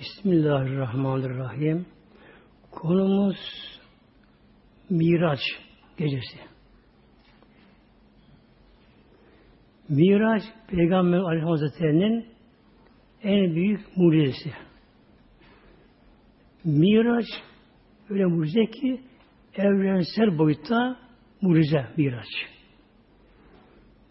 Bismillahirrahmanirrahim. 0.00 1.86
Konumuz 2.70 3.36
Miraç 4.90 5.40
gecesi. 5.98 6.38
Miraç 9.88 10.42
Peygamber 10.68 11.18
Aleyhisselam 11.18 11.50
Hazretleri'nin 11.50 12.26
en 13.22 13.54
büyük 13.54 13.96
mucizesi. 13.96 14.52
Miraç 16.64 17.26
öyle 18.10 18.24
mucize 18.24 18.66
ki 18.66 19.00
evrensel 19.54 20.38
boyutta 20.38 20.96
mucize 21.42 21.86
Miraç. 21.96 22.28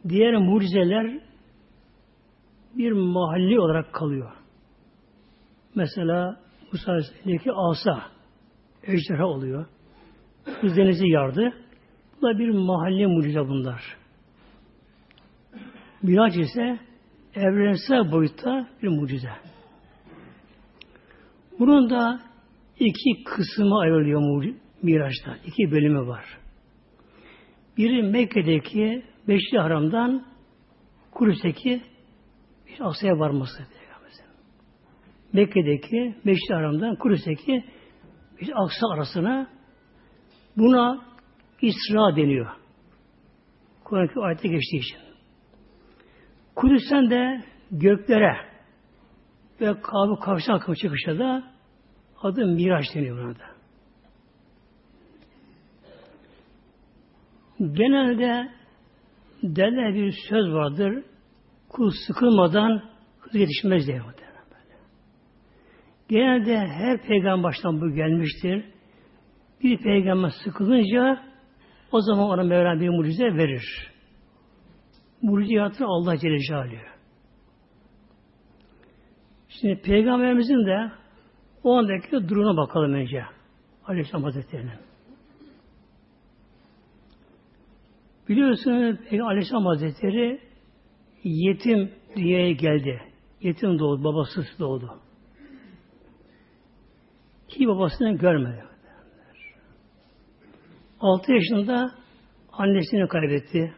Diğer 0.09 0.37
mucizeler 0.37 1.19
bir 2.75 2.91
mahalli 2.91 3.59
olarak 3.59 3.93
kalıyor. 3.93 4.38
Mesela 5.75 6.39
Musa 6.71 6.91
Aleyhisselam'daki 6.91 7.51
asa 7.51 8.03
ejderha 8.83 9.25
oluyor. 9.25 9.65
Kız 10.61 10.77
denizi 10.77 11.09
yardı. 11.09 11.53
Bu 12.17 12.27
da 12.27 12.39
bir 12.39 12.49
mahalli 12.49 13.07
mucize 13.07 13.39
bunlar. 13.39 13.97
Miraç 16.01 16.37
ise 16.37 16.79
evrensel 17.35 18.11
boyutta 18.11 18.69
bir 18.83 18.87
mucize. 18.87 19.31
Bunun 21.59 21.89
da 21.89 22.19
iki 22.79 23.23
kısmı 23.23 23.79
ayrılıyor 23.79 24.55
Miraç'ta. 24.83 25.37
İki 25.45 25.71
bölümü 25.71 26.07
var. 26.07 26.25
Biri 27.77 28.03
Mekke'deki 28.03 29.03
Beşli 29.27 29.57
Haram'dan 29.57 30.25
Kudüs'teki 31.11 31.81
bir 32.67 32.77
Asya'ya 32.79 33.19
varması. 33.19 33.63
Mekke'deki 35.33 36.15
Beşli 36.25 36.53
Haram'dan 36.53 36.95
Kudüs'teki 36.95 37.63
bir 38.41 38.51
Aksa 38.55 38.87
arasına 38.93 39.47
buna 40.57 41.05
İsra 41.61 42.15
deniyor. 42.15 42.51
Kur'an-ı 43.83 44.23
ayette 44.23 44.47
geçtiği 44.47 44.77
için. 44.77 44.97
Kudüs'ten 46.55 47.09
de 47.09 47.43
göklere 47.71 48.35
ve 49.61 49.81
Kabe 49.81 50.19
karşı 50.21 50.53
akım 50.53 50.73
çıkışa 50.73 51.19
da 51.19 51.43
adı 52.21 52.45
Miraç 52.45 52.85
deniyor 52.95 53.17
buna 53.17 53.35
da. 53.35 53.49
Genelde 57.59 58.49
derler 59.43 59.93
bir 59.93 60.15
söz 60.29 60.53
vardır. 60.53 61.03
Kul 61.69 61.91
sıkılmadan 62.07 62.83
hız 63.19 63.35
yetişmez 63.35 63.87
diye. 63.87 64.01
Genelde 66.09 66.57
her 66.57 67.01
peygamber 67.01 67.43
baştan 67.43 67.81
bu 67.81 67.95
gelmiştir. 67.95 68.65
Bir 69.63 69.77
peygamber 69.77 70.29
sıkılınca 70.43 71.23
o 71.91 72.01
zaman 72.01 72.29
ona 72.29 72.43
Mevlam 72.43 72.79
bir 72.79 72.89
mucize 72.89 73.23
verir. 73.23 73.91
Mucizatı 75.21 75.85
Allah 75.85 76.17
Celle 76.17 76.39
Celaluhu. 76.39 76.75
Şimdi 79.49 79.81
Peygamberimizin 79.81 80.65
de 80.65 80.91
o 81.63 81.77
andaki 81.77 82.11
durumuna 82.11 82.57
bakalım 82.57 82.93
önce. 82.93 83.23
Aleyhisselam 83.85 84.23
Hazretleri'nin. 84.23 84.79
Biliyorsunuz 88.29 88.97
Aleyhisselam 89.11 89.65
Hazretleri 89.65 90.41
yetim 91.23 91.91
dünyaya 92.15 92.51
geldi. 92.51 93.01
Yetim 93.41 93.79
doğdu, 93.79 94.03
babasız 94.03 94.45
doğdu. 94.59 95.08
Ki 97.49 97.67
babasını 97.67 98.17
görmedi. 98.17 98.63
6 100.99 101.33
yaşında 101.33 101.91
annesini 102.51 103.07
kaybetti. 103.07 103.73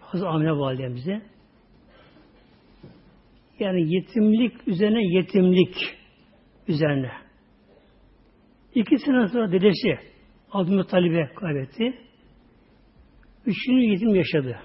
Hazreti 0.00 0.28
Amine 0.28 0.52
validemize. 0.52 1.22
Yani 3.58 3.94
yetimlik 3.94 4.68
üzerine 4.68 5.16
yetimlik 5.16 5.74
üzerine. 6.68 7.10
İki 8.74 8.98
sene 8.98 9.28
sonra 9.28 9.52
dedesi 9.52 9.98
Abdülmuttalib'e 10.52 11.34
kaybetti. 11.34 11.98
Üçüncü 13.46 13.86
yetim 13.86 14.14
yaşadı. 14.14 14.58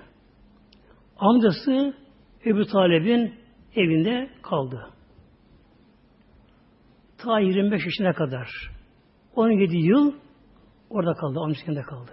Amcası 1.18 1.94
Ebu 2.46 2.66
Talib'in 2.66 3.34
evinde 3.76 4.30
kaldı. 4.42 4.94
Ta 7.24 7.40
25 7.40 7.86
yaşına 7.86 8.14
kadar 8.14 8.50
17 9.36 9.78
yıl 9.78 10.14
orada 10.90 11.14
kaldı. 11.14 11.40
Amcasında 11.40 11.82
kaldı. 11.82 12.12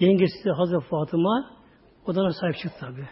Yengesi 0.00 0.50
Hazreti 0.50 0.86
Fatıma 0.86 1.50
odana 2.06 2.32
sahip 2.32 2.56
çıktı 2.56 2.78
tabi. 2.80 3.08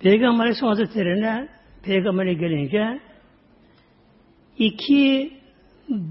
Peygamber 0.00 0.40
Aleyhisselam 0.40 0.68
Hazretleri'ne 0.68 1.48
Peygamber'e 1.82 2.34
gelince 2.34 3.00
iki 4.58 5.32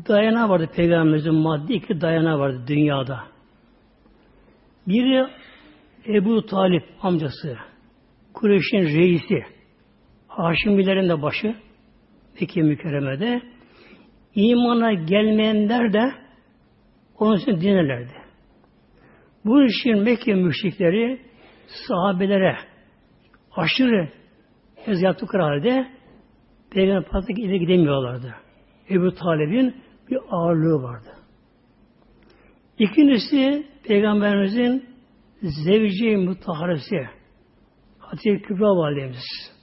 dayana 0.08 0.50
vardı 0.50 0.70
Peygamberimizin 0.76 1.34
maddi 1.34 1.74
iki 1.74 2.02
dayana 2.02 2.40
vardı 2.40 2.64
dünyada. 2.68 3.24
Biri 4.88 5.28
Ebu 6.08 6.46
Talip 6.46 6.84
amcası. 7.02 7.58
Kureyş'in 8.34 8.86
reisi. 8.86 9.44
Haşimilerin 10.28 11.10
de 11.10 11.22
başı. 11.22 11.65
Mekke 12.42 12.62
mükerremede. 12.62 13.42
imana 14.36 14.94
gelmeyenler 14.94 15.94
de 15.94 16.12
onun 17.20 17.38
için 17.38 17.62
dinlerlerdi. 17.62 18.14
Bu 19.46 19.64
işin 19.64 19.98
Mekke 19.98 20.34
müşrikleri 20.34 21.22
sahabelere 21.88 22.58
aşırı 23.56 24.10
ez 24.86 25.02
yaptıkları 25.02 25.44
halde 25.44 25.88
Peygamber 26.72 27.10
Peygamber'e 27.10 27.38
ileri 27.38 27.60
gidemiyorlardı. 27.60 28.36
Ebu 28.90 29.14
Talib'in 29.14 29.76
bir 30.10 30.18
ağırlığı 30.30 30.84
vardı. 30.84 31.10
İkincisi 32.80 33.68
Peygamberimizin 33.84 34.86
zevci 35.42 36.18
mutaharesi 36.18 37.10
Hatice 38.00 38.42
Kübra 38.42 38.76
validemiz. 38.76 39.55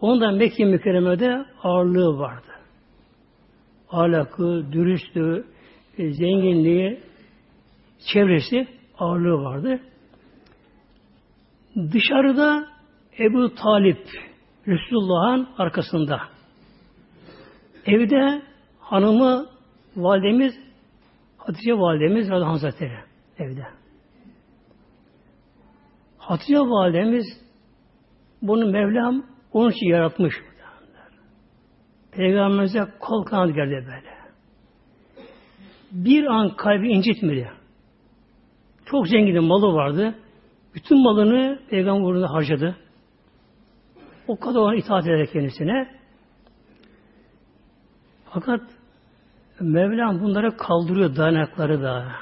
Ondan 0.00 0.34
Mekke 0.34 0.64
mükerremede 0.64 1.44
ağırlığı 1.62 2.18
vardı. 2.18 2.46
Ahlakı, 3.90 4.72
dürüstlüğü, 4.72 5.44
e, 5.98 6.12
zenginliği, 6.12 7.00
çevresi 8.12 8.66
ağırlığı 8.98 9.44
vardı. 9.44 9.80
Dışarıda 11.92 12.68
Ebu 13.18 13.54
Talip 13.54 14.06
Resulullah'ın 14.66 15.48
arkasında. 15.58 16.20
Evde 17.86 18.42
hanımı 18.80 19.46
validemiz 19.96 20.54
Hatice 21.38 21.78
validemiz 21.78 22.30
Radhan 22.30 22.50
Hazretleri 22.50 22.98
evde. 23.38 23.66
Hatice 26.18 26.58
validemiz 26.58 27.26
bunu 28.42 28.66
Mevlam 28.66 29.26
onun 29.52 29.70
için 29.70 29.86
yaratmış. 29.86 30.34
Peygamberimize 32.12 32.86
kol 33.00 33.24
kanat 33.24 33.54
geldi 33.54 33.86
böyle. 33.86 34.18
Bir 35.92 36.24
an 36.24 36.56
kalbi 36.56 36.88
incitmedi. 36.88 37.50
Çok 38.86 39.08
zengin 39.08 39.44
malı 39.44 39.74
vardı. 39.74 40.14
Bütün 40.74 41.02
malını 41.02 41.58
peygamber 41.70 42.08
uğruna 42.08 42.32
harcadı. 42.32 42.76
O 44.28 44.38
kadar 44.38 44.60
ona 44.60 44.74
itaat 44.74 45.06
ederek 45.06 45.32
kendisine. 45.32 45.88
Fakat 48.30 48.60
Mevlam 49.60 50.20
bunlara 50.20 50.56
kaldırıyor 50.56 51.16
dayanakları 51.16 51.82
da. 51.82 52.12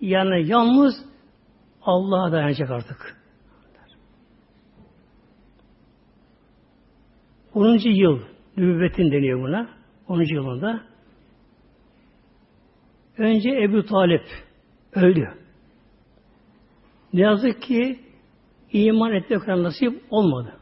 Yani 0.00 0.46
yalnız 0.46 0.94
Allah'a 1.82 2.32
dayanacak 2.32 2.70
artık. 2.70 3.19
10. 7.54 7.78
yıl 7.84 8.20
nübüvvetin 8.56 9.12
deniyor 9.12 9.40
buna. 9.42 9.68
10. 10.08 10.34
yılında. 10.34 10.82
Önce 13.18 13.50
Ebu 13.50 13.82
Talip 13.82 14.24
öldü. 14.94 15.28
Ne 17.12 17.20
yazık 17.20 17.62
ki 17.62 18.00
iman 18.72 19.12
etmek 19.12 19.48
nasip 19.48 20.02
olmadı. 20.10 20.56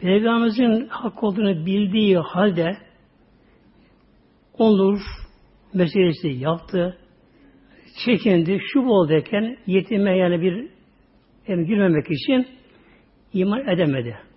Peygamberimizin 0.00 0.88
hak 0.88 1.22
olduğunu 1.22 1.66
bildiği 1.66 2.18
halde 2.18 2.76
olur 4.58 5.00
meselesi 5.74 6.28
yaptı. 6.28 6.98
Çekindi. 8.04 8.58
Şu 8.72 8.86
boldayken 8.86 9.56
yetime 9.66 10.16
yani 10.16 10.40
bir 10.40 10.70
yani 11.48 11.66
girmemek 11.66 12.06
için 12.10 12.46
iman 13.32 13.68
edemedi. 13.68 14.27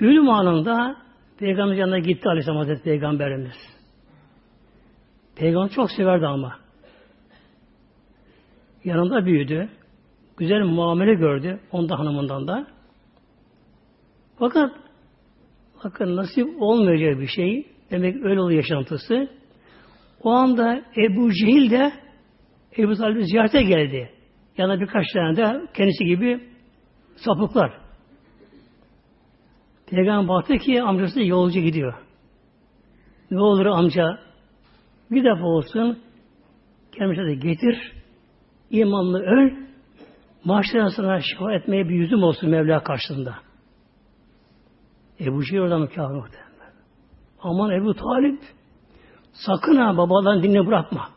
Ölüm 0.00 0.28
anında 0.28 0.96
Peygamber 1.38 1.74
yanına 1.74 1.98
gitti 1.98 2.28
Aleyhisselam 2.28 2.58
Hazreti 2.58 2.82
Peygamberimiz. 2.82 3.56
Peygamber 5.36 5.70
çok 5.70 5.90
severdi 5.90 6.26
ama. 6.26 6.58
Yanında 8.84 9.26
büyüdü. 9.26 9.68
Güzel 10.36 10.60
muamele 10.60 11.14
gördü. 11.14 11.60
Onda 11.72 11.98
hanımından 11.98 12.48
da. 12.48 12.66
Fakat 14.38 14.70
bakın 15.84 16.16
nasip 16.16 16.62
olmayacak 16.62 17.20
bir 17.20 17.26
şey. 17.26 17.66
Demek 17.90 18.24
öyle 18.24 18.40
oluyor 18.40 18.62
yaşantısı. 18.62 19.28
O 20.22 20.30
anda 20.30 20.82
Ebu 20.96 21.32
Cehil 21.32 21.70
de 21.70 21.92
Ebu 22.78 22.94
Talib'i 22.94 23.24
ziyarete 23.24 23.62
geldi. 23.62 24.10
Yanına 24.58 24.80
birkaç 24.80 25.06
tane 25.14 25.36
de 25.36 25.66
kendisi 25.74 26.04
gibi 26.04 26.48
sapıklar. 27.16 27.87
Peygamber 29.90 30.28
baktı 30.28 30.58
ki 30.58 30.82
amcası 30.82 31.22
yolcu 31.22 31.60
gidiyor. 31.60 31.94
Ne 33.30 33.40
olur 33.40 33.66
amca 33.66 34.18
bir 35.10 35.24
defa 35.24 35.44
olsun 35.44 35.98
kendimize 36.92 37.24
de 37.24 37.34
getir 37.34 37.92
imanlı 38.70 39.22
öl 39.22 39.52
maaşlarına 40.44 40.90
sana 40.90 41.20
şifa 41.20 41.52
etmeye 41.52 41.88
bir 41.88 41.94
yüzüm 41.94 42.22
olsun 42.22 42.50
Mevla 42.50 42.82
karşısında. 42.82 43.34
Ebu 45.20 45.44
Cehil 45.44 45.60
orada 45.60 45.78
mükâhı 45.78 46.14
muhtemelen. 46.14 46.72
Aman 47.42 47.70
Ebu 47.70 47.94
Talip 47.94 48.40
sakın 49.32 49.76
ha 49.76 49.96
babadan 49.96 50.42
dinle 50.42 50.66
bırakma. 50.66 51.08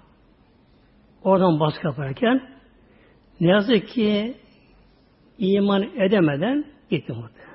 Oradan 1.23 1.59
baskı 1.59 1.87
yaparken 1.87 2.41
ne 3.39 3.47
yazık 3.47 3.87
ki 3.87 4.37
iman 5.37 5.83
edemeden 5.83 6.65
gitti 6.89 7.13
muhtemelen. 7.13 7.50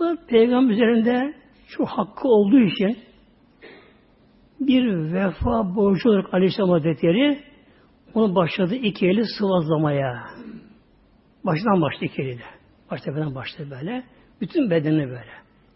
Bu 0.00 0.16
peygamber 0.28 0.74
üzerinde 0.74 1.34
şu 1.66 1.84
hakkı 1.84 2.28
olduğu 2.28 2.60
için 2.60 2.98
bir 4.60 5.12
vefa 5.12 5.76
borcu 5.76 6.08
olarak 6.08 6.34
Aleyhisselam 6.34 6.70
Hazretleri 6.70 7.42
onu 8.14 8.34
başladı 8.34 8.74
iki 8.74 9.06
eli 9.06 9.24
sıvazlamaya. 9.38 10.24
Baştan 11.44 11.82
başladı 11.82 12.04
iki 12.04 12.22
eliyle. 12.22 12.44
Baş 12.90 13.00
tepeden 13.00 13.34
başladı 13.34 13.68
böyle. 13.70 14.04
Bütün 14.40 14.70
bedenini 14.70 15.06
böyle. 15.06 15.32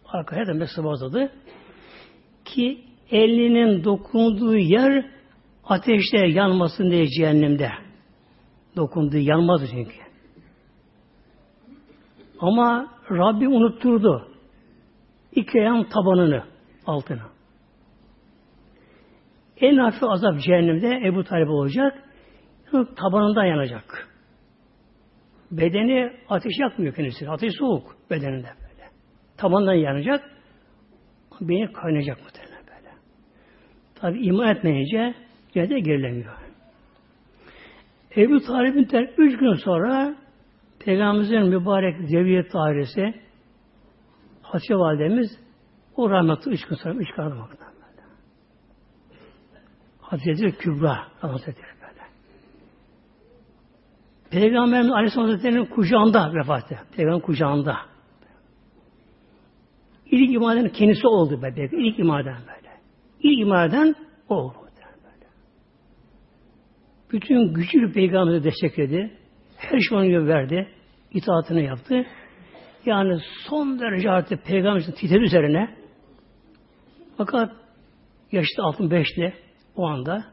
Arkaya 0.06 0.46
da 0.46 0.66
sıvazladı. 0.66 1.32
Ki 2.44 2.84
elinin 3.10 3.84
dokunduğu 3.84 4.56
yer 4.56 5.10
ateşte 5.64 6.26
yanmasın 6.26 6.90
diye 6.90 7.06
cehennemde. 7.06 7.70
Dokunduğu 8.76 9.18
yanmaz 9.18 9.60
çünkü. 9.70 9.96
Ama 12.40 12.99
Rabbi 13.10 13.48
unutturdu. 13.48 14.28
Ayağın 15.54 15.84
tabanını, 15.84 16.44
altına. 16.86 17.30
En 19.60 19.76
hafif 19.76 20.02
azap 20.02 20.40
cehennemde 20.40 21.00
Ebu 21.06 21.24
Talib 21.24 21.48
olacak. 21.48 22.04
Tabanından 22.72 23.44
yanacak. 23.44 24.08
Bedeni 25.50 26.12
ateş 26.28 26.52
yakmıyor 26.58 26.94
kendisi. 26.94 27.30
Ateş 27.30 27.52
soğuk 27.58 27.96
bedeninde 28.10 28.48
böyle. 28.48 28.90
Tabandan 29.36 29.74
yanacak. 29.74 30.30
Beyni 31.40 31.72
kaynayacak 31.72 32.18
muhtemelen 32.22 32.64
böyle. 32.66 32.94
Tabi 33.94 34.26
iman 34.26 34.56
etmeyince 34.56 35.14
cennete 35.54 35.80
girilemiyor. 35.80 36.36
Ebu 38.16 38.40
Talib'in 38.40 38.88
üç 39.18 39.38
gün 39.38 39.54
sonra 39.54 40.16
Peygamberimizin 40.84 41.46
mübarek 41.46 42.08
zeviyet 42.08 42.52
dairesi 42.54 43.14
Hatice 44.42 44.74
validemiz 44.74 45.30
o 45.96 46.10
rahmetli 46.10 46.50
üç 46.50 46.66
gün 46.66 46.76
sonra 46.76 46.94
üç 46.94 47.08
gün 47.08 47.14
sonra 47.16 47.48
Hazreti 50.00 50.58
Kübra 50.58 50.98
Hazretleri 51.20 51.66
böyle. 51.80 52.00
Peygamberimiz 54.30 54.92
Aleyhisselam 54.92 55.28
Hazretleri'nin 55.28 55.66
kucağında 55.66 56.34
vefat 56.34 56.72
etti. 56.72 56.82
Peygamber 56.96 57.22
kucağında. 57.22 57.76
İlk 60.06 60.34
imaden 60.34 60.68
kendisi 60.68 61.06
oldu 61.06 61.42
be. 61.42 61.68
İlk 61.72 61.98
imaden 61.98 62.38
böyle. 62.38 62.70
İlk 63.20 63.40
imaden 63.40 63.94
o 64.28 64.34
oldu. 64.34 64.54
Böyle. 65.04 65.26
Bütün 67.12 67.54
güçlü 67.54 67.92
peygamberi 67.92 68.44
destekledi. 68.44 69.19
Her 69.60 69.78
şeyi 69.80 70.26
verdi. 70.26 70.68
itaatını 71.12 71.60
yaptı. 71.60 72.06
Yani 72.86 73.18
son 73.48 73.80
derece 73.80 74.10
artık 74.10 74.44
peygamberin 74.44 74.92
titredi 74.92 75.24
üzerine. 75.24 75.76
Fakat 77.16 77.52
yaşta 78.32 78.62
65'li 78.62 79.34
o 79.76 79.86
anda 79.86 80.24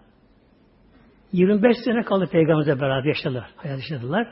25 1.32 1.78
sene 1.86 2.04
kaldı 2.04 2.28
peygamberle 2.32 2.82
beraber 2.82 3.08
yaşadılar. 3.08 3.50
Hayat 3.56 3.78
yaşadılar. 3.78 4.28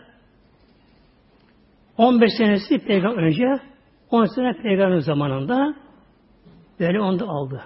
15 1.97 2.31
senesi 2.37 2.79
peygamber 2.79 3.23
önce 3.23 3.63
10 4.09 4.25
sene 4.25 4.53
peygamber 4.61 4.99
zamanında 4.99 5.75
böyle 6.79 7.01
onu 7.01 7.19
da 7.19 7.25
aldı. 7.25 7.63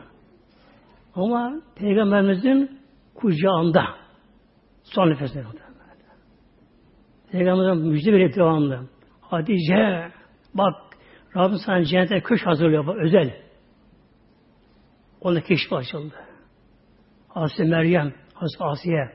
Ama 1.15 1.61
peygamberimizin 1.75 2.79
kucağında 3.15 3.85
son 4.83 5.09
nefesine 5.09 5.43
oldu. 7.29 7.37
Peygamber'in 7.37 7.87
müjde 7.87 8.11
verip 8.11 8.35
devamlı. 8.35 8.89
Hatice 9.21 10.11
bak 10.53 10.75
Rabbim 11.35 11.57
sana 11.65 11.83
cennete 11.83 12.21
köş 12.21 12.45
hazırlıyor 12.45 12.87
bak, 12.87 12.97
özel. 12.97 13.35
Onda 15.21 15.41
keşfi 15.41 15.75
açıldı. 15.75 16.15
Hazreti 17.27 17.63
Meryem, 17.63 18.13
Hazreti 18.33 18.63
Asiye 18.63 19.09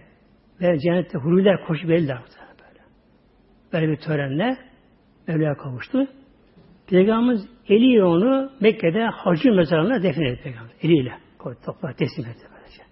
ve 0.61 0.79
cennette 0.79 1.19
huriler 1.19 1.67
koşup 1.67 1.89
geldiler. 1.89 2.19
Böyle. 2.59 2.85
böyle 3.73 3.93
bir 3.93 3.97
törenle 3.97 4.57
Mevla'ya 5.29 5.55
kavuştu. 5.55 6.07
Peygamberimiz 6.87 7.49
eliyle 7.69 8.05
onu 8.05 8.53
Mekke'de 8.61 9.05
hacı 9.05 9.53
mezarına 9.53 10.03
defnetti 10.03 10.43
Peygamber. 10.43 10.75
Eliyle 10.83 11.19
koydu, 11.39 11.59
toprağa 11.67 11.93
teslim 11.93 12.27
etti 12.27 12.47
böylece. 12.55 12.83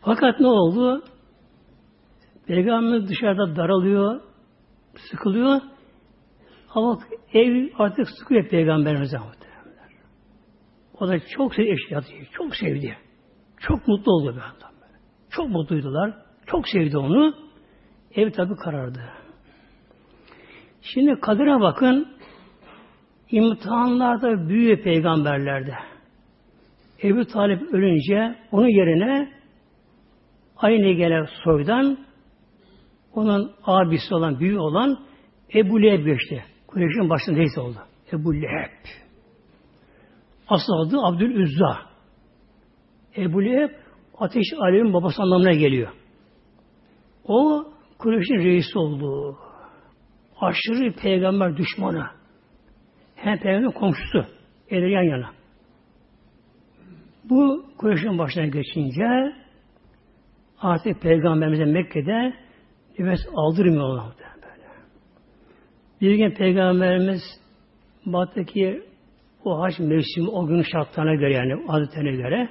Fakat 0.00 0.40
ne 0.40 0.46
oldu? 0.46 1.02
Peygamber 2.46 3.08
dışarıda 3.08 3.56
daralıyor, 3.56 4.20
sıkılıyor. 5.10 5.60
Ama 6.74 6.98
ev 7.32 7.68
artık 7.78 8.08
sıkıyor 8.10 8.48
Peygamberimize 8.48 9.18
muhtemelenler. 9.18 9.90
O 11.00 11.08
da 11.08 11.18
çok 11.28 11.54
sevdi 11.54 11.70
eşyatı, 11.70 12.08
çok 12.32 12.56
sevdi. 12.56 12.96
Çok 13.60 13.88
mutlu 13.88 14.12
oldu 14.12 14.36
bir 14.36 14.40
anda. 14.40 14.70
Çok 15.30 15.48
mutluydular. 15.48 16.14
Çok 16.46 16.68
sevdi 16.68 16.98
onu. 16.98 17.34
Ev 18.14 18.30
tabi 18.30 18.56
karardı. 18.56 19.00
Şimdi 20.82 21.20
kadına 21.20 21.60
bakın 21.60 22.08
imtihanlarda 23.30 24.48
büyüyor 24.48 24.78
peygamberlerde. 24.78 25.74
Ebu 27.02 27.24
Talip 27.24 27.62
ölünce 27.74 28.34
onun 28.52 28.68
yerine 28.68 29.32
aynı 30.56 30.92
gelen 30.92 31.26
soydan 31.44 32.05
onun 33.16 33.52
abisi 33.64 34.14
olan, 34.14 34.40
büyüğü 34.40 34.58
olan 34.58 34.98
Ebu 35.54 35.82
Leheb 35.82 36.06
geçti. 36.06 36.44
Kureyş'in 36.66 37.10
başında 37.10 37.36
neyse 37.36 37.60
oldu. 37.60 37.78
Ebu 38.12 38.34
Leheb. 38.34 38.86
Asıl 40.48 40.72
adı 40.72 40.98
Abdülüzza. 41.00 41.78
Ebu 43.16 43.44
Leheb 43.44 43.70
ateş 44.18 44.46
alemin 44.58 44.92
babası 44.92 45.22
anlamına 45.22 45.52
geliyor. 45.52 45.92
O 47.24 47.66
Kureyş'in 47.98 48.38
reisi 48.38 48.78
oldu. 48.78 49.36
Aşırı 50.40 50.92
peygamber 50.92 51.56
düşmanı. 51.56 52.06
Hem 53.14 53.38
peygamber 53.38 53.74
komşusu. 53.74 54.24
Eller 54.70 54.88
yan 54.88 55.02
yana. 55.02 55.30
Bu 57.24 57.66
Kureyş'in 57.78 58.18
başına 58.18 58.46
geçince 58.46 59.34
artık 60.60 61.02
peygamberimize 61.02 61.64
Mekke'de 61.64 62.45
nefes 62.98 63.20
aldırmıyorlar 63.34 64.04
böyle. 64.18 64.66
Bir 66.00 66.14
gün 66.14 66.30
peygamberimiz 66.30 67.22
baktı 68.06 68.44
o 69.44 69.60
haç 69.60 69.78
mevsimi 69.78 70.28
o 70.28 70.46
gün 70.46 70.62
şartlarına 70.62 71.14
göre 71.14 71.32
yani 71.34 71.64
adetine 71.68 72.10
göre 72.10 72.48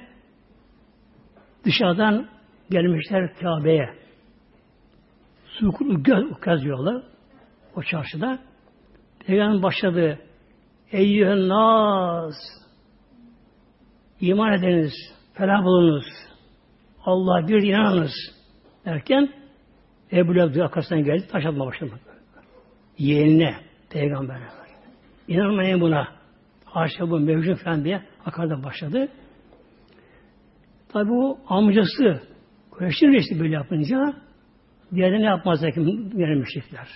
Dışarıdan 1.66 2.28
gelmişler 2.70 3.34
Kabe'ye. 3.34 3.88
Sukul 5.44 6.02
göz 6.44 6.64
yolu 6.64 7.02
o 7.76 7.82
çarşıda. 7.82 8.38
Peygamber 9.26 9.62
başladı. 9.62 10.18
Eyyühen 10.92 11.48
nas 11.48 12.34
iman 14.20 14.52
ediniz, 14.52 14.92
felah 15.34 15.64
bulunuz. 15.64 16.06
Allah 17.04 17.48
bir 17.48 17.62
inanınız 17.62 18.12
derken 18.84 19.32
Ebu 20.12 20.34
Leheb 20.34 20.60
arkasından 20.60 21.04
geldi, 21.04 21.26
taş 21.30 21.46
atma 21.46 21.66
başladı. 21.66 21.92
Yeğenine, 22.98 23.54
peygamberine. 23.90 24.46
İnanmayın 25.28 25.80
buna. 25.80 26.08
Haşa 26.64 27.10
bu 27.10 27.20
mevcut 27.20 27.64
falan 27.64 27.84
diye 27.84 28.02
akarda 28.24 28.62
başladı. 28.62 29.08
Tabi 30.88 31.08
bu 31.08 31.38
amcası 31.48 32.20
Kureyş'in 32.70 33.12
reisi 33.12 33.40
böyle 33.40 33.54
yapınca 33.54 34.14
diğerleri 34.94 35.22
ne 35.22 35.26
yapmazlar 35.26 35.72
ki 35.72 35.80
diğer 36.16 36.34
müşrikler. 36.34 36.88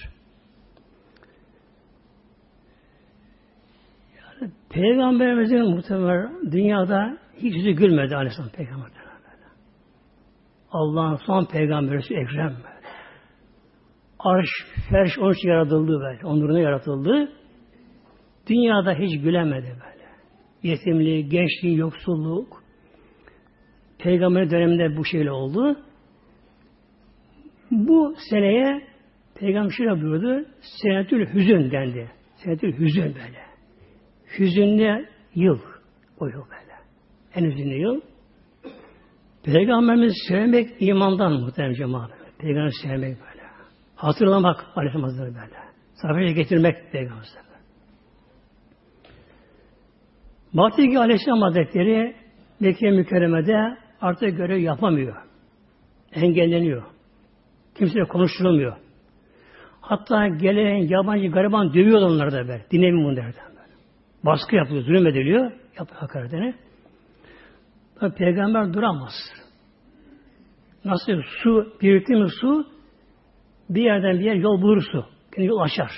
Yani 4.16 4.52
Peygamberimizin 4.70 5.70
muhtemelen 5.70 6.52
dünyada 6.52 7.18
hiç 7.36 7.54
yüzü 7.54 7.70
gülmedi 7.70 8.16
Aleyhisselam 8.16 8.50
Peygamber. 8.50 8.90
Allah'ın 10.72 11.16
son 11.16 11.44
peygamberi 11.44 11.98
Ekrem. 11.98 12.56
Arş, 14.24 14.48
ferş 14.90 15.18
onun 15.18 15.32
için 15.32 15.48
yaratıldı 15.48 16.00
böyle. 16.00 16.26
Onuruna 16.26 16.60
yaratıldı. 16.60 17.32
Dünyada 18.46 18.94
hiç 18.94 19.22
gülemedi 19.22 19.66
böyle. 19.66 20.04
Yetimliği, 20.62 21.28
gençliği, 21.28 21.76
yoksulluk. 21.76 22.62
Peygamber 23.98 24.50
döneminde 24.50 24.96
bu 24.96 25.04
şeyle 25.04 25.30
oldu. 25.30 25.76
Bu 27.70 28.14
seneye 28.30 28.90
Peygamber 29.34 29.70
şöyle 29.70 30.02
buyurdu. 30.02 30.48
Senetül 30.82 31.26
hüzün 31.34 31.70
dendi. 31.70 32.10
Senetül 32.34 32.78
hüzün 32.78 33.04
böyle. 33.04 33.40
Hüzünlü 34.38 35.06
yıl. 35.34 35.58
O 36.18 36.26
yıl 36.26 36.42
böyle. 36.44 36.74
En 37.34 37.44
hüzünlü 37.50 37.74
yıl. 37.74 38.00
Peygamberimizi 39.44 40.14
sevmek 40.28 40.68
imandan 40.80 41.32
muhtemelen 41.32 41.74
cemaat. 41.74 42.10
Peygamberimizi 42.38 42.82
sevmek 42.82 43.20
böyle. 43.20 43.29
Hatırlamak 44.00 44.66
Aleyhisselam 44.76 45.02
Hazretleri 45.04 45.34
böyle. 45.34 45.56
Safir'e 45.94 46.32
getirmek 46.32 46.92
Peygamberimizi. 46.92 47.38
Bahtiyki 50.54 50.98
Aleyhisselam 50.98 51.40
Hazretleri 51.40 52.16
Mekke 52.60 52.90
mükerremede 52.90 53.78
artık 54.00 54.36
görev 54.36 54.58
yapamıyor. 54.58 55.16
Engelleniyor. 56.12 56.82
Kimseyle 57.74 58.04
konuşturulamıyor. 58.04 58.76
Hatta 59.80 60.28
gelen 60.28 60.88
yabancı 60.88 61.28
gariban 61.28 61.74
dövüyor 61.74 62.02
onları 62.02 62.32
da 62.32 62.48
böyle. 62.48 62.66
Dinlemiyor 62.70 63.10
bunları 63.10 63.32
da 63.32 63.42
böyle. 63.48 63.74
Baskı 64.24 64.56
yapılıyor, 64.56 64.84
zulüm 64.84 65.06
ediliyor. 65.06 65.52
Yapıyor 65.78 66.00
hakaretini. 66.00 66.54
Tabi 68.00 68.14
peygamber 68.14 68.74
duramaz. 68.74 69.12
Nasıl 70.84 71.22
su, 71.42 71.72
birikti 71.82 72.14
mi 72.14 72.28
su 72.40 72.79
bir 73.70 73.82
yerden 73.82 74.18
bir 74.18 74.24
yer 74.24 74.34
yol 74.34 74.62
bulur 74.62 74.82
su. 74.92 75.04
Kendi 75.34 75.48
yol 75.48 75.58
açar. 75.58 75.90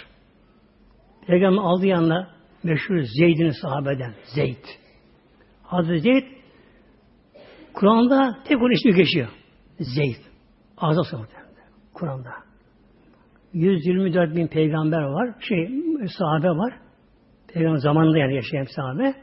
Peygamber 1.27 1.63
aldı 1.63 1.87
yanına 1.87 2.31
meşhur 2.63 3.03
Zeyd'in 3.19 3.51
sahabeden. 3.51 4.15
Zeyd. 4.35 4.65
Hazreti 5.63 6.01
Zeyd 6.01 6.25
Kur'an'da 7.75 8.39
tek 8.49 8.63
onun 8.63 8.71
ismi 8.71 8.95
geçiyor. 8.95 9.29
Zeyd. 9.79 10.17
Azam 10.77 11.05
sahabeden. 11.05 11.43
Kur'an'da. 11.95 12.31
124 13.53 14.37
bin 14.37 14.47
peygamber 14.47 15.03
var. 15.03 15.35
Şey, 15.41 15.69
sahabe 16.19 16.49
var. 16.49 16.75
Peygamber 17.55 17.79
zamanında 17.79 18.19
yani 18.19 18.35
yaşayan 18.35 18.67
sahabe. 18.77 19.15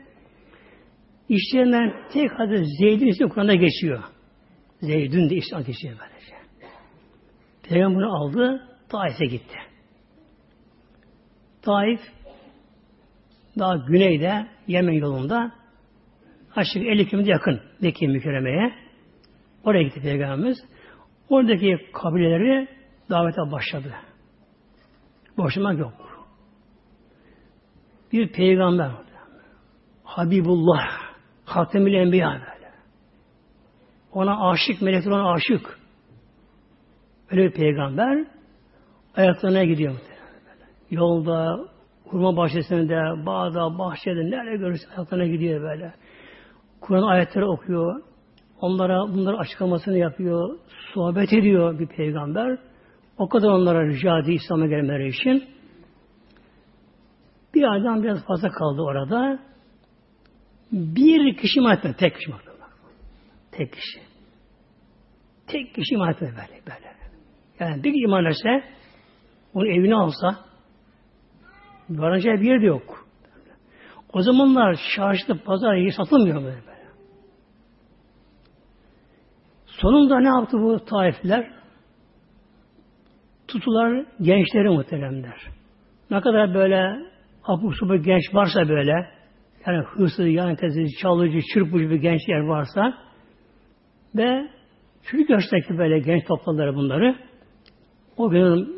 İşlerinden 1.29 1.93
tek 2.13 2.39
adı 2.39 2.63
Zeyd'in 2.79 3.07
ismi 3.07 3.29
Kur'an'da 3.29 3.55
geçiyor. 3.55 4.03
Zeyd'ün 4.81 5.29
de 5.29 5.35
ismi 5.35 5.65
geçiyor 5.65 5.97
böylece. 5.99 6.18
Peygamber 7.69 8.03
aldı, 8.03 8.67
Taif'e 8.89 9.25
gitti. 9.25 9.57
Taif 11.61 11.99
daha 13.59 13.75
güneyde, 13.75 14.47
Yemen 14.67 14.93
yolunda 14.93 15.51
aşık 16.55 16.77
50 16.77 17.07
kilometre 17.07 17.31
yakın 17.31 17.61
Mekke 17.81 18.07
mükerremeye. 18.07 18.73
Oraya 19.63 19.83
gitti 19.83 20.01
Peygamberimiz. 20.01 20.57
Oradaki 21.29 21.77
kabileleri 21.93 22.67
davete 23.09 23.51
başladı. 23.51 23.93
Boşlamak 25.37 25.79
yok. 25.79 25.93
Bir 28.11 28.31
peygamber 28.31 28.91
Habibullah 30.03 30.87
Hatemül 31.45 31.93
Enbiya 31.93 32.31
böyle. 32.31 32.71
Ona 34.11 34.49
aşık, 34.49 34.81
melekler 34.81 35.11
ona 35.11 35.31
aşık. 35.31 35.78
Öyle 37.31 37.43
bir 37.43 37.51
peygamber 37.51 38.25
ayaklarına 39.15 39.63
gidiyor. 39.63 39.95
Yolda, 40.91 41.59
hurma 42.05 42.37
bahçesinde, 42.37 43.25
bağda, 43.25 43.79
bahçede, 43.79 44.31
nerede 44.31 44.57
görürse 44.57 44.87
ayaklarına 44.97 45.25
gidiyor 45.25 45.61
böyle. 45.61 45.93
Kur'an 46.81 47.03
ayetleri 47.03 47.45
okuyor. 47.45 48.01
Onlara 48.61 49.07
bunları 49.07 49.37
açıklamasını 49.37 49.97
yapıyor. 49.97 50.59
Sohbet 50.93 51.33
ediyor 51.33 51.79
bir 51.79 51.87
peygamber. 51.87 52.57
O 53.17 53.29
kadar 53.29 53.47
onlara 53.49 53.87
rica 53.87 54.19
ediyor 54.19 54.39
İslam'a 54.43 54.67
gelmeleri 54.67 55.09
için. 55.09 55.43
Bir 57.53 57.75
adam 57.75 58.03
biraz 58.03 58.25
fazla 58.25 58.49
kaldı 58.49 58.81
orada. 58.81 59.39
Bir 60.71 61.37
kişi 61.37 61.59
iman 61.59 61.77
etmedi. 61.77 61.95
Tek 61.99 62.15
kişi 62.15 62.29
iman 62.29 62.41
Tek 63.51 63.73
kişi. 63.73 63.99
Tek 65.47 65.75
kişi 65.75 65.95
iman 65.95 66.09
etmedi 66.09 66.31
böyle. 66.31 66.61
böyle. 66.67 66.88
Yani 67.59 67.83
bir 67.83 68.03
iman 68.03 68.25
etse 68.25 68.63
onun 69.53 69.65
evini 69.65 69.95
alsa 69.95 70.35
varacağı 71.89 72.35
bir 72.35 72.45
yerde 72.45 72.65
yok. 72.65 73.05
O 74.13 74.21
zamanlar 74.21 74.79
çarşıda 74.95 75.43
pazar 75.43 75.75
yeri 75.75 75.91
satılmıyor 75.91 76.43
böyle. 76.43 76.69
Sonunda 79.65 80.19
ne 80.19 80.27
yaptı 80.27 80.57
bu 80.57 80.85
taifler? 80.85 81.51
Tutular 83.47 84.05
gençleri 84.21 84.69
muhteremler. 84.69 85.47
Ne 86.11 86.21
kadar 86.21 86.53
böyle 86.53 87.09
abuk 87.43 87.75
subuk 87.75 88.05
genç 88.05 88.33
varsa 88.33 88.69
böyle 88.69 89.09
yani 89.67 89.83
hırsız, 89.83 90.27
yan 90.27 90.55
tezi, 90.55 90.97
çalıcı, 91.01 91.39
çırpıcı 91.53 91.89
bir 91.89 91.95
gençler 91.95 92.39
varsa 92.39 92.93
ve 94.15 94.49
çocuk 95.03 95.29
yaştaki 95.29 95.77
böyle 95.77 95.99
genç 95.99 96.25
topladılar 96.25 96.75
bunları. 96.75 97.28
O 98.19 98.29
gün 98.29 98.75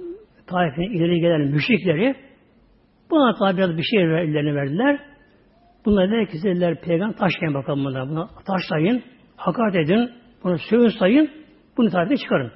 Taif'in 0.48 0.82
ileri 0.82 1.20
gelen 1.20 1.42
müşrikleri 1.42 2.16
buna 3.10 3.36
tabi 3.36 3.58
biraz 3.58 3.78
bir 3.78 3.84
şey 3.84 4.04
ellerine 4.04 4.56
verdiler. 4.56 5.00
Bunlar 5.86 6.12
dedi 6.12 6.32
ki 6.32 6.44
dediler 6.44 6.82
peygamber 6.82 7.18
taşlayın 7.18 7.54
bakalım 7.54 7.86
bunlar. 7.86 8.10
Buna 8.10 8.28
taşlayın, 8.46 9.04
hakaret 9.36 9.76
edin, 9.76 10.12
bunu 10.44 10.58
sövün 10.58 10.90
sayın, 11.00 11.32
bunu 11.78 11.90
tarihte 11.90 12.18
çıkarın. 12.18 12.52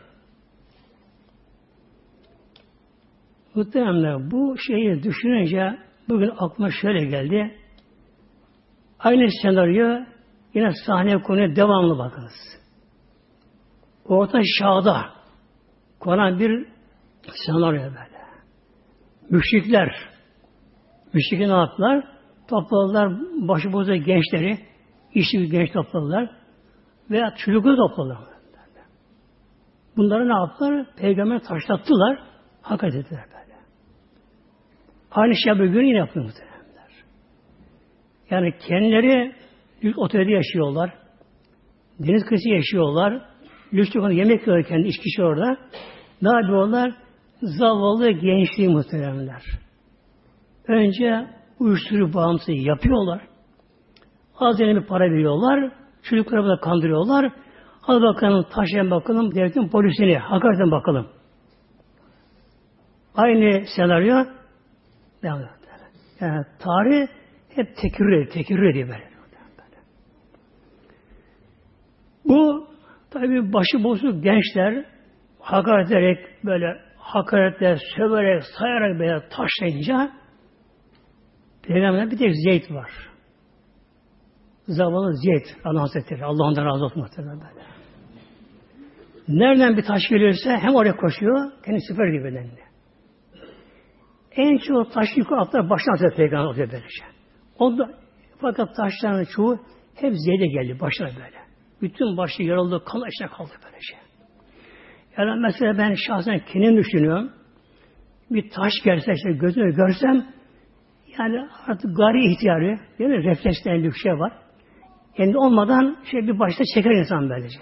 Muhtemelen 3.56 4.32
bu 4.32 4.56
şeyi 4.68 5.04
düşününce 5.04 5.78
bugün 6.10 6.32
aklıma 6.38 6.72
şöyle 6.82 7.06
geldi. 7.06 7.56
Aynı 9.00 9.28
senaryo 9.42 10.06
yine 10.54 10.72
sahne 10.86 11.22
konuya 11.22 11.56
devamlı 11.56 11.98
bakınız. 11.98 12.34
Orta 14.06 14.40
Şah'da 14.60 15.06
Kur'an 16.00 16.40
bir 16.40 16.75
senaryo 17.46 17.82
böyle. 17.82 18.16
Müşrikler 19.30 20.16
müşrikler 21.14 21.48
ne 21.48 21.54
yaptılar? 21.54 22.04
Topladılar 22.48 23.14
başıbozu 23.48 23.96
gençleri 23.96 24.58
işçi 25.14 25.50
genç 25.50 25.74
topladılar 25.74 26.30
veya 27.10 27.36
çocukları 27.38 27.76
topladılar. 27.76 28.18
Bunları 29.98 30.30
ne 30.30 30.34
yaptılar? 30.34 30.86
Peygamber 30.98 31.40
taşlattılar. 31.40 32.20
Hakaret 32.62 32.96
ettiler 32.96 33.24
böyle. 33.34 33.56
Aynı 35.12 35.34
şey 35.36 35.54
bir 35.54 35.66
gün 35.66 35.84
yine 35.84 35.98
yapıyor 35.98 36.26
muhtemelen. 36.26 36.56
Yani 38.30 38.54
kendileri 38.68 39.36
lüks 39.84 39.98
otelde 39.98 40.32
yaşıyorlar. 40.32 40.94
Deniz 42.00 42.26
kıyısı 42.26 42.50
yaşıyorlar. 42.50 43.22
Lüks 43.74 43.96
yemek 43.96 44.42
yiyorlar 44.42 44.68
kendi 44.68 44.88
iş 44.88 44.98
kişi 44.98 45.24
orada. 45.24 45.58
Ne 46.22 46.30
yapıyorlar? 46.36 46.94
Zavallı 47.46 48.12
gençliği 48.12 48.70
muhteremler. 48.70 49.44
Önce 50.68 51.28
uyuşturucu 51.60 52.14
bağımlısı 52.14 52.52
yapıyorlar. 52.52 53.22
Az 54.40 54.60
bir 54.60 54.86
para 54.86 55.04
veriyorlar. 55.04 55.72
Çocukları 56.04 56.48
da 56.48 56.60
kandırıyorlar. 56.60 57.32
Hadi 57.82 58.02
bakalım 58.02 58.46
taşıyan 58.56 58.92
bakalım 58.92 59.36
devletin 59.36 59.70
polisini 59.70 60.18
hakikaten 60.18 60.72
bakalım. 60.72 61.08
Aynı 63.16 63.66
senaryo 63.76 64.26
devam 65.24 65.38
ediyor. 65.40 65.50
Yani 66.20 66.46
tarih 66.60 67.08
hep 67.50 67.76
tekrar 67.82 68.12
ediyor, 68.12 68.32
tekrar 68.34 68.64
ediyor 68.64 68.88
böyle. 68.88 69.16
Bu 72.26 72.68
tabi 73.12 73.54
başı 73.54 73.84
bozuk 73.84 74.24
gençler 74.24 74.86
hakaret 75.40 75.92
ederek 75.92 76.46
böyle 76.46 76.82
hakaretle, 77.06 77.78
söverek, 77.98 78.44
sayarak 78.60 79.00
böyle 79.00 79.30
taşlayınca 79.30 80.12
Peygamber 81.64 82.12
bir 82.12 82.18
tek 82.18 82.32
Zeyd 82.36 82.76
var. 82.76 82.92
Zavallı 84.68 85.18
Zeyd 85.18 85.46
Allah 85.64 85.82
Hazretleri. 85.82 86.26
Allah 86.26 86.44
ondan 86.44 86.66
razı 86.66 86.86
olsun 86.86 87.02
muhtemelen 87.02 87.42
böyle. 87.42 87.66
Nereden 89.28 89.78
bir 89.78 89.84
taş 89.84 90.02
gelirse 90.10 90.58
hem 90.58 90.76
oraya 90.76 90.96
koşuyor, 90.96 91.52
kendi 91.66 91.80
süper 91.82 92.08
gibi 92.08 92.24
bedeninde. 92.24 92.62
En 94.32 94.58
çok 94.58 94.94
taş 94.94 95.08
yukarı 95.16 95.42
atlar 95.42 95.70
başına 95.70 95.94
atıyor 95.94 96.16
Peygamber 96.16 96.52
atıyor 96.52 96.72
böylece. 96.72 97.06
O 97.60 97.78
da, 97.78 97.90
fakat 98.42 98.76
taşların 98.76 99.26
çoğu 99.36 99.60
hep 99.96 100.14
Zeyd'e 100.14 100.48
geldi 100.48 100.80
başına 100.80 101.08
böyle. 101.08 101.38
Bütün 101.82 102.18
başı 102.18 102.44
yarıldı, 102.44 102.84
kan 102.86 103.02
içine 103.10 103.28
kaldı 103.28 103.52
böylece. 103.64 104.05
Yani 105.18 105.42
mesela 105.42 105.78
ben 105.78 105.96
şahsen 106.08 106.40
kendim 106.54 106.78
düşünüyorum. 106.78 107.32
Bir 108.32 108.50
taş 108.50 108.74
gelse 108.84 109.14
işte 109.14 109.32
gözünü 109.32 109.76
görsem 109.76 110.26
yani 111.20 111.48
artık 111.68 111.98
gari 111.98 112.34
ihtiyarı 112.34 112.80
değil 113.00 113.10
mi? 113.10 113.24
Reflekslerin 113.24 113.84
bir 113.84 113.92
şey 113.92 114.12
var. 114.12 114.34
Kendi 115.18 115.38
olmadan 115.38 115.98
şey 116.12 116.22
bir 116.22 116.40
başta 116.40 116.64
çeker 116.76 116.92
insan 116.92 117.30
böylece. 117.30 117.60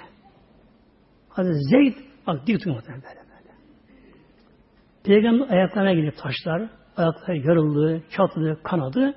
Hadi 1.29 1.49
Zeyd 1.53 1.93
bak 2.27 2.47
dik 2.47 2.57
tutuyor 2.57 2.75
böyle 2.87 3.03
böyle. 3.03 3.53
Peygamber 5.05 5.49
ayaklarına 5.49 5.93
gidip 5.93 6.17
taşlar, 6.17 6.69
ayakları 6.97 7.37
yarıldı, 7.37 8.03
çatladı, 8.09 8.59
kanadı. 8.63 9.15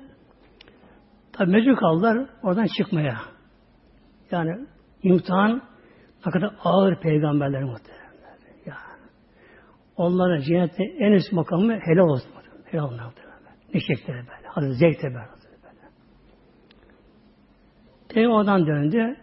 Tabi 1.33 1.51
mecbur 1.51 1.75
kaldılar 1.75 2.29
oradan 2.43 2.67
çıkmaya. 2.77 3.17
Yani 4.31 4.67
imtihan 5.03 5.61
ne 6.25 6.31
kadar 6.31 6.55
ağır 6.63 7.01
peygamberler 7.01 7.63
muhtemelen. 7.63 7.96
Ya. 9.97 10.05
Onların 10.05 10.41
cennette 10.41 10.83
en 10.83 11.11
üst 11.11 11.31
makamı 11.31 11.73
helal 11.73 12.07
olsun. 12.07 12.31
Helal 12.65 12.85
olsun. 12.85 13.03
Ne 13.73 13.79
şekilde 13.79 14.13
böyle. 14.13 14.47
Hadi 14.47 14.73
zevkle 14.73 15.07
böyle. 15.07 15.27
Peygamber 18.09 18.37
oradan 18.37 18.67
döndü. 18.67 19.15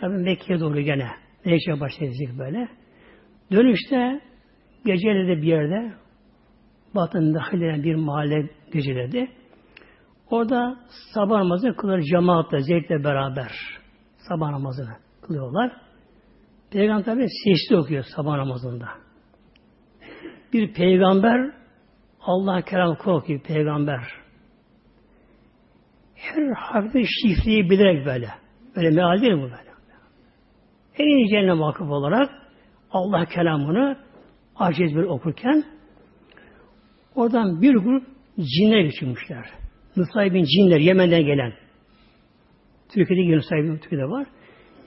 Tabi 0.00 0.14
Mekke'ye 0.14 0.60
doğru 0.60 0.80
gene. 0.80 1.08
Mekke'ye 1.44 1.80
başlayacak 1.80 2.38
böyle. 2.38 2.68
Dönüşte 3.52 4.20
geceledi 4.84 5.42
bir 5.42 5.46
yerde 5.46 5.92
batın 6.94 7.34
dahil 7.34 7.82
bir 7.82 7.94
mahalle 7.94 8.50
geceledi. 8.72 9.28
Orada 10.30 10.76
sabah 11.14 11.38
namazını 11.38 11.76
kılır 11.76 12.02
cemaatle, 12.02 12.62
zevkle 12.62 13.04
beraber 13.04 13.52
sabah 14.28 14.50
namazını 14.50 14.96
kılıyorlar. 15.22 15.72
Peygamber 16.70 17.04
tabi 17.04 17.26
sesli 17.44 17.76
okuyor 17.76 18.04
sabah 18.16 18.36
namazında. 18.36 19.05
Bir 20.52 20.72
peygamber 20.72 21.50
Allah 22.20 22.62
kelam 22.62 22.96
okuyor 23.06 23.40
peygamber. 23.40 24.00
Her 26.14 26.52
harfte 26.56 27.02
şifreyi 27.04 27.70
bilerek 27.70 28.06
böyle. 28.06 28.28
Böyle 28.76 28.90
meal 28.90 29.20
değil 29.20 29.32
bu 29.32 29.42
böyle. 29.42 29.76
En 30.98 31.06
inceline 31.06 31.58
vakıf 31.58 31.90
olarak 31.90 32.30
Allah 32.90 33.24
kelamını 33.24 33.96
aciz 34.56 34.96
bir 34.96 35.02
okurken 35.02 35.64
oradan 37.14 37.62
bir 37.62 37.74
grup 37.74 38.06
cinler 38.38 38.80
geçirmişler. 38.80 39.44
Nusaybin 39.96 40.44
cinler 40.44 40.80
Yemen'den 40.80 41.24
gelen. 41.24 41.52
Türkiye'de 42.94 43.36
Nusaybin 43.36 43.78
Türkiye'de 43.78 44.04
var. 44.04 44.26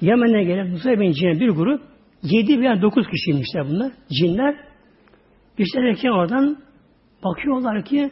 Yemen'den 0.01 0.43
gelen 0.43 0.73
Nusaybin 0.73 1.11
cinler 1.11 1.39
bir 1.39 1.49
grup 1.49 1.81
yedi 2.23 2.59
veya 2.59 2.81
dokuz 2.81 3.07
kişiymişler 3.07 3.67
bunlar. 3.69 3.91
Cinler. 4.09 4.68
Geçerken 5.59 6.09
oradan 6.09 6.57
bakıyorlar 7.23 7.85
ki 7.85 8.11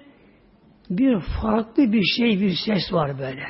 bir 0.90 1.20
farklı 1.42 1.92
bir 1.94 2.04
şey, 2.18 2.42
bir 2.42 2.54
ses 2.66 2.94
var 2.94 3.20
böyle. 3.20 3.44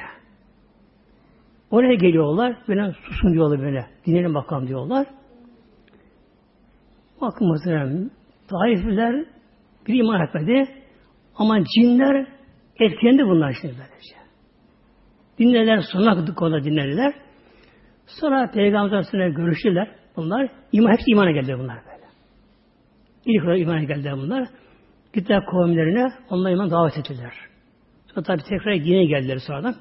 Oraya 1.72 1.94
geliyorlar, 1.94 2.58
böyle 2.68 2.94
susun 2.94 3.34
diyorlar 3.34 3.60
böyle. 3.60 3.86
Dinleyin 4.06 4.34
bakalım 4.34 4.68
diyorlar. 4.68 5.08
Bakın 7.22 7.48
muhtemelen 7.48 8.12
Taifliler 8.48 9.26
bir 9.88 10.00
iman 10.00 10.28
etmedi. 10.28 10.68
Ama 11.36 11.64
cinler 11.76 12.28
etkilendi 12.80 13.24
bunlar 13.26 13.58
şimdi 13.62 13.74
böylece. 13.74 14.16
Dinlediler, 15.40 15.84
sonuna 15.92 16.36
konuda 16.36 16.64
dinlediler. 16.64 17.14
Sonra 18.08 18.52
Peygamber 18.52 19.28
görüştüler 19.28 19.96
bunlar. 20.16 20.50
İman, 20.72 20.92
hepsi 20.92 21.12
imana 21.12 21.32
geldi 21.32 21.56
bunlar. 21.60 21.87
İlk 23.28 23.44
olarak 23.44 23.60
imana 23.60 23.84
geldi 23.84 24.12
bunlar. 24.18 24.48
Gittiler 25.14 25.46
kavimlerine, 25.46 26.14
onlara 26.30 26.52
iman 26.54 26.72
davet 26.72 26.98
ettiler. 26.98 27.34
Sonra 28.08 28.24
tabi 28.26 28.42
tekrar 28.44 28.74
yine 28.74 29.06
geldiler 29.06 29.38
sonradan. 29.48 29.76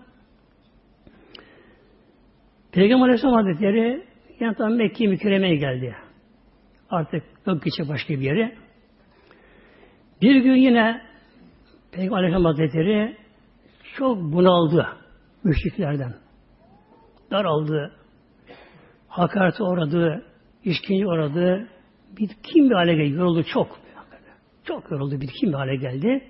Peygamber 2.73 3.05
Aleyhisselam 3.05 3.35
Hazretleri 3.35 4.07
yani 4.41 4.55
tam 4.57 4.75
Mekke 4.75 5.07
mükerremeye 5.07 5.57
geldi. 5.57 5.97
Artık 6.91 7.23
yok 7.47 7.65
geçecek 7.65 7.89
başka 7.89 8.15
bir 8.15 8.21
yere. 8.21 8.57
Bir 10.23 10.37
gün 10.37 10.55
yine 10.55 11.03
Peygamber 11.93 12.17
Aleyhisselam 12.17 12.45
Hazretleri 12.45 13.17
çok 13.97 14.19
bunaldı 14.19 14.87
müşriklerden. 15.45 16.15
Daraldı. 17.31 17.93
Hakarete 19.09 19.63
uğradı. 19.63 20.25
işkence 20.65 21.07
uğradı. 21.07 21.69
Bitkin 22.17 22.71
bir 22.71 22.75
hale 22.75 22.95
geldi. 22.95 23.15
Yoruldu 23.15 23.43
çok. 23.43 23.79
Çok 24.65 24.91
yoruldu. 24.91 25.21
Bitkin 25.21 25.49
bir 25.49 25.55
hale 25.55 25.77
geldi. 25.77 26.29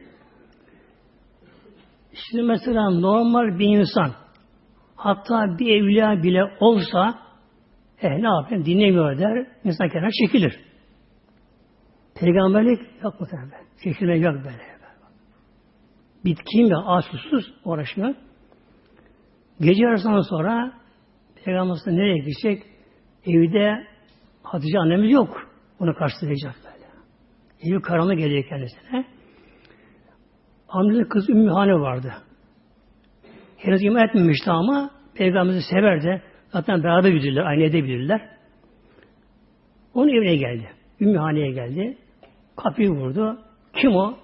Şimdi 2.13 2.43
mesela 2.43 2.91
normal 2.91 3.59
bir 3.59 3.79
insan 3.79 4.13
hatta 4.97 5.59
bir 5.59 5.67
evliya 5.67 6.23
bile 6.23 6.43
olsa 6.61 7.19
e 8.03 8.11
ne 8.11 8.29
yapayım 8.29 8.65
dinlemiyor 8.65 9.19
der. 9.19 9.47
İnsan 9.65 9.89
kenara 9.89 10.11
çekilir. 10.11 10.61
Peygamberlik 12.15 12.81
yok 13.03 13.21
mu 13.21 13.27
tabi? 13.27 13.53
Çekilme 13.85 14.19
yok 14.19 14.35
böyle. 14.35 14.77
Bitkin 16.25 16.71
ve 16.71 16.77
ağaç 16.77 17.05
susuz 17.05 17.55
uğraşmıyor. 17.65 18.15
Gece 19.61 19.87
arasından 19.87 20.21
sonra 20.21 20.73
Peygamber 21.45 21.77
nereye 21.87 22.19
gidecek? 22.19 22.63
Evde 23.27 23.87
Hatice 24.43 24.79
annemiz 24.79 25.13
yok. 25.13 25.56
Onu 25.81 25.95
karşılayacak 25.95 26.55
böyle. 26.65 26.87
Evi 27.63 27.83
karanlık 27.83 28.19
geliyor 28.19 28.45
kendisine. 28.49 29.05
Hamile 30.67 31.09
kız 31.09 31.29
Ümmühane 31.31 31.75
vardı. 31.75 32.13
Henüz 33.57 33.83
iman 33.83 34.09
etmemişti 34.09 34.51
ama 34.51 34.91
Peygamberimizi 35.15 35.69
severdi. 35.71 36.23
Zaten 36.53 36.83
beraber 36.83 37.11
gidiyorlar, 37.11 37.45
aynı 37.45 37.63
edebilirler. 37.63 38.29
Onun 39.95 40.09
evine 40.09 40.37
geldi. 40.37 40.71
Ümmühane'ye 41.01 41.51
geldi. 41.51 41.99
Kapıyı 42.57 42.91
vurdu. 42.91 43.39
Kim 43.75 43.97
o? 43.97 44.15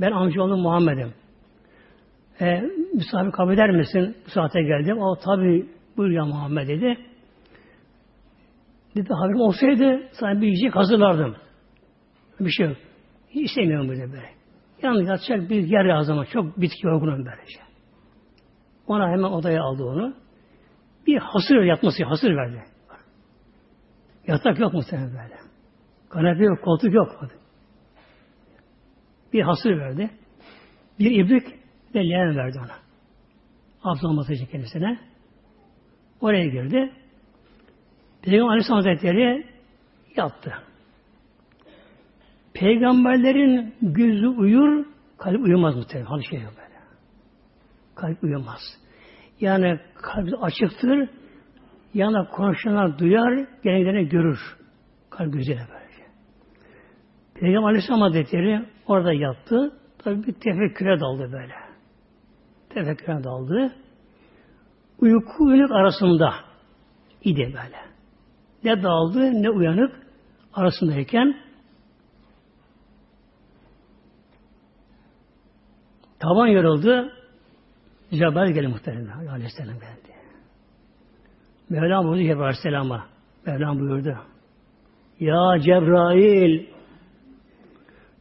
Ben 0.00 0.12
amcaoğlu 0.12 0.56
Muhammed'im. 0.56 1.14
E, 2.40 2.62
misafir 2.94 3.30
kabul 3.32 3.52
eder 3.52 3.70
misin? 3.70 4.16
Bu 4.26 4.30
saate 4.30 4.62
geldim. 4.62 4.98
O 4.98 5.16
tabi 5.16 5.66
buyur 5.96 6.10
ya 6.10 6.24
Muhammed 6.24 6.68
dedi. 6.68 6.98
Dedi 8.96 9.08
haberim 9.14 9.40
olsaydı 9.40 10.08
sana 10.12 10.40
bir 10.40 10.46
yiyecek 10.46 10.76
hazırlardım. 10.76 11.36
Bir 12.40 12.50
şey 12.50 12.66
yok. 12.66 12.76
Hiç 13.30 13.50
istemiyorum 13.50 13.88
böyle 13.88 14.12
böyle. 14.12 14.30
Yalnız 14.82 15.08
yatacak 15.08 15.50
bir 15.50 15.66
yer 15.66 15.84
lazım 15.84 16.24
çok 16.32 16.60
bitki 16.60 16.86
yorgunum 16.86 17.26
böylece. 17.26 17.60
Ona 18.86 19.08
hemen 19.08 19.30
odaya 19.30 19.62
aldı 19.62 19.84
onu. 19.84 20.14
Bir 21.06 21.18
hasır 21.18 21.56
yatması, 21.56 22.04
hasır 22.04 22.36
verdi. 22.36 22.62
Yatak 24.26 24.58
yok 24.58 24.72
muhtemelen 24.72 25.08
böyle. 25.08 25.36
Kanepe 26.08 26.44
yok, 26.44 26.64
koltuk 26.64 26.94
yok. 26.94 27.28
Bir 29.32 29.42
hasır 29.42 29.78
verdi. 29.78 30.10
Bir 30.98 31.10
ibrik 31.10 31.46
ve 31.94 32.08
leğen 32.08 32.36
verdi 32.36 32.58
ona. 32.58 32.86
Olması 34.04 34.32
için 34.32 34.46
kendisine. 34.46 34.98
Oraya 36.20 36.46
girdi. 36.46 36.92
Peygamber 38.26 38.50
Aleyhisselam 38.50 38.76
Hazretleri 38.84 39.46
yattı. 40.16 40.52
Peygamberlerin 42.54 43.74
gözü 43.82 44.26
uyur, 44.26 44.86
kalp 45.18 45.40
uyumaz 45.40 45.76
muhtemelen. 45.76 46.06
Hal 46.06 46.20
şey 46.20 46.38
böyle. 46.38 46.76
Kalp 47.94 48.24
uyumaz. 48.24 48.60
Yani 49.40 49.80
kalp 49.94 50.28
açıktır, 50.44 51.08
yana 51.94 52.28
konuşanlar 52.28 52.98
duyar, 52.98 53.46
gelenlerini 53.62 54.08
görür. 54.08 54.38
Kalp 55.10 55.32
gözüyle 55.32 55.60
böylece. 55.72 56.04
Peygamber 57.34 57.68
Aleyhisselam 57.68 58.00
Hazretleri 58.00 58.66
orada 58.86 59.12
yattı. 59.12 59.72
Tabi 59.98 60.26
bir 60.26 60.32
tefekküre 60.32 61.00
daldı 61.00 61.32
böyle. 61.32 61.54
Tefekküre 62.68 63.24
daldı. 63.24 63.72
Uyku 64.98 65.44
uyanık 65.44 65.70
arasında 65.70 66.34
idi 67.24 67.44
böyle. 67.44 67.85
Ne 68.66 68.82
daldı 68.82 69.42
ne 69.42 69.50
uyanık 69.50 70.06
arasındayken 70.54 71.36
tavan 76.18 76.46
yoruldu. 76.46 77.12
Cebrail 78.10 78.54
geldi 78.54 78.68
muhtemelen. 78.68 79.26
Aleyhisselam 79.26 79.74
geldi. 79.74 80.14
Mevlam 81.70 82.04
buyurdu 82.04 82.22
Cebrail 82.22 82.40
Aleyhisselam'a. 82.40 83.06
Mevlam 83.46 83.80
buyurdu. 83.80 84.18
Ya 85.20 85.58
Cebrail 85.60 86.66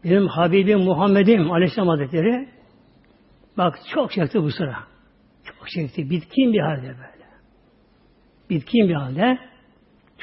benim 0.03 0.27
Habibim 0.27 0.79
Muhammed'im 0.79 1.51
Aleyhisselam 1.51 1.87
Hazretleri 1.87 2.49
bak 3.57 3.79
çok 3.93 4.11
çekti 4.11 4.43
bu 4.43 4.51
sıra. 4.51 4.75
Çok 5.43 5.69
çekti. 5.69 6.09
Bitkin 6.09 6.53
bir 6.53 6.59
halde 6.59 6.87
böyle. 6.87 7.25
Bitkin 8.49 8.89
bir 8.89 8.93
halde 8.93 9.54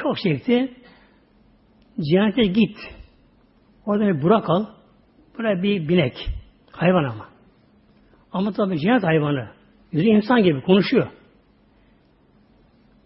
çok 0.03 0.19
çekti. 0.19 0.73
Cennete 2.11 2.43
git. 2.43 2.77
Orada 3.87 4.07
bir 4.07 4.23
burak 4.23 4.51
al. 4.51 4.67
Buraya 5.39 5.63
bir 5.63 5.89
binek. 5.89 6.29
Hayvan 6.73 7.05
ama. 7.05 7.29
Ama 8.33 8.53
tabii 8.53 8.79
cennet 8.79 9.03
hayvanı. 9.03 9.49
Yüzü 9.93 10.09
insan 10.09 10.43
gibi 10.43 10.63
konuşuyor. 10.63 11.07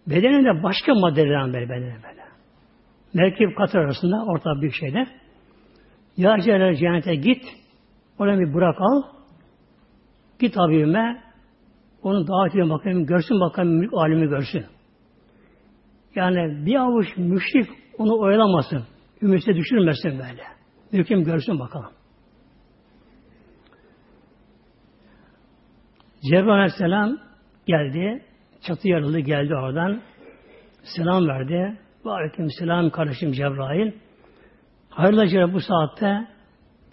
Bedeninde 0.07 0.63
başka 0.63 0.93
maddelerden 0.93 1.53
böyle 1.53 1.69
bedeni 1.69 2.03
böyle. 2.03 2.27
Merkep 3.13 3.57
katır 3.57 3.79
arasında 3.79 4.25
orta 4.25 4.61
bir 4.61 4.71
şeyde. 4.71 5.07
Ya 6.17 6.37
Celal 6.45 6.75
cennete 6.75 7.15
git. 7.15 7.43
Oraya 8.19 8.39
bir 8.39 8.53
burak 8.53 8.81
al. 8.81 9.03
Git 10.39 10.57
abime. 10.57 11.23
Onu 12.03 12.27
davet 12.27 12.55
edin 12.55 12.69
bakayım. 12.69 13.05
Görsün 13.05 13.39
bakayım 13.39 13.71
mülk 13.71 13.93
alemi 13.93 14.27
görsün. 14.27 14.65
Yani 16.17 16.65
bir 16.65 16.75
avuç 16.75 17.07
müşrik 17.17 17.69
onu 17.97 18.19
oyalamasın. 18.19 18.83
Ümitsine 19.21 19.55
düşürmesin 19.55 20.11
böyle. 20.11 20.43
Mülküm 20.91 21.23
görsün 21.23 21.59
bakalım. 21.59 21.91
Cebrail 26.31 26.49
Aleyhisselam 26.49 27.17
geldi. 27.67 28.23
Çatı 28.67 28.87
yarılı 28.87 29.19
geldi 29.19 29.55
oradan. 29.55 30.01
Selam 30.95 31.27
verdi. 31.27 31.79
Ve 32.05 32.09
aleyküm 32.09 32.47
selam 32.59 32.89
kardeşim 32.89 33.31
Cebrail. 33.31 33.91
Hayırlı 34.89 35.27
Cebrail 35.27 35.53
bu 35.53 35.59
saatte 35.59 36.27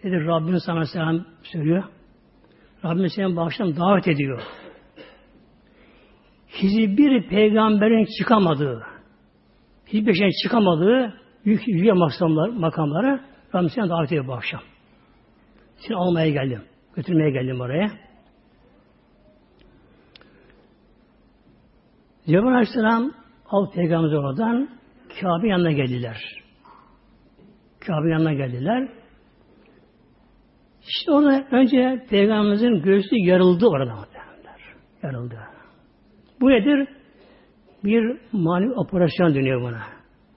dedi 0.02 0.26
Rabbim 0.26 0.58
sana 0.66 0.84
selam 0.84 1.24
söylüyor. 1.42 1.84
Rabbim 2.84 3.08
seni 3.08 3.37
bağışlam 3.37 3.76
davet 3.76 4.08
ediyor. 4.08 4.42
Hiçbir 6.48 7.28
peygamberin 7.28 8.06
çıkamadığı, 8.18 8.82
hiçbir 9.94 10.14
şeyin 10.14 10.33
çıkamadığı 10.42 11.14
büyük 11.44 11.68
yüce 11.68 11.92
makamlar, 11.92 12.48
makamlara 12.48 13.20
seni 13.52 13.88
davet 13.88 14.07
ediyor 14.09 14.26
bu 14.26 14.33
akşam. 14.33 14.61
Seni 15.76 15.96
almaya 15.96 16.30
geldim. 16.30 16.62
Götürmeye 16.96 17.30
geldim 17.30 17.61
oraya. 17.61 17.90
Cebrail 22.26 22.46
Aleyhisselam 22.46 23.12
al 23.50 23.70
peygamber 23.70 24.12
oradan 24.12 24.68
Kabe 25.20 25.48
yanına 25.48 25.72
geldiler. 25.72 26.42
Kabe 27.80 28.11
yanına 28.11 28.33
geldiler. 28.33 28.88
İşte 30.88 31.12
orada 31.12 31.46
önce 31.50 32.07
peygamberimizin 32.11 32.83
göğsü 32.83 33.16
yarıldı 33.16 33.66
orada. 33.66 33.94
Yarıldı. 35.02 35.38
Bu 36.40 36.50
nedir? 36.50 36.88
Bir 37.85 38.18
manevi 38.33 38.73
operasyon 38.73 39.35
dönüyor 39.35 39.61
buna. 39.61 39.83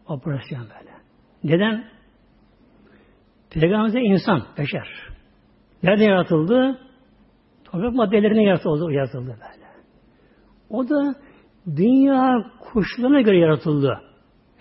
Operasyon 0.07 0.61
böyle. 0.61 0.91
Neden? 1.43 1.83
Peygamberimiz 3.49 3.95
insan, 3.95 4.43
beşer. 4.57 4.87
Nerede 5.83 6.03
yaratıldı? 6.03 6.79
Toprak 7.63 7.93
maddelerine 7.93 8.43
yaratıldı, 8.43 8.91
yaratıldı 8.91 9.27
böyle. 9.27 9.67
O 10.69 10.89
da 10.89 11.15
dünya 11.75 12.51
koşullarına 12.59 13.21
göre 13.21 13.39
yaratıldı. 13.39 14.01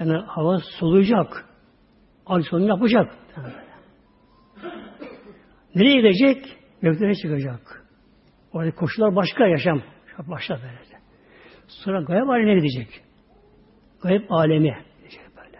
Yani 0.00 0.16
hava 0.16 0.58
soluyacak. 0.78 1.44
Al 2.26 2.42
solunu 2.42 2.68
yapacak. 2.68 3.14
Nereye 5.74 5.96
gidecek? 5.96 6.58
Göklere 6.82 7.14
çıkacak. 7.14 7.84
Orada 8.52 8.74
koşullar 8.74 9.16
başka 9.16 9.46
yaşam. 9.46 9.82
Başka 10.18 10.54
böyle. 10.54 10.95
Sonra 11.68 12.00
gayb 12.00 12.28
alemine 12.28 12.54
gidecek. 12.54 13.02
Gayb 14.02 14.30
alemi 14.30 14.76
gidecek 14.98 15.22
böyle. 15.36 15.58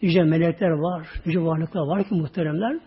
Yüce 0.00 0.22
melekler 0.22 0.70
var, 0.70 1.06
yüce 1.24 1.40
varlıklar 1.40 1.86
var 1.86 2.08
ki 2.08 2.14
muhteremler. 2.14 2.80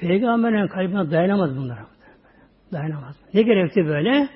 Peygamberin 0.00 0.68
kalbine 0.68 1.10
dayanamaz 1.10 1.56
bunlar. 1.56 1.78
Dayanamaz. 2.72 3.16
Ne 3.34 3.42
gerekti 3.42 3.86
böyle? 3.86 4.28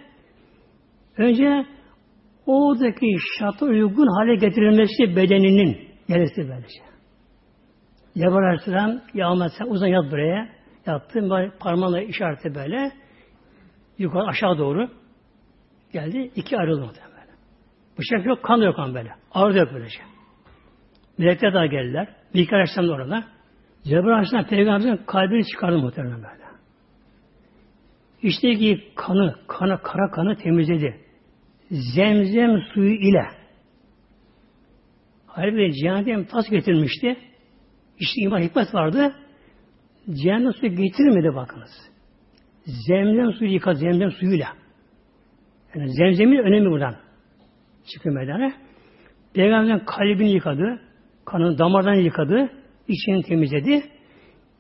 Önce 1.17 1.67
oradaki 2.47 3.07
şarta 3.39 3.67
uygun 3.67 4.07
hale 4.07 4.35
getirilmesi 4.35 5.17
bedeninin 5.17 5.79
gelirse 6.09 6.49
böylece. 6.49 6.81
Cebrail 8.15 8.47
Aleyhisselam 8.47 9.01
ya 9.15 9.29
Ahmet 9.29 9.53
sen 9.59 9.67
uzan 9.67 9.87
yat 9.87 10.13
buraya. 10.13 10.49
Yattı. 10.87 11.51
Parmağıyla 11.61 12.01
işareti 12.03 12.55
böyle. 12.55 12.93
Yukarı 13.99 14.27
aşağı 14.27 14.59
doğru 14.59 14.89
geldi. 15.93 16.31
iki 16.37 16.59
ayrıldı 16.59 16.81
böyle. 16.81 17.31
Bıçak 17.99 18.27
yok, 18.27 18.43
kan 18.43 18.57
yok 18.57 18.77
kan 18.77 18.95
böyle. 18.95 19.11
Ağrı 19.33 19.59
yok 19.59 19.69
böylece. 19.75 19.99
Melekler 21.19 21.55
daha 21.55 21.67
geldiler. 21.67 22.09
Mikail 22.35 22.55
Aleyhisselam 22.55 22.89
da 22.89 22.93
orada. 22.93 23.25
Cebrail 23.85 24.13
Aleyhisselam 24.13 24.47
Peygamberimizin 24.47 25.05
kalbini 25.05 25.47
çıkardı 25.47 25.79
muhtemelen 25.79 26.17
böyle. 26.17 26.41
İşte 28.23 28.55
ki 28.55 28.93
kanı, 28.97 29.35
kanı, 29.49 29.83
kara 29.83 30.11
kanı 30.11 30.37
temizledi 30.37 31.01
zemzem 31.71 32.63
suyu 32.75 32.95
ile 32.95 33.27
halbuki 35.27 35.73
cehennem 35.73 36.25
tas 36.25 36.51
getirmişti. 36.51 37.17
İşte 37.99 38.21
iman 38.21 38.41
hikmet 38.41 38.75
vardı. 38.75 39.15
Cehennem 40.23 40.53
suyu 40.53 40.77
getirmedi 40.77 41.35
bakınız. 41.35 41.71
Zemzem 42.89 43.33
suyu 43.33 43.53
yıkadı 43.53 43.79
zemzem 43.79 44.11
suyuyla. 44.11 44.60
Yani 45.75 45.93
zemzemin 45.93 46.39
önemi 46.39 46.71
buradan. 46.71 46.97
Çıkıyor 47.93 48.15
meydana. 48.15 48.53
Peygamberin 49.35 49.79
kalbini 49.79 50.31
yıkadı. 50.31 50.81
Kanını 51.25 51.59
damardan 51.59 51.95
yıkadı. 51.95 52.51
içini 52.89 53.23
temizledi. 53.23 53.83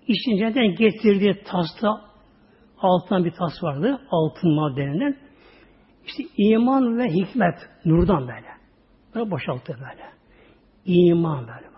İçin 0.06 0.36
cennetten 0.36 0.74
getirdiği 0.74 1.42
tasta 1.44 1.88
altından 2.78 3.24
bir 3.24 3.30
tas 3.30 3.62
vardı. 3.62 4.00
Altın 4.10 4.54
maddeninden. 4.54 5.16
İşte 6.06 6.22
iman 6.36 6.98
ve 6.98 7.04
hikmet 7.04 7.54
nurdan 7.84 8.28
böyle. 8.28 8.48
Böyle 9.14 9.30
boşalttı 9.30 9.72
böyle. 9.80 10.10
İman 10.84 11.40
böyle. 11.40 11.70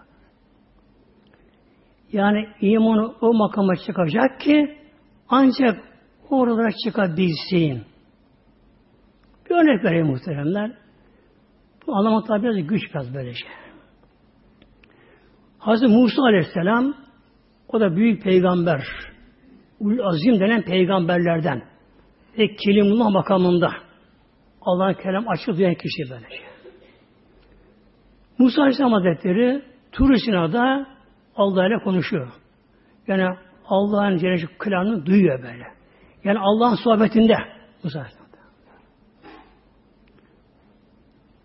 Yani 2.12 2.49
imanı 2.61 3.14
o 3.21 3.35
makama 3.35 3.77
çıkacak 3.77 4.40
ki 4.40 4.77
ancak 5.29 5.85
oralara 6.31 6.71
çıkabilsin. 6.85 7.91
Bir 9.52 9.56
örnek 9.56 9.84
vereyim 9.84 10.06
muhteremler. 10.06 10.70
Bu 11.86 11.96
anlamakta 11.96 12.42
biraz 12.42 12.66
güç 12.66 12.82
biraz 12.94 13.14
böyle 13.14 13.34
şey. 13.34 13.48
Hazreti 15.58 15.92
Musa 15.92 16.22
Aleyhisselam 16.22 16.94
o 17.68 17.80
da 17.80 17.96
büyük 17.96 18.22
peygamber. 18.22 18.82
Ul 19.80 19.98
Azim 19.98 20.40
denen 20.40 20.62
peygamberlerden 20.62 21.62
ve 22.38 22.56
Kelimullah 22.56 23.10
makamında 23.10 23.70
Allah'ın 24.62 24.94
kelam 24.94 25.28
açık 25.28 25.58
duyan 25.58 25.74
kişi 25.74 26.10
böyle. 26.10 26.26
Musa 28.38 28.62
Aleyhisselam 28.62 28.92
Hazretleri 28.92 29.62
Tur 29.92 30.16
Sina'da 30.16 30.86
Allah 31.36 31.66
ile 31.66 31.78
konuşuyor. 31.84 32.32
Yani 33.06 33.36
Allah'ın 33.66 34.16
Celle 34.16 34.36
kelamını 34.64 35.06
duyuyor 35.06 35.42
böyle. 35.42 35.66
Yani 36.24 36.38
Allah'ın 36.38 36.76
sohbetinde 36.84 37.34
Musa 37.84 37.98
Aleyhisselam. 37.98 38.21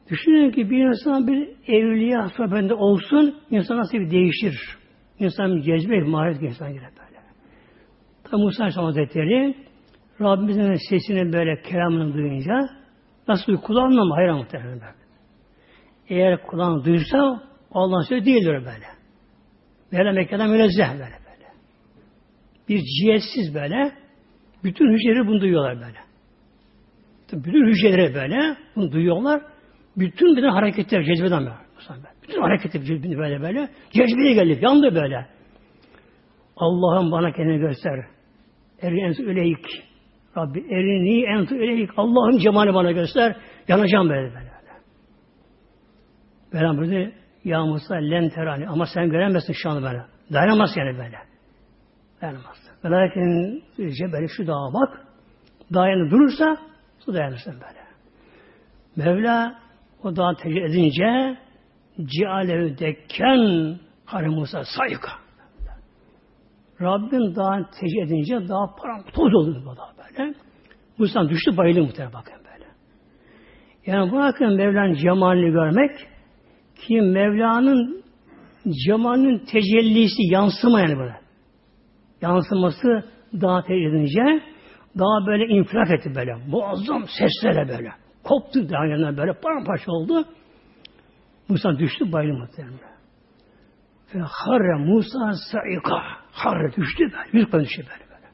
Düşünün 0.09 0.51
ki 0.51 0.69
bir 0.69 0.85
insan 0.85 1.27
bir 1.27 1.49
evliya 1.67 2.29
sohbetinde 2.37 2.73
olsun, 2.73 3.35
insan 3.49 3.77
nasıl 3.77 3.97
bir 3.97 4.11
değişir. 4.11 4.77
İnsan 5.19 5.55
bir 5.55 5.61
cezbe, 5.61 6.01
maharet 6.01 6.41
insan 6.41 6.73
girer 6.73 6.89
böyle. 6.99 7.21
Tabi 8.23 8.41
Musa 8.41 8.63
Aleyhisselam 8.63 8.85
Hazretleri 8.85 9.55
Rabbimizin 10.21 10.73
sesini 10.89 11.33
böyle 11.33 11.61
kelamını 11.61 12.13
duyunca 12.13 12.69
Nasıl 13.27 13.57
kulağınla 13.57 14.05
mı? 14.05 14.13
Hayır 14.13 14.31
muhtemelen 14.31 14.81
böyle. 14.81 14.93
Eğer 16.09 16.43
kulağın 16.43 16.83
duysa 16.83 17.43
Allah'ın 17.71 18.01
sözü 18.01 18.25
değildir 18.25 18.53
böyle. 18.53 18.85
Böyle 19.91 20.11
Mekke'den 20.11 20.49
münezzeh 20.49 20.91
böyle 20.91 21.01
böyle. 21.01 21.47
Bir 22.69 22.83
cihetsiz 22.83 23.55
böyle 23.55 23.91
bütün 24.63 24.93
hücreleri 24.93 25.27
bunu 25.27 25.41
duyuyorlar 25.41 25.75
böyle. 25.75 25.99
Bütün 27.45 27.67
hücreleri 27.67 28.15
böyle 28.15 28.57
bunu 28.75 28.91
duyuyorlar. 28.91 29.41
Bütün 29.97 30.37
beden 30.37 30.49
hareketler 30.49 31.03
cezbeden. 31.03 31.43
Musa. 31.75 31.95
Bütün 32.23 32.41
hareketi 32.41 33.03
böyle 33.17 33.41
böyle. 33.41 33.69
Cezbeye 33.91 34.33
geldi. 34.33 34.59
Yandı 34.61 34.95
böyle. 34.95 35.25
Allah'ım 36.57 37.11
bana 37.11 37.31
kendini 37.31 37.59
göster. 37.59 38.05
Eri 38.81 38.99
entu 38.99 39.23
ileyk. 39.23 39.65
Rabbi 40.37 40.59
erini 40.59 41.23
entu 41.23 41.55
ileyk. 41.55 41.89
Allah'ın 41.97 42.37
cemali 42.37 42.73
bana 42.73 42.91
göster. 42.91 43.35
Yanacağım 43.67 44.09
böyle 44.09 44.33
böyle. 44.35 44.51
Böyle 46.53 46.77
böyle 46.77 47.13
ya 47.43 47.65
Musa 47.65 47.95
len. 47.95 48.31
Ama 48.67 48.85
sen 48.93 49.09
göremezsin 49.09 49.53
şu 49.53 49.69
anda 49.69 49.87
böyle. 49.87 50.05
Dayanamaz 50.33 50.69
yani 50.77 50.97
böyle. 50.97 51.17
Dayanamaz. 52.21 52.57
Velakin 52.85 53.63
cebeli 53.77 54.29
şu 54.29 54.47
dağa 54.47 54.73
bak. 54.73 55.07
Dayanı 55.73 56.11
durursa 56.11 56.57
su 56.99 57.13
dayanırsın 57.13 57.53
böyle. 57.53 57.87
Mevla 58.95 59.55
o 60.07 60.15
dağı 60.15 60.35
tecrübe 60.35 60.65
edince 60.65 61.37
cialev 62.05 62.77
dekken 62.77 63.77
Hani 64.07 64.27
Musa 64.27 64.63
sayıka. 64.77 65.11
Rabbim 66.81 67.35
dağın 67.35 67.67
tecrübe 67.79 68.01
edince 68.01 68.49
dağ 68.49 68.75
param 68.81 69.03
toz 69.13 69.35
oldu 69.35 69.63
bu 69.65 69.77
dağ 69.77 69.93
böyle. 69.97 70.33
Musa 70.97 71.29
düştü 71.29 71.57
bayıldı 71.57 71.81
muhtemelen 71.81 72.13
bakın 72.13 72.33
böyle. 72.35 72.65
Yani 73.85 74.11
bırakın 74.11 74.55
Mevla'nın 74.55 74.93
cemalini 74.93 75.51
görmek 75.51 75.91
ki 76.75 77.01
Mevla'nın 77.01 78.03
cemalinin 78.85 79.39
tecellisi 79.39 80.21
yansıma 80.31 80.81
yani 80.81 80.97
böyle. 80.97 81.15
Yansıması 82.21 83.03
daha 83.41 83.61
tecrübe 83.61 83.97
edince 83.97 84.43
daha 84.97 85.27
böyle 85.27 85.45
infilak 85.45 85.91
etti 85.91 86.15
böyle. 86.15 86.35
Muazzam 86.47 87.05
seslerle 87.19 87.67
böyle. 87.69 88.06
Koptu 88.27 88.69
daha 88.69 89.17
böyle 89.17 89.33
paramparça 89.33 89.91
oldu. 89.91 90.25
Musa 91.49 91.79
düştü 91.79 92.11
bayıldı 92.11 92.39
muhtemelen. 92.39 92.97
Ve 94.15 94.19
harre 94.19 94.85
Musa 94.85 95.33
saika. 95.51 96.01
Harre 96.31 96.75
düştü 96.75 97.03
böyle. 97.03 97.33
Büyük 97.33 97.53
böyle 97.53 97.65
düştü 97.65 97.81
böyle. 97.81 98.09
böyle. 98.09 98.27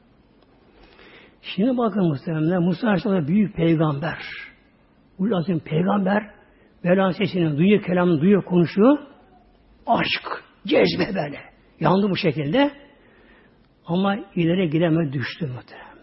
Şimdi 1.42 1.78
bakın 1.78 2.08
muhtemelen 2.08 2.62
Musa 2.62 2.86
Aleyhisselam 2.86 3.26
büyük 3.26 3.56
peygamber. 3.56 4.18
Ulazim 5.18 5.60
peygamber. 5.60 6.30
Mevlana 6.84 7.12
sesini 7.12 7.56
duyuyor, 7.56 7.82
kelamını 7.82 8.20
duyuyor, 8.20 8.44
konuşuyor. 8.44 8.98
Aşk, 9.86 10.44
cezbe 10.66 11.14
böyle. 11.14 11.38
Yandı 11.80 12.10
bu 12.10 12.16
şekilde. 12.16 12.70
Ama 13.86 14.16
ileri 14.34 14.70
gidemez 14.70 15.12
düştü 15.12 15.46
muhtemelen. 15.46 15.94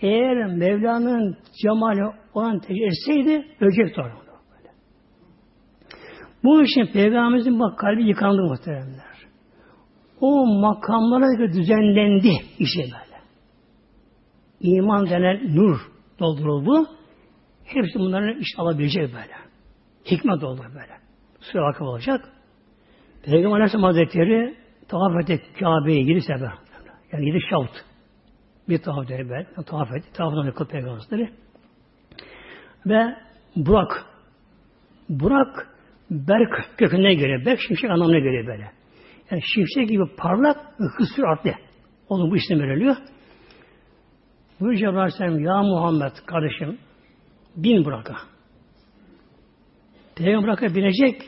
Eğer 0.00 0.46
Mevla'nın 0.46 1.36
cemali 1.62 2.02
olan 2.38 2.58
tecrübe 2.58 2.86
etseydi 2.86 3.46
ölecekti 3.60 4.00
orada. 4.00 4.28
Bu 6.44 6.62
için 6.62 6.86
Peygamberimizin 6.92 7.60
bak 7.60 7.78
kalbi 7.78 8.08
yıkandı 8.08 8.42
muhteremler. 8.42 9.18
O 10.20 10.46
makamlara 10.60 11.34
göre 11.36 11.52
düzenlendi 11.52 12.32
işe 12.58 12.82
böyle. 12.82 13.18
İman 14.60 15.10
denen 15.10 15.56
nur 15.56 15.78
dolduruldu. 16.18 16.86
Hepsi 17.64 17.98
bunların 17.98 18.40
iş 18.40 18.48
alabilecek 18.58 19.02
böyle. 19.02 19.34
Hikmet 20.10 20.44
oldu 20.44 20.62
böyle. 20.74 20.92
Sıra 21.40 21.62
vakıf 21.62 21.82
olacak. 21.82 22.28
Peygamber 23.22 23.56
Aleyhisselam 23.56 23.84
Hazretleri 23.84 24.54
tavaf 24.88 25.30
etti 25.30 25.64
yedi 25.88 26.20
sefer. 26.20 26.52
Yani 27.12 27.26
yedi 27.26 27.38
şavt. 27.50 27.70
Bir 28.68 28.78
tavaf 28.78 29.08
dedi 29.08 29.28
böyle. 29.28 29.46
Tavaf 29.66 29.92
etti. 29.92 30.12
Tavafdan 30.12 30.46
yıkıldı 30.46 30.68
Peygamber 30.68 31.00
Ve 32.88 33.16
Burak. 33.56 34.06
Burak 35.08 35.78
Berk 36.10 36.78
köküne 36.78 37.14
göre, 37.14 37.46
berk 37.46 37.60
şimşek 37.68 37.90
anlamına 37.90 38.18
göre 38.18 38.46
böyle. 38.46 38.72
Yani 39.30 39.42
şimşek 39.54 39.88
gibi 39.88 40.04
parlak 40.16 40.56
ve 40.80 40.84
hız 40.84 41.08
süratli. 41.16 41.54
Onun 42.08 42.30
bu 42.30 42.36
isim 42.36 42.60
veriliyor. 42.60 42.96
Buyur 44.60 44.78
Cebrail 44.78 44.98
Aleyhisselam, 44.98 45.38
Ya 45.38 45.62
Muhammed 45.62 46.12
kardeşim, 46.26 46.78
bin 47.56 47.84
Burak'a. 47.84 48.16
Peygamber 50.16 50.42
Burak'a 50.42 50.74
binecek. 50.74 51.22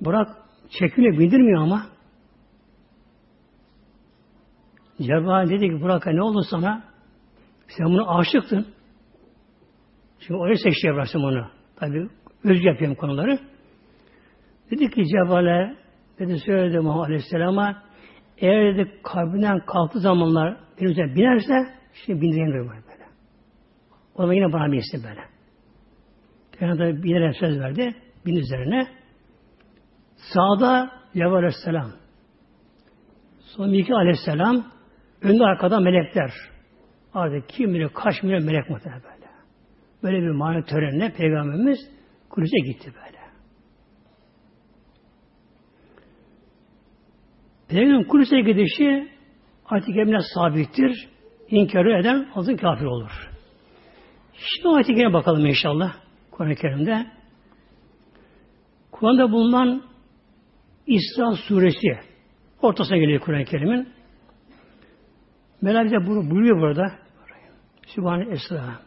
Burak 0.00 0.28
çekiliyor, 0.78 1.18
bindirmiyor 1.18 1.62
ama. 1.62 1.86
Cebrail 5.00 5.50
dedi 5.50 5.68
ki 5.68 5.80
Burak'a 5.82 6.10
ne 6.10 6.22
oldu 6.22 6.42
sana? 6.50 6.84
Sen 7.68 7.86
bunu 7.86 8.18
aşıktın. 8.18 8.66
Şimdi 10.26 10.40
oraya 10.40 10.56
seçti 10.56 10.80
Cebrail 10.80 11.24
onu. 11.24 11.50
Tabi 11.76 12.08
öz 12.44 12.64
yapıyorum 12.64 12.96
konuları. 12.96 13.38
Dedi 14.70 14.90
ki 14.90 15.04
Cebrail'e 15.06 15.76
dedi 16.18 16.38
söyledi 16.38 16.78
Muhammed 16.78 17.04
Aleyhisselam'a 17.04 17.82
eğer 18.38 18.76
dedi 18.76 19.00
kalbinden 19.02 19.60
kalktığı 19.66 20.00
zamanlar 20.00 20.56
benim 20.80 20.90
üzerine 20.90 21.14
binerse 21.14 21.54
şimdi 21.92 22.20
bindireyim 22.20 22.52
böyle 22.52 22.68
böyle. 22.68 23.04
O 24.14 24.22
zaman 24.22 24.34
yine 24.34 24.52
bana 24.52 24.72
binsin 24.72 25.04
böyle. 25.04 25.20
Peygamber 26.58 27.02
binerek 27.02 27.36
söz 27.36 27.60
verdi. 27.60 27.94
Bin 28.26 28.36
üzerine. 28.36 28.86
Sağda 30.16 30.90
Cebrail 31.12 31.34
Aleyhisselam. 31.34 31.90
Sonra 33.40 33.68
Miki 33.68 33.94
Aleyhisselam 33.94 34.64
önde 35.22 35.44
arkada 35.44 35.80
melekler. 35.80 36.30
Artık 37.14 37.48
kim 37.48 37.74
bilir 37.74 37.88
kaç 37.88 38.22
milyon 38.22 38.44
melek 38.44 38.70
muhtemelen 38.70 39.15
böyle. 40.02 40.22
Bir 40.22 40.30
mani 40.30 40.64
törenine 40.64 41.12
Peygamberimiz 41.12 41.78
Kudüs'e 42.30 42.58
gitti 42.66 42.92
böyle. 42.94 43.18
Peygamber 47.68 48.08
Kudüs'e 48.08 48.40
gidişi 48.40 49.08
ayet-i 49.64 49.92
kerimine 49.92 50.18
sabittir. 50.34 51.08
İnkarı 51.48 52.00
eden 52.00 52.28
azın 52.34 52.56
kafir 52.56 52.84
olur. 52.84 53.30
Şimdi 54.32 54.74
ayet-i 54.74 54.94
kerime 54.94 55.12
bakalım 55.12 55.46
inşallah 55.46 55.96
Kur'an-ı 56.30 56.54
Kerim'de. 56.54 57.06
Kur'an'da 58.90 59.32
bulunan 59.32 59.82
İsra 60.86 61.32
suresi 61.32 61.98
ortasına 62.62 62.96
geliyor 62.96 63.20
Kur'an-ı 63.20 63.44
Kerim'in. 63.44 63.88
Mevla 65.62 65.84
bize 65.84 66.06
buyuruyor 66.06 66.60
burada. 66.60 66.92
Sübhane 67.86 68.32
Esra. 68.32 68.85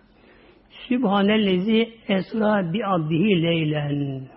Sübhanellezi 0.90 1.94
esra 2.08 2.74
bi 2.74 2.86
abdihi 2.86 3.44
leylen. 3.44 4.30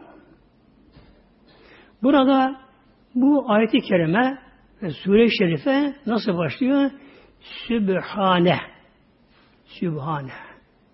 Burada 2.03 2.61
bu 3.15 3.45
ayeti 3.51 3.79
kerime 3.81 4.39
sure-i 5.05 5.37
şerife 5.39 5.95
nasıl 6.07 6.39
başlıyor? 6.39 6.91
Sübhane. 7.41 8.59
Sübhane. 9.65 10.33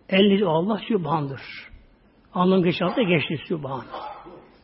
Elli 0.09 0.47
Allah 0.47 0.81
Sübhan'dır. 0.89 1.41
Anlam 2.35 2.63
geçti 2.63 2.85
geçti 3.05 3.45
Sübhan. 3.49 3.85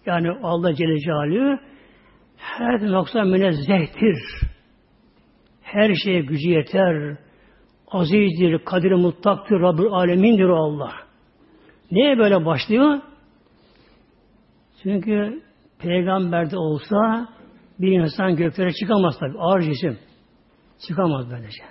Yani 0.06 0.30
Allah 0.42 0.74
Celle 0.74 0.98
Celaluhu 1.00 1.58
her 2.36 2.92
nokta 2.92 3.24
münezzehtir. 3.24 4.18
Her 5.62 5.94
şeye 5.94 6.20
gücü 6.20 6.48
yeter. 6.48 7.16
Azizdir, 7.94 8.58
kadir 8.58 8.92
mutlaktır, 8.92 9.60
Rabbül 9.60 9.86
Alemindir 9.86 10.48
o 10.48 10.56
Allah. 10.56 10.92
Niye 11.90 12.18
böyle 12.18 12.44
başlıyor? 12.44 13.00
Çünkü 14.82 15.42
peygamberde 15.78 16.58
olsa 16.58 17.28
bir 17.78 17.92
insan 17.92 18.36
göklere 18.36 18.72
çıkamaz 18.72 19.18
tabi. 19.18 19.38
Ağır 19.38 19.60
cisim. 19.60 19.98
Çıkamaz 20.88 21.30
böylece. 21.30 21.62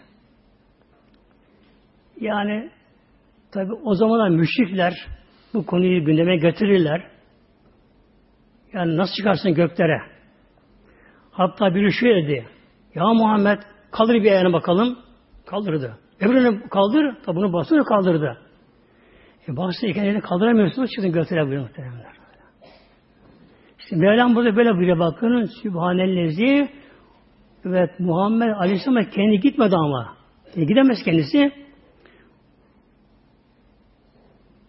Yani 2.22 2.72
tabi 3.52 3.74
o 3.74 3.96
zamanlar 3.96 4.30
müşrikler 4.30 4.94
bu 5.54 5.66
konuyu 5.66 6.06
gündeme 6.06 6.38
getirirler. 6.38 7.08
Yani 8.74 8.98
nasıl 8.98 9.14
çıkarsın 9.14 9.54
göklere? 9.54 10.02
Hatta 11.32 11.76
biri 11.76 11.94
şöyle 11.94 12.28
dedi. 12.28 12.48
Ya 12.96 13.04
Muhammed 13.04 13.60
kaldır 13.92 14.14
bir 14.14 14.32
ayağına 14.32 14.54
bakalım. 14.54 15.00
Kaldırdı. 15.46 16.03
Öbürünü 16.26 16.70
kaldır. 16.70 17.16
Tabi 17.26 17.36
bunu 17.36 17.54
bastırıyor 17.54 17.86
kaldırdı. 17.86 18.38
E 19.48 19.58
bazı 19.58 19.88
elini 19.88 20.22
kaldıramıyorsunuz. 20.22 20.90
Çıkın 20.96 21.12
göklere 21.12 21.42
buyuruyor 21.42 21.64
muhtemelen. 21.64 22.06
İşte 23.80 23.96
Mevlam 23.96 24.36
burada 24.36 24.56
böyle 24.56 24.74
buyuruyor 24.74 25.00
bakın. 25.00 25.50
Sübhanellezi 25.62 26.70
Evet 27.66 28.00
Muhammed 28.00 28.52
Aleyhisselam 28.52 29.06
kendi 29.10 29.40
gitmedi 29.40 29.76
ama. 29.76 30.18
E, 30.56 30.64
gidemez 30.64 30.98
kendisi. 31.06 31.52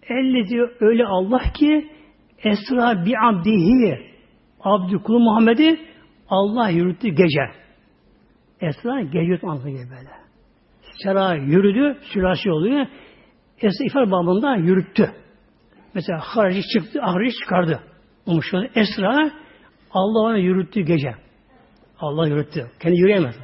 Ellezi 0.08 0.56
öyle 0.80 1.06
Allah 1.06 1.42
ki 1.54 1.90
Esra 2.38 3.06
bi 3.06 3.12
abdihi 3.18 3.98
abdü 4.60 5.02
kulu 5.02 5.20
Muhammed'i 5.20 5.80
Allah 6.28 6.68
yürüttü 6.68 7.08
gece. 7.08 7.42
Esra 8.60 9.00
gece 9.00 9.18
yürüttü 9.18 9.46
anlamı 9.46 9.64
böyle. 9.64 10.23
Sera 11.02 11.35
yürüdü, 11.35 11.98
sürasi 12.12 12.50
oluyor. 12.50 12.87
Esra 13.59 13.85
ifade 13.85 14.11
babında 14.11 14.57
yürüttü. 14.57 15.11
Mesela 15.94 16.18
harici 16.18 16.62
çıktı, 16.68 17.02
ahrici 17.02 17.37
çıkardı. 17.38 17.80
Umuşun 18.26 18.68
Esra 18.74 19.30
Allah 19.90 20.20
ona 20.20 20.38
yürüttü 20.38 20.80
gece. 20.80 21.14
Allah 21.98 22.28
yürüttü. 22.28 22.70
Kendi 22.80 22.96
yürüyemez. 22.96 23.35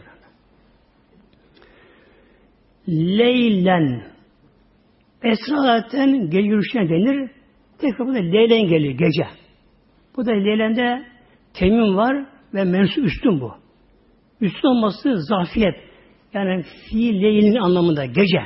Leylen 2.89 4.03
Esra 5.23 5.57
zaten 5.57 6.31
gece 6.31 6.39
yürüyüşüne 6.39 6.89
denir. 6.89 7.31
Tekrar 7.79 8.07
bu 8.07 8.15
da 8.15 8.19
leylen 8.19 8.69
geliyor 8.69 8.95
gece. 8.95 9.27
Bu 10.17 10.27
da 10.27 10.33
leylende 10.33 11.07
temin 11.55 11.97
var 11.97 12.27
ve 12.55 12.65
mensu 12.65 13.01
üstün 13.01 13.41
bu. 13.41 13.55
Üstün 14.41 14.69
olması 14.69 15.23
zafiyet. 15.23 15.90
Yani 16.35 16.63
fiil 16.63 17.23
leylin 17.23 17.57
anlamında 17.57 18.05
gece 18.05 18.43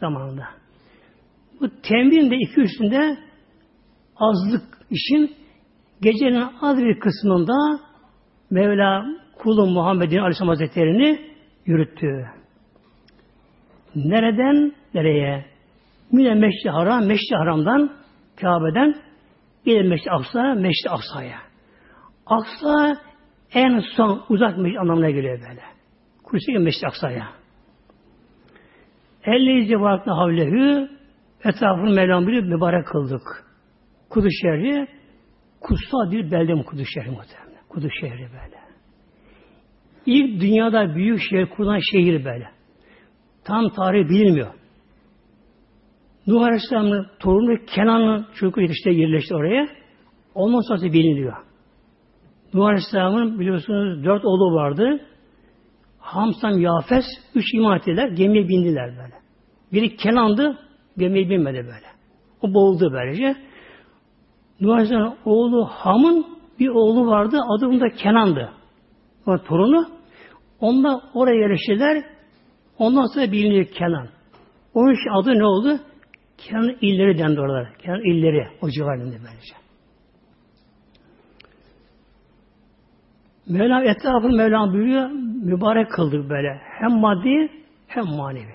zamanında. 0.00 0.44
Bu 1.60 1.68
temin 1.82 2.30
de 2.30 2.36
iki 2.36 2.60
üstünde 2.60 3.16
azlık 4.16 4.78
için 4.90 5.36
gecenin 6.02 6.44
az 6.60 6.78
bir 6.78 7.00
kısmında 7.00 7.80
Mevla 8.50 9.06
kulun 9.38 9.72
Muhammed'in 9.72 10.18
Aleyhisselam 10.18 10.48
Hazretleri'ni 10.48 11.20
yürüttü. 11.66 12.26
Nereden 13.94 14.72
nereye? 14.94 15.46
Mine 16.12 16.34
Meşri 16.34 16.70
Haram, 16.70 17.06
Meşri 17.06 17.36
Haram'dan 17.36 17.92
Kabe'den 18.40 18.94
bir 19.66 19.82
Meşri 19.82 20.10
Aksa, 20.10 20.54
Meşri 20.54 20.90
Aksa'ya. 20.90 21.38
Aksa 22.26 22.96
en 23.52 23.82
son 23.96 24.24
uzak 24.28 24.58
meşri 24.58 24.80
anlamına 24.80 25.10
geliyor 25.10 25.40
böyle. 25.40 25.75
Kursi 26.26 26.52
Meşri 26.52 26.86
Aksa'ya. 26.86 27.28
Elli 29.24 29.66
civarında 29.66 30.16
havlehü 30.16 30.88
etrafını 31.44 31.90
Mevlam 31.90 32.26
bilip 32.26 32.44
mübarek 32.44 32.86
kıldık. 32.86 33.44
Kudüs 34.10 34.32
şehri 34.42 34.88
kutsal 35.60 36.10
bir 36.10 36.30
belde 36.30 36.54
mi 36.54 36.64
Kudüs 36.64 36.86
şehri 36.94 37.10
muhtemelen. 37.10 37.62
Kudüs 37.68 37.90
şehri 38.00 38.22
böyle. 38.22 38.56
İlk 40.06 40.40
dünyada 40.40 40.94
büyük 40.94 41.20
şehir 41.30 41.46
kurulan 41.46 41.80
şehir 41.92 42.24
böyle. 42.24 42.50
Tam 43.44 43.68
tarihi 43.68 44.08
bilinmiyor. 44.08 44.54
Nuh 46.26 46.42
Aleyhisselam'ın 46.42 47.06
torunu 47.18 47.64
Kenan'ın 47.66 48.26
çocuğu 48.34 48.60
işte 48.60 48.90
yerleşti 48.90 49.34
oraya. 49.34 49.68
Ondan 50.34 50.60
sonra 50.60 50.92
biliniyor. 50.92 51.36
Nuh 52.54 52.66
Aleyhisselam'ın 52.66 53.40
biliyorsunuz 53.40 54.04
dört 54.04 54.24
oğlu 54.24 54.54
vardı. 54.54 55.00
Hamsam, 56.06 56.60
Yafes, 56.60 57.04
üç 57.34 57.54
iman 57.54 57.78
ettiler. 57.78 58.08
Gemiye 58.08 58.48
bindiler 58.48 58.90
böyle. 58.90 59.14
Biri 59.72 59.96
Kenan'dı, 59.96 60.58
gemiye 60.98 61.28
binmedi 61.30 61.56
böyle. 61.56 61.86
O 62.42 62.54
boğuldu 62.54 62.92
böylece. 62.92 63.36
Nuh 64.60 64.72
Aleyhisselam'ın 64.72 65.16
oğlu 65.24 65.64
Ham'ın 65.64 66.26
bir 66.60 66.68
oğlu 66.68 67.06
vardı. 67.06 67.40
Adı 67.48 67.66
bunda 67.66 67.88
Kenan'dı. 67.88 68.50
O 69.26 69.38
torunu. 69.38 69.88
Onlar 70.60 71.00
oraya 71.14 71.40
yerleştiler. 71.40 72.04
Ondan 72.78 73.14
sonra 73.14 73.32
biliniyor 73.32 73.64
Kenan. 73.64 74.08
Onun 74.74 74.96
adı 75.12 75.38
ne 75.38 75.44
oldu? 75.44 75.78
Kenan 76.38 76.76
illeri 76.80 77.18
dendi 77.18 77.40
oralar. 77.40 77.78
Kenan 77.78 78.00
illeri 78.00 78.48
o 78.62 78.68
civarında 78.70 79.04
böylece. 79.04 79.65
Mevlam 83.48 83.82
etrafını 83.82 84.36
Mevlam 84.36 84.72
buyuruyor, 84.72 85.10
mübarek 85.42 85.90
kıldık 85.90 86.30
böyle. 86.30 86.60
Hem 86.80 87.00
maddi 87.00 87.52
hem 87.86 88.04
manevi. 88.04 88.54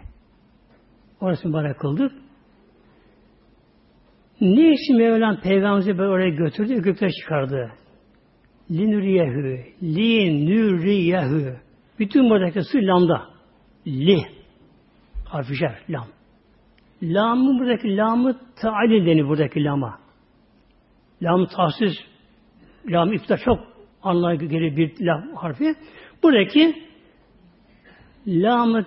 Orası 1.21 1.47
mübarek 1.47 1.79
kıldık. 1.79 2.11
Ne 4.41 4.73
için 4.73 4.97
Mevlam 4.97 5.41
peygamberimizi 5.41 5.97
böyle 5.97 6.09
oraya 6.11 6.29
götürdü, 6.29 6.81
göklere 6.81 7.11
çıkardı? 7.11 7.71
Linüriyehü, 8.71 9.65
linüriyehü. 9.83 11.55
Bütün 11.99 12.29
buradaki 12.29 12.61
sı 12.61 12.77
lamda. 12.77 13.21
Li. 13.87 14.21
Harfi 15.25 15.53
lam. 15.89 16.07
Lamı 17.03 17.59
buradaki 17.59 17.97
lamı 17.97 18.39
taali 18.61 19.05
denir 19.05 19.27
buradaki 19.27 19.63
lama. 19.63 19.99
Lam 21.21 21.45
tahsis, 21.45 21.97
lam 22.85 23.13
iftihar 23.13 23.41
çok 23.45 23.70
anlamına 24.03 24.35
geri 24.35 24.77
bir 24.77 25.05
lam 25.05 25.35
harfi. 25.35 25.75
Buradaki 26.23 26.83
lam-ı 28.27 28.85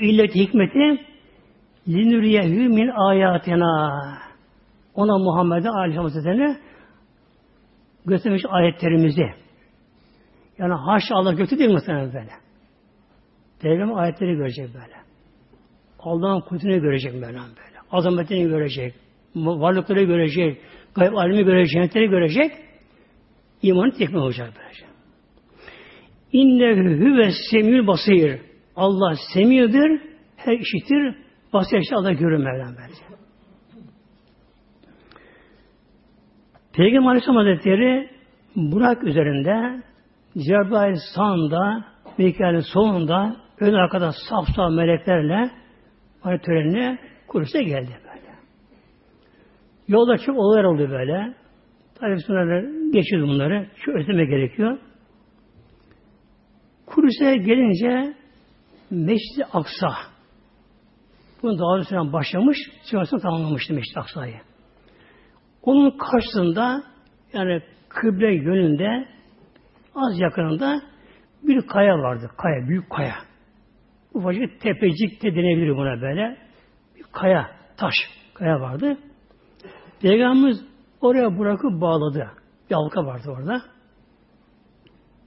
illet 0.00 0.34
hikmeti 0.34 1.04
linüriyehü 1.88 2.68
min 2.68 2.88
ayatina. 2.88 4.02
Ona 4.94 5.18
Muhammed'e 5.18 5.70
Aleyhisselam 5.70 6.56
göstermiş 8.06 8.42
ayetlerimizi. 8.48 9.26
Yani 10.58 10.74
haşa 10.74 11.14
Allah 11.14 11.32
götü 11.32 11.58
değil 11.58 11.70
muhtemelen 11.70 12.12
böyle. 12.12 12.30
Peygamber 13.62 14.02
ayetleri 14.02 14.36
görecek 14.36 14.66
böyle. 14.74 14.98
Allah'ın 15.98 16.40
kudretini 16.40 16.80
görecek 16.80 17.14
Mevlam 17.14 17.48
böyle. 17.48 17.78
Azametini 17.90 18.48
görecek. 18.48 18.94
Varlıkları 19.36 20.02
görecek. 20.02 20.60
Gayb 20.94 21.14
alemi 21.14 21.44
görecek. 21.44 21.72
Cennetleri 21.72 22.08
görecek. 22.08 22.52
İmanı 23.62 23.92
tekme 23.92 24.18
olacak 24.18 24.52
böylece. 24.58 24.86
İnnehu 26.32 27.04
huve 27.04 27.30
semül 27.50 27.86
basir. 27.86 28.40
Allah 28.76 29.14
semiyordur. 29.34 30.00
Her 30.36 30.58
işitir. 30.58 31.14
Basir 31.52 31.78
işte 31.78 31.96
Allah 31.96 32.12
görür 32.12 32.36
Mevlam 32.36 32.74
böylece. 32.76 33.02
Peygamber 36.72 37.08
Aleyhisselam 37.08 37.36
Hazretleri 37.36 38.10
Burak 38.56 39.04
üzerinde 39.04 39.82
Cebrail 40.38 40.96
sağında 41.14 41.84
Mikail'in 42.18 42.60
solunda 42.60 43.36
ön 43.60 43.74
arkada 43.74 44.12
saf 44.30 44.46
saf 44.56 44.70
meleklerle 44.70 45.50
hani 46.20 46.40
törenine 46.40 46.98
geldi 47.64 47.90
böyle. 48.04 48.34
Yolda 49.88 50.18
çok 50.18 50.38
olaylar 50.38 50.64
oldu 50.64 50.90
böyle. 50.90 51.34
Tabi 52.00 52.20
sonra 52.20 52.60
geçiyordu 52.92 53.28
bunları. 53.28 53.70
Şu 53.76 53.90
öteme 53.90 54.24
gerekiyor. 54.24 54.78
Kudüs'e 56.86 57.36
gelince 57.36 58.14
Meşri 58.90 59.44
Aksa 59.52 59.88
bunu 61.42 61.58
daha 61.58 61.78
önce 61.78 62.12
başlamış, 62.12 62.58
sonrasında 62.82 63.20
tamamlamıştı 63.20 63.74
Meşri 63.74 64.00
Aksa'yı. 64.00 64.40
Onun 65.62 65.90
karşısında 65.90 66.82
yani 67.32 67.62
kıble 67.88 68.34
yönünde 68.34 69.08
az 69.94 70.20
yakınında 70.20 70.82
bir 71.42 71.66
kaya 71.66 71.98
vardı. 71.98 72.30
Kaya, 72.38 72.68
büyük 72.68 72.90
kaya. 72.90 73.14
Ufacık 74.14 74.60
tepecik 74.60 75.22
de 75.22 75.34
denebilir 75.34 75.76
buna 75.76 76.00
böyle. 76.00 76.36
Bir 76.96 77.04
kaya, 77.12 77.50
taş, 77.76 77.94
kaya 78.34 78.60
vardı. 78.60 78.98
Peygamberimiz 80.02 80.64
oraya 81.00 81.38
bırakıp 81.38 81.80
bağladı. 81.80 82.30
Bir 82.70 82.74
halka 82.74 83.06
vardı 83.06 83.30
orada. 83.38 83.62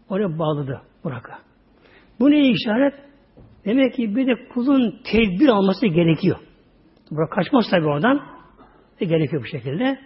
Oraya 0.10 0.40
bağladı 0.40 0.82
bıraka. 1.06 1.40
Bu 2.20 2.32
ne 2.32 2.50
işaret? 2.50 2.94
Demek 3.66 3.94
ki 3.94 4.16
bir 4.16 4.28
de 4.28 4.48
kulun 4.48 5.02
tedbir 5.12 5.48
alması 5.48 5.88
gerekiyor. 5.88 6.38
Burak 7.12 7.32
kaçmaz 7.32 7.66
tabi 7.72 7.86
oradan. 7.86 8.22
E, 9.00 9.06
gerekiyor 9.06 9.42
bu 9.42 9.48
şekilde. 9.48 10.00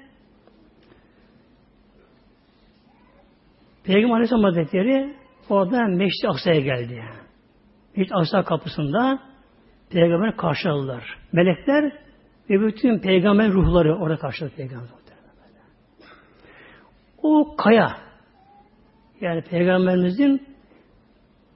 Peygamber 3.84 4.15
Aleyhisselam 4.15 4.43
Hazretleri 4.43 5.15
orada 5.49 5.88
Meşri 5.88 6.30
Aksa'ya 6.30 6.60
geldi. 6.60 7.04
Meşri 7.97 8.15
Aksa 8.15 8.43
kapısında 8.43 9.19
Peygamber 9.89 10.38
karşıladılar. 10.38 11.17
Melekler 11.32 11.84
ve 12.49 12.67
bütün 12.67 12.99
peygamber 12.99 13.51
ruhları 13.51 13.95
orada 13.95 14.17
karşıladı 14.17 14.56
peygamber. 14.56 15.04
O 17.28 17.55
kaya 17.55 17.97
yani 19.21 19.41
peygamberimizin 19.41 20.47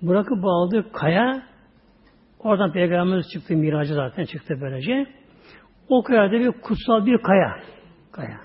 bırakıp 0.01 0.43
bağladığı 0.43 0.91
kaya 0.91 1.43
oradan 2.39 2.71
peygamberimiz 2.71 3.25
çıktı 3.33 3.53
miracı 3.53 3.93
zaten 3.93 4.23
çıktı 4.23 4.57
böylece. 4.61 5.05
O 5.89 6.03
kayada 6.03 6.31
bir 6.31 6.51
kutsal 6.51 7.05
bir 7.05 7.17
kaya. 7.17 7.55
Kaya. 8.11 8.39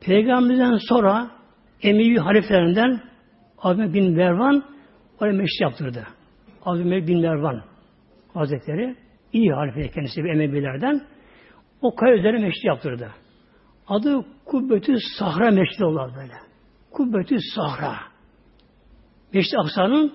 Peygamberimizden 0.00 0.78
sonra 0.88 1.30
Emevi 1.82 2.18
halifelerinden 2.18 3.00
Abi 3.58 3.94
bin 3.94 4.16
Mervan 4.16 4.64
oraya 5.20 5.32
meşri 5.32 5.62
yaptırdı. 5.62 6.06
Abi 6.64 7.06
bin 7.06 7.20
Mervan 7.20 7.62
Hazretleri 8.34 8.96
iyi 9.32 9.52
halife 9.52 9.88
kendisi 9.88 10.24
bir 10.24 10.30
Emevilerden 10.30 11.00
o 11.82 11.94
kaya 11.94 12.14
üzerine 12.14 12.44
meşri 12.44 12.66
yaptırdı. 12.66 13.10
Adı 13.88 14.24
Kubbetü 14.44 14.96
Sahra 15.18 15.50
Meşri 15.50 15.84
oldu 15.84 16.12
böyle. 16.16 16.34
Kubbetü 16.90 17.36
Sahra. 17.54 17.96
Meşri 19.32 19.58
Aksa'nın 19.58 20.12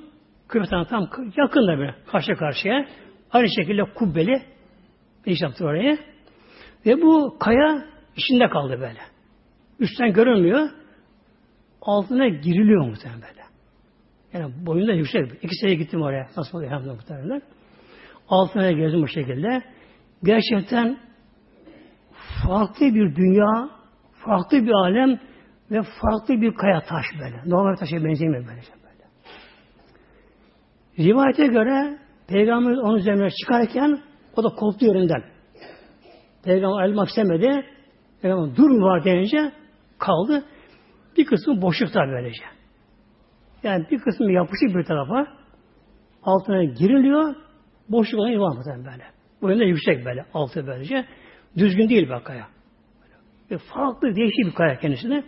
kıbleten 0.47 0.83
tam 0.83 1.09
yakında 1.37 1.77
böyle 1.77 1.95
karşı 2.11 2.33
karşıya. 2.35 2.85
Aynı 3.31 3.47
şekilde 3.49 3.83
kubbeli 3.83 4.43
meşri 5.25 5.43
yaptı 5.43 5.65
oraya. 5.65 5.97
Ve 6.85 7.01
bu 7.01 7.37
kaya 7.39 7.85
içinde 8.15 8.49
kaldı 8.49 8.77
böyle. 8.81 8.99
Üstten 9.79 10.13
görünmüyor. 10.13 10.69
Altına 11.81 12.27
giriliyor 12.27 12.85
muhtemelen 12.85 13.21
böyle. 13.21 13.41
Yani 14.33 14.65
boyunda 14.65 14.93
yüksek. 14.93 15.31
İki 15.41 15.55
sene 15.55 15.73
gittim 15.75 16.01
oraya. 16.01 16.27
Nasıl 16.37 16.57
oluyor 16.57 16.71
hem 16.71 16.85
muhtemelen. 16.85 17.41
Altına 18.29 18.71
gezdim 18.71 19.01
bu 19.01 19.07
şekilde. 19.07 19.63
Gerçekten 20.23 20.99
farklı 22.49 22.85
bir 22.85 23.15
dünya, 23.15 23.69
farklı 24.25 24.57
bir 24.65 24.71
alem 24.71 25.19
ve 25.71 25.81
farklı 25.81 26.41
bir 26.41 26.53
kaya 26.53 26.81
taş 26.81 27.05
böyle. 27.21 27.41
Normal 27.45 27.75
taşa 27.75 27.95
benzemiyor 27.95 28.47
böyle. 28.47 28.61
böyle. 28.83 29.05
Rivayete 30.99 31.47
göre 31.47 31.97
Peygamber 32.27 32.71
onun 32.71 32.97
üzerine 32.97 33.29
çıkarken 33.29 33.99
o 34.35 34.43
da 34.43 34.49
koptu 34.49 34.85
yerinden. 34.85 35.23
Peygamber 36.43 36.81
ayrılmak 36.81 37.09
istemedi. 37.09 37.65
Peygamber 38.21 38.55
dur 38.55 38.69
mu 38.69 38.85
var 38.85 39.03
denince 39.05 39.51
kaldı. 39.99 40.43
Bir 41.17 41.25
kısmı 41.25 41.61
boşlukta 41.61 41.99
böylece. 41.99 42.43
Yani 43.63 43.85
bir 43.91 43.99
kısmı 43.99 44.31
yapışık 44.31 44.75
bir 44.75 44.83
tarafa 44.83 45.27
altına 46.23 46.63
giriliyor. 46.63 47.35
Boşluk 47.89 48.19
olan 48.19 48.39
var 48.39 48.57
mı 48.57 48.85
böyle. 48.85 49.03
Bu 49.41 49.49
yönde 49.49 49.65
yüksek 49.65 50.05
böyle. 50.05 50.25
Altı 50.33 50.67
böylece. 50.67 51.05
Düzgün 51.57 51.89
değil 51.89 52.09
bir 52.09 52.23
kaya. 52.23 52.47
Ve 53.51 53.57
farklı 53.57 54.15
değişik 54.15 54.45
bir 54.45 54.53
kaya 54.53 54.79
kendisine. 54.79 55.23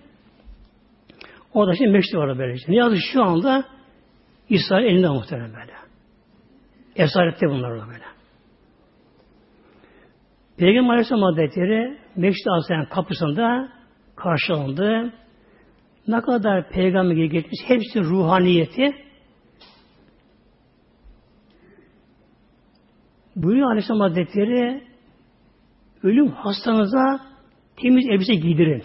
O 1.53 1.67
da 1.67 1.75
şimdi 1.75 1.89
meşri 1.89 2.17
var 2.17 2.37
böylece. 2.39 2.71
Niyazi 2.71 2.97
şu 3.13 3.23
anda 3.23 3.65
İsrail 4.49 4.85
elinde 4.85 5.09
muhtemelen 5.09 5.53
böyle. 5.53 5.73
Esarette 6.95 7.47
bunlar 7.47 7.71
orada 7.71 7.87
böyle. 7.87 8.03
Peygamber 10.57 10.89
Aleyhisselam 10.89 11.21
Hazretleri 11.21 11.97
Meşri 12.15 12.49
Aleyhisselam 12.49 12.85
kapısında 12.85 13.69
karşılandı. 14.15 15.13
Ne 16.07 16.21
kadar 16.21 16.69
peygamber 16.69 17.15
geçmiş 17.15 17.59
hepsi 17.67 17.99
ruhaniyeti 17.99 18.95
Buyuruyor 23.35 23.67
Aleyhisselam 23.67 23.99
Hazretleri 23.99 24.90
ölüm 26.03 26.27
hastanıza 26.27 27.19
temiz 27.81 28.05
elbise 28.09 28.35
giydirin. 28.35 28.83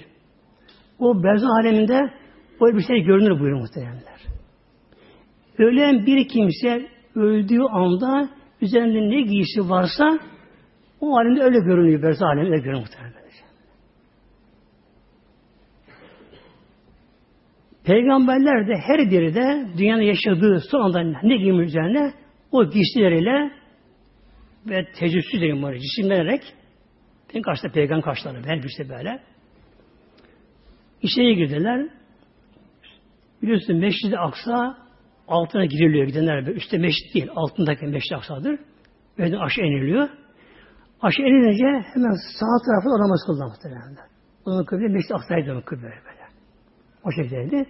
O 0.98 1.22
berzah 1.22 1.50
aleminde 1.50 2.00
o 2.60 2.68
elbise 2.68 2.98
görünür 2.98 3.30
buyuruyor 3.30 3.60
muhtemelenler. 3.60 4.20
Ölen 5.58 6.06
bir 6.06 6.28
kimse 6.28 6.88
öldüğü 7.14 7.62
anda 7.62 8.28
üzerinde 8.60 9.16
ne 9.16 9.22
giysi 9.22 9.70
varsa 9.70 10.18
o 11.00 11.16
alemde 11.16 11.42
öyle 11.42 11.58
görünüyor. 11.58 12.02
Berzah 12.02 12.26
aleminde 12.26 12.56
görünüyor 12.56 12.80
muhtemelen. 12.80 13.16
Peygamberler 17.86 18.68
de 18.68 18.74
her 18.86 19.10
biri 19.10 19.34
de 19.34 19.66
dünyada 19.78 20.02
yaşadığı 20.02 20.60
son 20.70 20.80
anda 20.80 21.02
ne 21.22 21.36
giymiş 21.36 21.66
üzerine 21.66 22.12
o 22.52 22.70
giysileriyle 22.70 23.50
ve 24.66 24.84
tecessüs 24.98 25.40
böyle 25.62 25.78
cisimlenerek 25.78 26.42
ben 27.36 27.42
karşıda 27.42 27.72
peygamber 27.72 28.04
karşılarına 28.04 28.46
her 28.46 28.62
birisi 28.62 28.88
böyle 28.88 29.22
içeriye 31.02 31.34
girdiler. 31.34 31.88
Biliyorsun 33.42 33.76
Meşrid-i 33.76 34.18
Aksa 34.18 34.76
altına 35.28 35.64
giriliyor 35.64 36.06
gidenler. 36.06 36.42
Üstte 36.42 36.78
meşrit 36.78 37.14
değil. 37.14 37.28
Altındaki 37.34 37.86
Meşrid-i 37.86 38.16
Aksa'dır. 38.16 38.60
Böyle 39.18 39.38
aşağı 39.38 39.64
iniliyor. 39.64 40.08
Aşağı 41.02 41.26
inilince 41.26 41.88
hemen 41.94 42.14
sağ 42.38 42.56
tarafı 42.66 42.88
namaz 42.88 43.20
kıldı 43.26 43.44
muhtemelen. 43.44 43.96
Onun 44.44 44.64
kıble 44.64 44.88
Meşrid-i 44.88 45.14
Aksa'ydı 45.14 45.52
onun 45.52 45.60
kıble 45.60 45.82
böyle. 45.82 46.26
O 47.04 47.10
şekildeydi. 47.12 47.68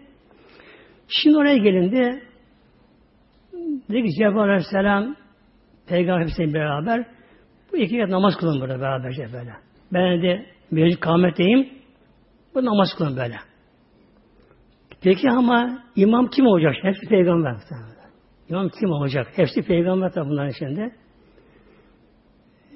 Şimdi 1.09 1.37
oraya 1.37 1.57
gelindi. 1.57 2.23
Dedi 3.89 4.03
ki 4.03 4.15
Cebrail 4.19 4.39
Aleyhisselam 4.39 5.17
Peygamber 5.87 6.27
hepsiyle 6.27 6.55
beraber 6.55 7.16
bu 7.73 7.77
iki 7.77 7.99
kat 7.99 8.09
namaz 8.09 8.37
kılın 8.37 8.61
burada 8.61 8.81
beraberce 8.81 9.33
böyle. 9.33 9.53
Ben 9.93 10.23
de 10.23 10.47
mevcut 10.71 11.01
kâmetteyim. 11.01 11.69
Bu 12.55 12.65
namaz 12.65 12.89
kılın 12.99 13.17
böyle. 13.17 13.37
Peki 15.01 15.31
ama 15.31 15.83
imam 15.97 16.27
kim 16.27 16.47
olacak? 16.47 16.75
Hepsi 16.83 17.09
peygamber. 17.09 17.57
İmam 18.49 18.69
kim 18.81 18.91
olacak? 18.91 19.27
Hepsi 19.37 19.63
peygamber 19.63 20.13
tarafından 20.13 20.49
içinde. 20.49 20.93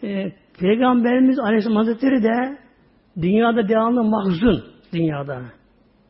Ee, 0.03 0.33
Peygamberimiz 0.61 1.39
Aleyhisselam 1.39 1.77
Hazretleri 1.77 2.23
de 2.23 2.59
dünyada 3.23 3.69
devamlı 3.69 4.05
mahzun 4.05 4.65
dünyada. 4.93 5.43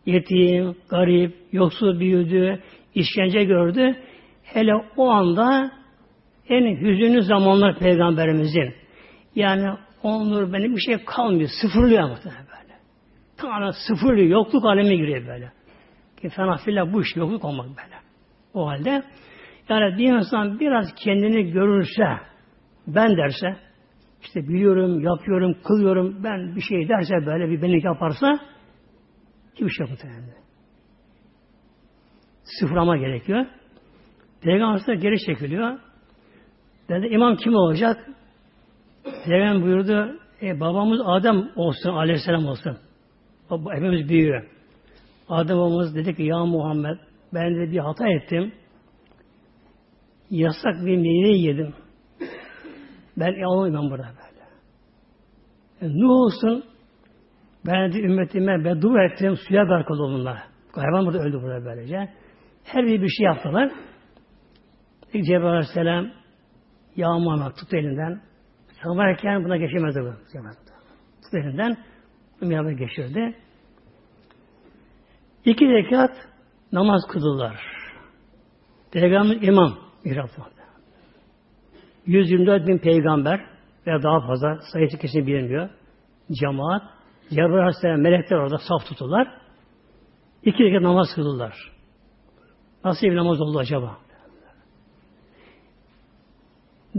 Yetim, 0.07 0.77
garip, 0.91 1.35
yoksul 1.53 2.01
büyüdü, 2.01 2.63
işkence 2.95 3.45
gördü. 3.45 3.97
Hele 4.43 4.73
o 4.97 5.11
anda 5.11 5.71
en 6.51 6.77
hüzünlü 6.77 7.23
zamanlar 7.23 7.79
peygamberimizin. 7.79 8.75
Yani 9.35 9.77
onur 10.03 10.53
benim 10.53 10.77
bir 10.77 10.81
şey 10.81 11.05
kalmıyor. 11.05 11.49
Sıfırlıyor 11.63 12.09
muhtemelen 12.09 12.47
böyle. 12.47 12.79
Tamamen 13.37 13.73
sıfırlıyor. 13.89 14.29
Yokluk 14.29 14.65
alemi 14.65 14.97
giriyor 14.97 15.27
böyle. 15.27 15.53
Ki 16.23 16.29
fenafillah 16.29 16.93
bu 16.93 17.03
iş 17.03 17.17
yokluk 17.17 17.45
olmak 17.45 17.67
böyle. 17.67 17.97
O 18.55 18.69
halde 18.69 19.03
yani 19.69 19.99
bir 19.99 20.13
insan 20.13 20.61
biraz 20.61 20.95
kendini 21.05 21.53
görürse 21.53 22.07
ben 22.87 23.17
derse 23.17 23.57
işte 24.23 24.49
biliyorum, 24.49 25.01
yapıyorum, 25.01 25.57
kılıyorum 25.65 26.25
ben 26.25 26.57
bir 26.57 26.61
şey 26.61 26.89
derse 26.89 27.27
böyle 27.27 27.51
bir 27.51 27.63
benlik 27.63 27.85
yaparsa 27.85 28.39
hiçbir 29.55 29.71
şey 29.71 29.87
muhtemelen. 29.87 30.41
Sıfırlama 32.43 32.97
gerekiyor. 32.97 33.47
Peygamber 34.43 34.95
geri 34.95 35.19
çekiliyor. 35.27 35.79
Dedi 36.91 37.07
imam 37.07 37.37
kim 37.37 37.55
olacak? 37.55 38.07
Peygamber 39.25 39.63
buyurdu 39.63 40.19
e, 40.43 40.61
babamız 40.61 41.01
Adem 41.05 41.51
olsun 41.57 41.91
aleyhisselam 41.91 42.47
olsun. 42.47 42.79
O, 43.51 43.73
hepimiz 43.73 44.09
büyüyor. 44.09 44.45
Adem 45.29 45.57
babamız 45.57 45.95
dedi 45.95 46.17
ki 46.17 46.23
ya 46.23 46.45
Muhammed 46.45 46.99
ben 47.35 47.55
de 47.55 47.73
bir 47.73 47.79
hata 47.79 48.09
ettim. 48.09 48.53
Yasak 50.31 50.75
bir 50.87 50.97
meyve 50.97 51.37
yedim. 51.37 51.75
Ben 53.17 53.43
olmayayım 53.47 53.91
burada 53.91 54.03
böyle. 54.03 54.41
E, 55.81 55.99
ne 55.99 56.07
olsun? 56.07 56.65
Ben 57.67 57.93
de 57.93 58.01
ümmetime 58.01 58.65
beddua 58.65 59.05
ettim. 59.05 59.37
Suya 59.37 59.63
oldu 59.63 60.19
bunlar. 60.19 60.39
Hayvan 60.73 61.07
burada 61.07 61.19
öldü 61.19 61.43
burada 61.43 61.65
böylece. 61.65 62.09
Her 62.65 62.87
bir 62.87 63.03
bir 63.03 63.09
şey 63.09 63.27
yaptılar. 63.27 63.73
Cebrail 65.13 65.45
Aleyhisselam 65.45 66.20
ya 66.97 67.19
Muhammed 67.19 67.57
tut 67.57 67.75
elinden. 67.75 68.21
Savarken 68.83 69.45
buna 69.45 69.57
geçemezdi 69.57 70.01
bu. 70.01 70.13
Tut 71.23 71.35
elinden. 71.35 71.77
Ümmü 72.43 72.73
geçirdi. 72.73 73.37
İki 75.45 75.69
rekat 75.69 76.11
namaz 76.73 77.03
kıldılar. 77.13 77.57
Peygamber 78.93 79.43
imam 79.43 79.79
mihrapta. 80.05 80.43
124 82.07 82.67
bin 82.67 82.79
peygamber 82.79 83.47
veya 83.87 84.03
daha 84.03 84.27
fazla 84.27 84.59
sayısı 84.73 84.99
kesin 84.99 85.27
bilinmiyor. 85.27 85.71
Cemaat, 86.33 86.83
Cebrail 87.31 87.59
Aleyhisselam 87.59 88.01
melekler 88.01 88.37
orada 88.37 88.59
saf 88.59 88.87
tutular. 88.89 89.29
İki 90.45 90.65
rekat 90.65 90.83
namaz 90.83 91.09
kıldılar. 91.15 91.55
Nasıl 92.85 93.07
bir 93.07 93.17
namaz 93.17 93.41
oldu 93.41 93.59
acaba? 93.59 93.99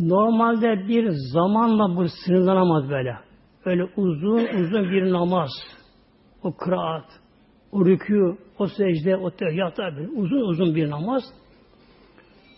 Normalde 0.02 0.88
bir 0.88 1.10
zamanla 1.10 1.96
bu 1.96 2.08
sınırlanamaz 2.26 2.90
böyle. 2.90 3.18
Öyle 3.66 3.84
uzun 3.98 4.48
uzun 4.60 4.92
bir 4.92 5.12
namaz. 5.12 5.50
O 6.44 6.58
kıraat, 6.58 7.06
o 7.72 7.86
rükû, 7.86 8.38
o 8.60 8.68
secde, 8.68 9.18
o 9.18 9.32
tehyat 9.32 9.76
tabi. 9.76 10.08
Uzun 10.16 10.42
uzun 10.42 10.76
bir 10.76 10.90
namaz. 10.90 11.24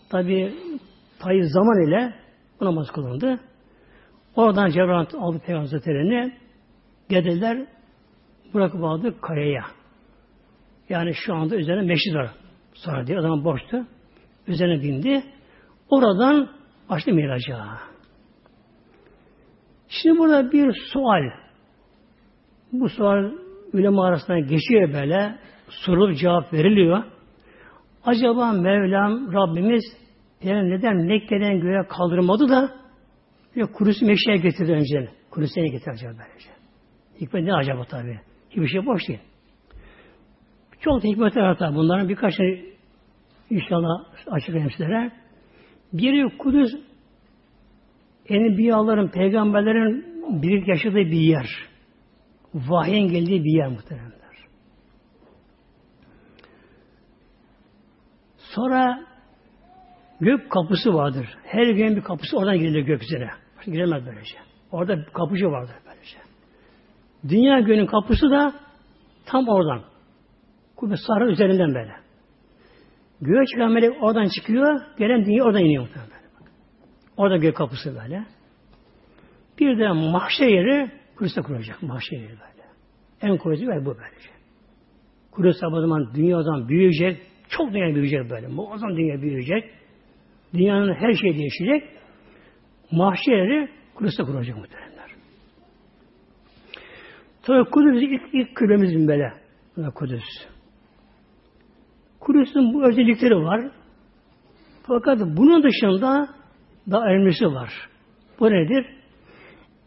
Tabi 0.09 0.53
tayı 1.19 1.47
zaman 1.47 1.87
ile 1.87 2.13
bu 2.59 2.65
namaz 2.65 2.91
kılındı. 2.91 3.39
Oradan 4.35 4.69
Cebrail 4.69 5.07
aldı 5.17 5.39
Peygamber 5.39 5.59
Hazretleri'ni 5.61 6.33
geldiler 7.09 7.67
bırakıp 8.53 8.83
aldı 8.83 9.21
kayaya. 9.21 9.63
Yani 10.89 11.13
şu 11.13 11.35
anda 11.35 11.55
üzerine 11.55 11.81
meşrit 11.81 12.15
var. 12.15 12.31
Sonra 12.73 13.07
diye 13.07 13.19
adam 13.19 13.43
boştu. 13.43 13.85
Üzerine 14.47 14.81
bindi. 14.81 15.23
Oradan 15.89 16.49
açtı 16.89 17.13
miraca. 17.13 17.57
Şimdi 19.87 20.19
burada 20.19 20.51
bir 20.51 20.73
sual. 20.93 21.23
Bu 22.71 22.89
sual 22.89 23.31
ulema 23.73 24.05
arasında 24.05 24.39
geçiyor 24.39 24.93
böyle. 24.93 25.39
Sorulup 25.69 26.17
cevap 26.17 26.53
veriliyor. 26.53 27.03
Acaba 28.05 28.51
Mevlam 28.51 29.33
Rabbimiz 29.33 29.83
yani 30.43 30.69
neden 30.69 30.95
Mekke'den 30.95 31.59
göğe 31.59 31.87
kaldırmadı 31.87 32.49
da 32.49 32.71
bir 33.55 33.63
kurusu 33.63 34.05
meşeye 34.05 34.37
getirdi 34.37 34.71
önce. 34.71 35.09
Kurusu 35.31 35.61
getirdi 35.61 35.91
acaba 35.93 36.11
böylece. 36.11 36.49
Hikmet 37.21 37.43
ne 37.43 37.53
acaba 37.53 37.83
tabi? 37.83 38.19
Hiçbir 38.49 38.67
şey 38.67 38.85
boş 38.85 39.07
değil. 39.07 39.19
Çok 40.79 41.03
hikmetler 41.03 41.43
hatta 41.43 41.75
bunların 41.75 42.09
birkaçını 42.09 42.59
inşallah 43.49 44.05
açıklayayım 44.27 44.71
sizlere. 44.71 45.11
Biri 45.93 46.37
Kudüs 46.37 46.71
Enbiyaların, 48.29 49.07
peygamberlerin 49.07 50.05
birlik 50.41 50.67
yaşadığı 50.67 50.95
bir 50.95 51.19
yer. 51.19 51.49
Vahyin 52.53 53.07
geldiği 53.07 53.43
bir 53.43 53.57
yer 53.57 53.67
muhteremler. 53.67 54.13
Sonra 58.37 59.03
gök 60.19 60.51
kapısı 60.51 60.93
vardır. 60.93 61.27
Her 61.43 61.67
gün 61.67 61.95
bir 61.95 62.01
kapısı 62.01 62.37
oradan 62.37 62.59
girilir 62.59 62.81
gökyüzüne. 62.81 63.29
Giremez 63.65 64.05
böylece. 64.05 64.37
Orada 64.71 64.97
bir 64.97 65.05
kapıcı 65.05 65.45
vardır 65.45 65.75
böylece. 65.85 66.17
Dünya 67.29 67.59
günün 67.59 67.85
kapısı 67.85 68.31
da 68.31 68.53
tam 69.25 69.47
oradan. 69.47 69.83
Kubbe 70.75 70.95
sarı 71.07 71.31
üzerinden 71.31 71.75
böyle. 71.75 72.02
Göğe 73.23 73.45
çıkan 73.45 73.71
melek 73.71 74.03
oradan 74.03 74.27
çıkıyor, 74.35 74.81
gelen 74.97 75.25
dünya 75.25 75.43
oradan 75.43 75.61
iniyor. 75.61 75.87
Orada 77.17 77.37
gök 77.37 77.55
kapısı 77.55 77.95
böyle. 78.01 78.25
Bir 79.59 79.79
de 79.79 79.91
mahşer 79.91 80.47
yeri 80.47 80.91
Kudüs'te 81.15 81.41
kuracak. 81.41 81.83
Mahşer 81.83 82.17
yeri 82.17 82.29
böyle. 82.29 82.63
En 83.21 83.37
kuvvetli 83.37 83.65
yer 83.65 83.85
bu 83.85 83.97
böylece. 83.97 84.29
Kudüs 85.31 85.55
o 85.63 85.81
zaman 85.81 86.15
dünyadan 86.15 86.69
büyüyecek. 86.69 87.21
Çok 87.49 87.73
dünya 87.73 87.95
büyüyecek 87.95 88.29
böyle. 88.29 88.47
Muazzam 88.47 88.97
dünya 88.97 89.21
büyüyecek. 89.21 89.69
Dünyanın 90.53 90.93
her 90.93 91.13
şeyi 91.13 91.37
değişecek. 91.37 91.89
Mahşer 92.91 93.33
yeri 93.33 93.69
Kudüs'te 93.95 94.23
kuracak 94.23 94.57
muhtemelenler. 94.57 95.11
Tabi 97.43 97.69
Kudüs 97.69 98.03
ilk, 98.03 98.33
ilk 98.33 98.55
küremizin 98.55 99.07
böyle. 99.07 99.33
Kudüs. 99.95 100.23
Kudüs'ün 102.25 102.73
bu 102.73 102.87
özellikleri 102.87 103.35
var. 103.35 103.71
Fakat 104.87 105.19
bunun 105.19 105.63
dışında 105.63 106.27
daha 106.91 107.05
önemlisi 107.05 107.45
var. 107.45 107.69
Bu 108.39 108.45
nedir? 108.45 108.85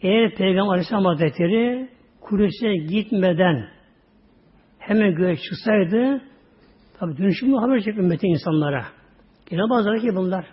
Eğer 0.01 0.35
Peygamber 0.35 0.71
Aleyhisselam 0.71 1.05
Hazretleri 1.05 1.89
Kudüs'e 2.21 2.77
gitmeden 2.77 3.69
hemen 4.79 5.15
göğe 5.15 5.37
çıksaydı 5.37 6.23
tabi 6.99 7.17
dönüşümlü 7.17 7.57
haber 7.57 7.81
çek 7.81 7.99
ümmetin 7.99 8.29
insanlara. 8.29 8.87
Yine 9.51 9.71
bazıları 9.71 10.01
ki 10.01 10.17
bunlar. 10.17 10.47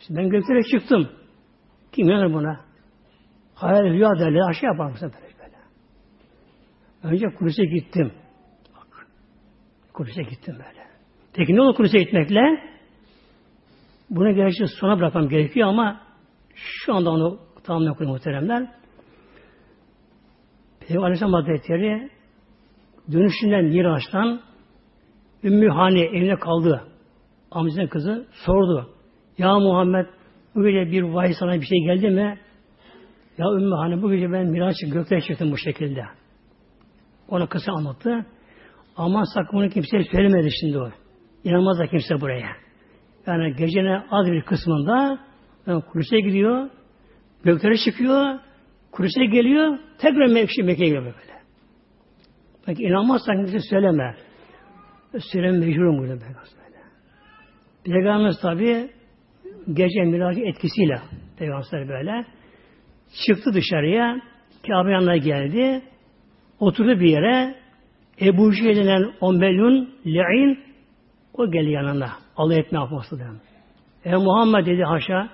İşte 0.00 0.16
ben 0.16 0.28
göklere 0.28 0.62
çıktım. 0.62 1.08
Kim 1.92 2.08
inanır 2.08 2.34
buna? 2.34 2.60
Hayal 3.54 3.84
rüya 3.84 4.10
derler. 4.18 4.48
Aşağı 4.48 4.70
yapar 4.70 4.90
mısın 4.90 5.12
böyle. 5.14 5.30
Önce 7.02 7.26
Kudüs'e 7.38 7.64
gittim. 7.64 8.12
Bak. 8.76 9.06
Gittim 10.30 10.54
böyle. 10.54 10.79
Peki 11.34 11.56
ne 11.56 11.60
olur 11.60 11.74
Kudüs'e 11.74 11.98
gitmekle? 11.98 12.40
Bunu 14.10 14.34
gerçi 14.34 14.66
sona 14.66 14.98
bırakmam 14.98 15.28
gerekiyor 15.28 15.68
ama 15.68 16.00
şu 16.54 16.94
anda 16.94 17.10
onu 17.10 17.38
tamamen 17.64 17.94
koyayım 17.94 18.16
muhteremler. 18.16 18.68
Peygamber 20.80 21.06
Aleyhisselam 21.06 21.32
Hazretleri 21.32 22.10
dönüşünden 23.12 23.64
Miraç'tan 23.64 24.40
Ümmü 25.44 25.68
Hani 25.68 26.00
evine 26.00 26.36
kaldı. 26.36 26.84
Amcasının 27.50 27.86
kızı 27.86 28.26
sordu. 28.32 28.90
Ya 29.38 29.58
Muhammed 29.58 30.06
bu 30.54 30.62
gece 30.62 30.92
bir 30.92 31.02
vahiy 31.02 31.34
sana 31.34 31.54
bir 31.54 31.66
şey 31.66 31.78
geldi 31.84 32.10
mi? 32.10 32.38
Ya 33.38 33.46
Ümmü 33.46 33.74
Hani 33.74 34.02
bu 34.02 34.10
gece 34.12 34.32
ben 34.32 34.46
Miraç'ı 34.46 34.86
göklere 34.86 35.20
çıktım 35.20 35.52
bu 35.52 35.56
şekilde. 35.56 36.04
Ona 37.28 37.46
kısa 37.46 37.72
anlattı. 37.72 38.26
Ama 38.96 39.24
sakın 39.34 39.58
bunu 39.58 39.68
kimseye 39.68 40.04
söylemedi 40.04 40.48
şimdi 40.60 40.78
o. 40.78 40.90
İnanmaz 41.44 41.78
da 41.78 41.86
kimse 41.86 42.20
buraya. 42.20 42.50
Yani 43.26 43.56
gecenin 43.56 44.02
az 44.10 44.26
bir 44.26 44.42
kısmında 44.42 45.18
yani 45.66 45.82
Kudüs'e 45.82 46.20
gidiyor, 46.20 46.70
göklere 47.44 47.76
çıkıyor, 47.84 48.38
Kudüs'e 48.92 49.24
geliyor, 49.24 49.78
tekrar 49.98 50.26
Mekke, 50.26 50.62
Mekke'ye 50.62 50.88
geliyor 50.88 51.04
böyle. 51.04 51.40
Peki 52.66 52.82
inanmazsan 52.82 53.36
kimse 53.36 53.60
söyleme. 53.70 54.14
Söyleme 55.32 55.58
mecburum 55.58 55.98
burada 55.98 56.18
Peygamber. 56.18 56.44
Peygamberimiz 57.84 58.40
tabi 58.40 58.90
gece 59.72 60.02
miracı 60.02 60.40
etkisiyle 60.40 61.00
Peygamber 61.38 61.88
böyle 61.88 62.26
çıktı 63.26 63.54
dışarıya 63.54 64.20
Kabe 64.66 64.90
yanına 64.90 65.16
geldi 65.16 65.82
oturdu 66.60 67.00
bir 67.00 67.08
yere 67.08 67.54
Ebu 68.20 68.52
Cehil 68.54 68.76
denen 68.76 69.12
o 69.20 69.32
melun 69.32 69.94
le'in 70.06 70.69
o 71.40 71.50
geldi 71.50 71.70
yanına. 71.70 72.10
Allah 72.36 72.54
etme 72.54 72.78
yapması 72.78 73.18
dedim. 73.18 73.40
E 74.04 74.16
Muhammed 74.16 74.66
dedi 74.66 74.82
haşa. 74.82 75.28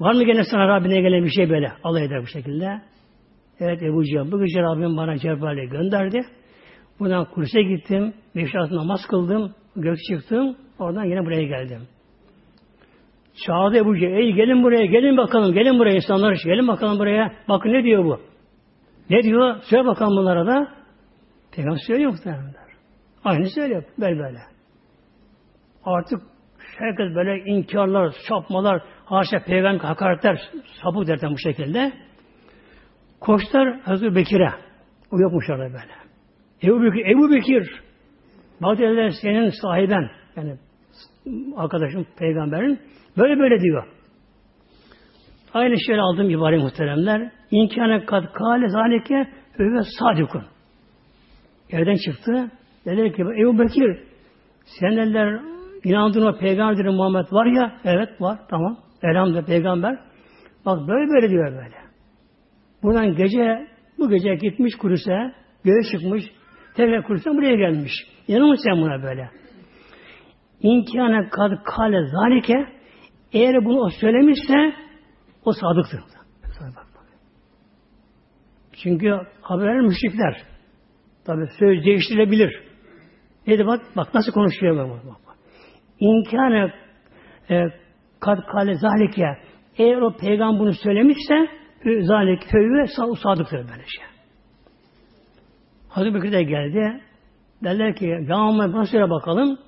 Var 0.00 0.14
mı 0.14 0.24
gene 0.24 0.44
sana 0.44 0.68
Rabbine 0.68 1.00
gelen 1.00 1.24
bir 1.24 1.30
şey 1.30 1.50
böyle? 1.50 1.72
Allah 1.84 2.00
eder 2.00 2.22
bu 2.22 2.26
şekilde. 2.26 2.80
Evet 3.60 3.82
Ebu 3.82 4.04
Cehil. 4.04 4.32
Bu 4.32 4.40
gece 4.40 4.62
Rabbim 4.62 4.96
bana 4.96 5.18
Cebrail'i 5.18 5.68
gönderdi. 5.68 6.22
Buradan 7.00 7.24
kurse 7.24 7.62
gittim. 7.62 8.14
Beş 8.36 8.54
namaz 8.54 9.00
kıldım. 9.10 9.54
Gök 9.76 9.98
çıktım. 10.08 10.56
Oradan 10.78 11.04
yine 11.04 11.24
buraya 11.26 11.42
geldim. 11.42 11.80
Çağırdı 13.46 13.76
Ebu 13.76 13.96
Cehil. 13.96 14.12
Ey 14.12 14.32
gelin 14.32 14.62
buraya, 14.62 14.86
gelin 14.86 15.16
bakalım, 15.16 15.54
gelin 15.54 15.78
buraya 15.78 15.94
insanlar. 15.94 16.36
Gelin 16.44 16.68
bakalım 16.68 16.98
buraya. 16.98 17.32
Bakın 17.48 17.72
ne 17.72 17.84
diyor 17.84 18.04
bu? 18.04 18.20
Ne 19.10 19.22
diyor? 19.22 19.56
Söyle 19.70 19.84
bakalım 19.86 20.16
bunlara 20.16 20.46
da. 20.46 20.68
Peygamber 21.52 21.80
söylüyor 21.86 22.10
muhtemelen. 22.10 22.54
Aynı 23.24 23.50
söylüyor. 23.50 23.84
Böyle 24.00 24.18
böyle. 24.18 24.51
Artık 25.84 26.22
herkes 26.78 27.14
böyle 27.14 27.44
inkarlar, 27.44 28.12
sapmalar, 28.28 28.82
haşa 29.04 29.38
peygamber 29.46 29.84
hakaretler, 29.84 30.40
sapık 30.82 31.08
derken 31.08 31.30
bu 31.30 31.38
şekilde. 31.38 31.92
Koşlar 33.20 33.80
Hazreti 33.80 34.14
Bekir'e. 34.14 34.52
O 35.10 35.18
yokmuş 35.20 35.50
orada 35.50 35.64
böyle. 35.64 35.92
Ebu 36.62 36.82
Bekir, 36.82 37.06
Ebu 37.06 37.30
Bekir. 37.30 37.80
Bak 38.62 38.78
dediler 38.78 39.12
senin 39.22 39.50
sahiben. 39.62 40.10
Yani 40.36 40.56
arkadaşım 41.56 42.06
peygamberin. 42.18 42.80
Böyle 43.18 43.40
böyle 43.40 43.60
diyor. 43.60 43.84
Aynı 45.54 45.80
şeyleri 45.86 46.02
aldım 46.02 46.30
ibare 46.30 46.58
muhteremler. 46.58 47.30
İnkâne 47.50 48.04
kad 48.04 48.32
kâle 48.32 48.68
zâlike 48.68 49.28
ve 49.58 49.80
sadikun. 49.98 50.44
Evden 51.70 51.96
çıktı. 52.06 52.50
Dediler 52.86 53.12
ki 53.12 53.22
Ebu 53.22 53.58
Bekir 53.58 53.98
sen 54.64 54.96
dediler 54.96 55.51
inandığın 55.84 56.26
o 56.26 56.38
peygamber 56.38 56.86
Muhammed 56.86 57.32
var 57.32 57.46
ya 57.46 57.80
evet 57.84 58.20
var 58.20 58.38
tamam. 58.50 58.78
Elhamdülillah 59.02 59.46
peygamber. 59.46 59.98
Bak 60.66 60.88
böyle 60.88 61.10
böyle 61.12 61.30
diyor 61.30 61.52
böyle. 61.52 61.76
Buradan 62.82 63.16
gece 63.16 63.68
bu 63.98 64.10
gece 64.10 64.34
gitmiş 64.34 64.74
Kudüs'e 64.76 65.34
göğe 65.64 65.82
çıkmış 65.92 66.24
tekrar 66.76 67.02
Kudüs'e 67.02 67.30
buraya 67.30 67.56
gelmiş. 67.56 67.92
İnanır 68.28 68.56
sen 68.64 68.82
buna 68.82 69.02
böyle? 69.02 69.30
İnkâne 70.60 71.28
kad 71.28 71.52
kâle 71.64 72.06
zâlike 72.06 72.66
eğer 73.32 73.64
bunu 73.64 73.80
o 73.80 73.88
söylemişse 74.00 74.74
o 75.44 75.52
sadıktır. 75.52 76.00
Çünkü 78.82 79.20
haber 79.40 79.80
müşrikler. 79.80 80.42
Tabi 81.24 81.46
söz 81.58 81.84
değiştirilebilir. 81.84 82.62
Neydi 83.46 83.66
bak, 83.66 83.80
bak 83.96 84.14
nasıl 84.14 84.32
konuşuyor 84.32 84.76
bak, 84.76 85.06
bak. 85.06 85.21
İmkanı 86.02 86.72
e, 87.50 87.64
kad 88.20 88.38
kale 88.52 88.74
zalike 88.74 89.38
eğer 89.78 89.96
o 89.96 90.16
peygamber 90.16 90.60
bunu 90.60 90.72
söylemişse 90.72 91.48
zalik 92.00 92.42
fevve 92.52 92.86
sadıktır 93.22 93.58
böyle 93.58 93.84
şey. 93.86 94.04
Hazreti 95.88 96.14
Bekir 96.14 96.32
de 96.32 96.42
geldi. 96.42 97.00
Derler 97.64 97.94
ki 97.94 98.06
ya 98.06 98.18
Muhammed 98.38 98.74
bana 98.74 98.86
söyle 98.86 99.10
bakalım. 99.10 99.58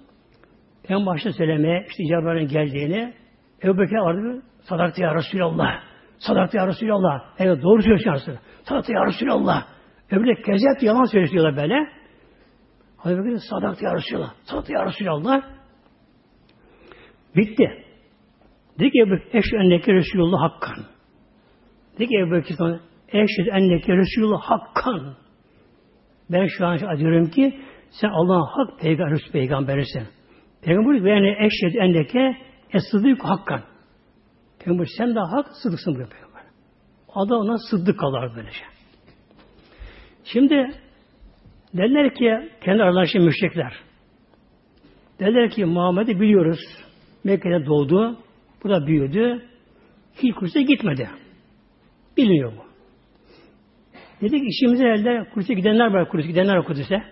En 0.89 1.07
başta 1.07 1.33
söylemeye 1.33 1.87
işte 1.89 2.05
Cebrail'in 2.05 2.49
geldiğini 2.49 3.15
Ebu 3.63 3.79
Bekir 3.79 3.97
vardı. 3.97 4.43
Sadaktı 4.63 5.03
ya 5.03 5.15
Resulallah. 5.15 5.83
Sadaktı 6.19 6.57
ya 6.57 6.67
Resulallah. 6.67 7.21
Evet 7.39 7.63
doğru 7.63 7.83
söylüyorsun. 7.83 8.39
Sadaktı 8.63 8.93
ya 8.93 9.07
Resulallah. 9.07 9.67
Öbürü 10.11 10.43
kezet 10.43 10.83
yalan 10.83 11.05
söylüyorlar 11.05 11.57
böyle. 11.57 11.89
Hazreti 12.97 13.25
Bekir 13.25 13.41
sadaktı 13.51 13.85
ya 13.85 13.95
Resulallah. 13.95 14.35
Sadaktı 14.45 14.73
ya 14.73 14.87
Resulallah. 14.87 15.43
Bitti. 17.37 17.85
Dedi 18.79 18.91
ki 18.91 18.99
Ebu 19.07 19.15
Eşhü 19.33 19.57
enneke 19.57 19.93
Resulullah 19.93 20.41
hakkan. 20.41 20.85
Dedi 21.95 22.07
ki 22.07 22.19
Ebu 22.19 22.33
Bekir 22.33 22.55
sana 22.59 22.81
enneke 23.53 23.97
Resulullah 23.97 24.41
hakkan. 24.41 25.17
Ben 26.31 26.47
şu 26.47 26.67
an 26.67 26.99
diyorum 26.99 27.31
ki 27.31 27.61
sen 27.91 28.09
Allah'ın 28.09 28.47
hak 28.47 28.81
peygamber, 28.81 29.19
peygamberisin. 29.33 30.09
Peygamber 30.63 31.15
yani 31.15 31.29
eşhedü 31.29 31.79
enneke 31.79 32.37
es-sıddık 32.73 33.25
hakkan. 33.25 33.63
Peygamber 34.59 34.87
sen 34.99 35.15
de 35.15 35.21
hak 35.21 35.47
sıdıksın 35.63 35.95
buraya 35.95 36.09
peygamber. 36.09 36.43
Adı 37.15 37.35
ona 37.35 37.59
sıddık 37.59 38.01
kalır 38.01 38.33
böylece. 38.37 38.65
Şimdi 40.25 40.71
derler 41.75 42.15
ki 42.15 42.51
kendi 42.65 42.83
aralarında 42.83 43.25
müşrikler. 43.25 43.73
Derler 45.21 45.51
ki 45.51 45.65
Muhammed'i 45.65 46.21
biliyoruz. 46.21 46.84
Mekke'de 47.25 47.67
doğdu. 47.67 48.19
Burada 48.65 48.87
büyüdü. 48.87 49.43
Hiç 50.23 50.35
kursa 50.35 50.61
gitmedi. 50.61 51.11
Biliniyor 52.17 52.53
bu. 52.53 52.65
Dedik 54.21 54.43
işimize 54.49 54.89
elde 54.89 55.29
kursa 55.35 55.53
gidenler 55.53 55.87
var 55.87 56.09
kursa 56.09 56.27
gidenler 56.27 56.57
var 56.57 56.65
Kudüs'e. 56.65 57.03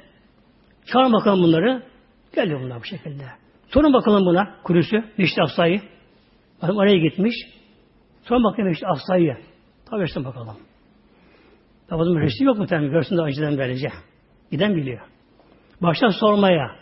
Çağır 0.93 1.13
bakalım 1.13 1.43
bunları. 1.43 1.83
Geldi 2.35 2.59
bunlar 2.63 2.81
bu 2.81 2.85
şekilde. 2.85 3.25
Sorun 3.69 3.93
bakalım 3.93 4.27
buna 4.27 4.55
Kudüs'ü, 4.65 5.05
Neşri 5.19 5.43
Afsa'yı. 5.43 5.81
Adam 6.63 6.77
oraya 6.77 6.99
gitmiş. 6.99 7.35
Sorun 8.23 8.45
bakalım 8.45 8.69
Neşri 8.69 8.87
Afsa'yı. 8.87 9.37
Tabi 9.91 10.05
işte 10.05 10.25
bakalım. 10.25 10.57
Tabi 11.89 12.03
adamın 12.03 12.21
resim 12.21 12.47
yok 12.47 12.59
mu 12.59 12.67
tabi? 12.67 12.89
Görsün 12.89 13.17
de 13.17 13.21
önceden 13.21 13.59
böylece. 13.59 13.89
Giden 14.51 14.77
biliyor. 14.77 15.01
Baştan 15.81 16.09
sormaya. 16.09 16.82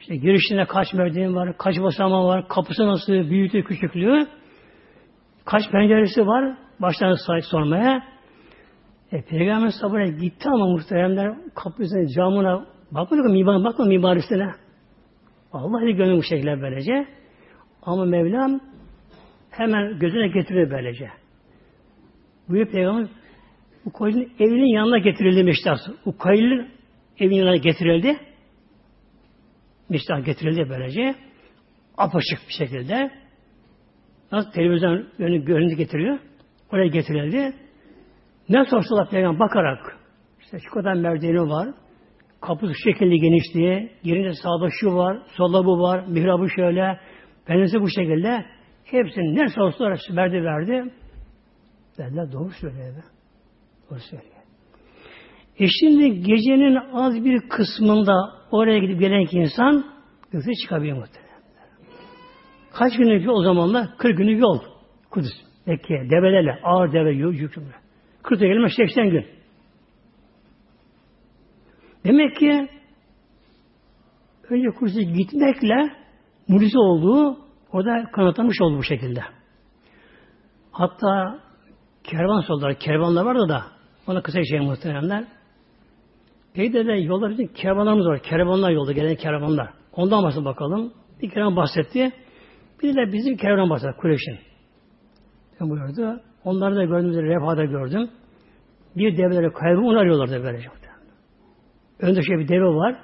İşte 0.00 0.16
girişinde 0.16 0.64
kaç 0.64 0.94
merdiven 0.94 1.34
var, 1.34 1.58
kaç 1.58 1.80
basamağı 1.80 2.24
var, 2.24 2.48
kapısı 2.48 2.86
nasıl, 2.86 3.12
büyüklüğü, 3.12 3.64
küçüklüğü, 3.64 4.26
kaç 5.44 5.70
penceresi 5.70 6.26
var, 6.26 6.56
baştan 6.80 7.14
sahip 7.26 7.44
sormaya. 7.44 8.02
E, 9.12 9.22
Peygamber 9.22 9.70
sabır'a 9.80 10.06
gitti 10.06 10.48
ama 10.48 10.66
muhteremler 10.66 11.34
kapısına, 11.54 12.08
camına 12.08 12.66
bakmadı 12.90 13.22
mı 13.22 13.30
mimar, 13.30 13.64
bakma 13.64 13.84
mimarisine. 13.84 14.50
Allah 15.52 15.82
ile 15.82 15.92
gönlü 15.92 16.16
bu 16.16 16.22
şekilde 16.22 16.62
böylece. 16.62 17.06
Ama 17.82 18.04
Mevlam 18.04 18.60
hemen 19.50 19.98
gözüne 19.98 20.28
getiriyor 20.28 20.70
böylece. 20.70 21.08
Buyuruyor 22.48 22.72
Peygamber 22.72 23.08
koyunun 23.92 24.28
evinin 24.38 24.74
yanına 24.74 24.98
getirildi 24.98 25.44
Meştas. 25.44 25.80
Koyunun 26.18 26.68
evinin 27.18 27.36
yanına 27.36 27.56
getirildi. 27.56 28.16
Meştas 29.88 30.24
getirildi 30.24 30.70
böylece. 30.70 31.14
Apaçık 31.98 32.38
bir 32.48 32.52
şekilde. 32.52 33.10
Nasıl 34.32 34.50
televizyon 34.50 35.08
önü 35.18 35.44
görüntü 35.44 35.76
getiriyor. 35.76 36.18
Oraya 36.72 36.88
getirildi. 36.88 37.52
Ne 38.48 38.64
sorsalar 38.64 39.10
peygamber 39.10 39.40
bakarak 39.40 39.98
işte 40.40 40.58
şu 40.58 40.70
kadar 40.70 40.94
merdiveni 40.94 41.50
var. 41.50 41.68
Kapısı 42.40 42.72
şu 42.74 42.90
şekilde 42.90 43.16
genişliği. 43.16 43.92
Yerinde 44.02 44.32
sağda 44.32 44.68
şu 44.80 44.94
var. 44.94 45.22
Solda 45.36 45.64
bu 45.64 45.80
var. 45.80 46.04
Mihrabı 46.06 46.50
şöyle. 46.50 47.00
Penceresi 47.46 47.80
bu 47.80 47.88
şekilde. 47.88 48.46
Hepsini 48.84 49.34
ne 49.34 49.48
sorsalar 49.48 50.00
verdi 50.10 50.44
verdi. 50.44 50.92
Dediler 51.98 52.32
doğru 52.32 52.50
söylüyor. 52.50 53.04
Doğru 53.90 54.00
söylüyor. 54.00 54.35
E 55.58 55.66
şimdi 55.80 56.20
gecenin 56.20 56.78
az 56.92 57.24
bir 57.24 57.48
kısmında 57.48 58.14
oraya 58.50 58.78
gidip 58.78 59.00
gelen 59.00 59.26
insan 59.32 59.84
gökte 60.32 60.52
çıkabiliyor 60.62 60.96
muhtemelen. 60.96 61.26
Kaç 62.72 62.96
günlük 62.96 63.30
o 63.30 63.42
zamanla? 63.42 63.94
40 63.98 64.18
günlük 64.18 64.40
yol. 64.40 64.60
Kudüs. 65.10 65.32
Mekke'ye. 65.66 66.10
Develerle. 66.10 66.60
Ağır 66.62 66.92
deve 66.92 67.12
yükümlü. 67.12 67.72
40 68.22 68.40
gelmez 68.40 68.72
80 68.76 69.10
gün. 69.10 69.26
Demek 72.04 72.36
ki 72.36 72.68
önce 74.50 74.68
Kudüs'e 74.78 75.02
gitmekle 75.02 75.90
mucize 76.48 76.78
olduğu 76.78 77.38
orada 77.72 78.10
kanıtlamış 78.10 78.60
oldu 78.60 78.78
bu 78.78 78.82
şekilde. 78.82 79.20
Hatta 80.72 81.40
kervan 82.04 82.40
soldalar, 82.40 82.78
kervanlar 82.78 83.24
vardı 83.24 83.48
da 83.48 83.62
ona 84.06 84.22
kısa 84.22 84.44
şey 84.44 84.60
muhteremler. 84.60 85.24
Peyde 86.56 86.86
de 86.86 86.92
yolda 86.92 87.30
bizim 87.30 87.48
kervanlarımız 87.48 88.06
var. 88.06 88.22
Kervanlar 88.22 88.70
yolda 88.70 88.92
gelen 88.92 89.16
kervanlar. 89.16 89.70
Ondan 89.92 90.24
bahsedelim 90.24 90.44
bakalım. 90.44 90.92
Bir 91.22 91.30
kervan 91.30 91.56
bahsetti. 91.56 92.12
Bir 92.82 92.94
de 92.94 93.12
bizim 93.12 93.36
kervan 93.36 93.70
bahsetti. 93.70 93.94
Kureyş'in. 94.00 94.38
Buyurdu. 95.60 96.20
Onları 96.44 96.76
da 96.76 96.84
gördüğümüzde 96.84 97.22
refada 97.22 97.64
gördüm. 97.64 98.10
Bir 98.96 99.16
develeri 99.16 99.52
kaybı 99.52 99.80
onu 99.80 99.98
arıyorlardı 99.98 100.44
böylece. 100.44 100.68
Önde 102.00 102.22
şey 102.22 102.38
bir 102.38 102.48
deve 102.48 102.64
var. 102.64 102.96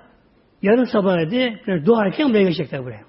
Yarın 0.63 0.85
sabah 0.85 1.19
dedi, 1.19 1.61
doğarken 1.87 2.29
buraya 2.29 2.43
gelecekler 2.43 2.85
buraya. 2.85 3.03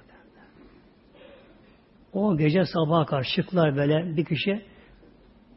O 2.14 2.38
gece 2.38 2.66
sabaha 2.66 3.06
karşı 3.06 3.42
böyle 3.54 4.18
bir 4.18 4.26
kişi 4.26 4.62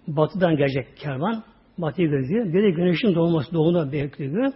batıdan 0.09 0.57
gelecek 0.57 0.97
kervan. 0.97 1.45
Batıyı 1.78 2.09
gözlüyor. 2.09 2.53
Bir 2.53 2.62
de 2.62 2.70
güneşin 2.70 3.14
doğması 3.14 3.55
doğumda 3.55 3.93
bekliyor. 3.93 4.53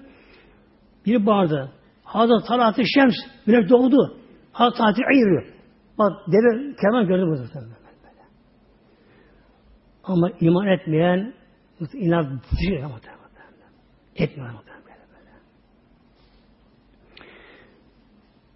Bir 1.07 1.27
bağırdı. 1.27 1.73
Hazır 2.05 2.41
talatı 2.47 2.83
şems. 2.95 3.15
Güneş 3.47 3.71
doğdu. 3.71 4.17
Hazır 4.53 4.77
talatı 4.77 5.03
ayırıyor. 5.15 5.47
Bak 5.99 6.13
deve 6.27 6.75
kervan 6.77 7.07
gördü 7.07 7.27
bu 7.27 7.37
zaten. 7.37 7.63
Ama 10.05 10.31
iman 10.41 10.67
etmeyen 10.67 11.35
inat 11.93 12.27
diyor 12.61 12.83
ama 12.83 13.01
etmiyor 14.17 14.51
ama. 14.51 14.63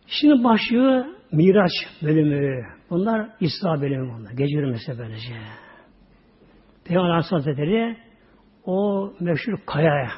Şimdi 0.07 0.45
başlıyor 0.45 1.05
Miraç 1.33 1.73
bölümü. 2.03 2.65
Bunlar 2.91 3.31
İsra 3.41 3.83
bölümü 3.83 4.13
bunlar. 4.13 4.33
Gece 4.33 4.57
yürümesi 4.57 4.99
böylece. 4.99 5.35
Peygamber 6.85 7.11
Aleyhisselatü 7.11 7.97
o 8.65 9.13
meşhur 9.21 9.59
kayaya 9.67 10.11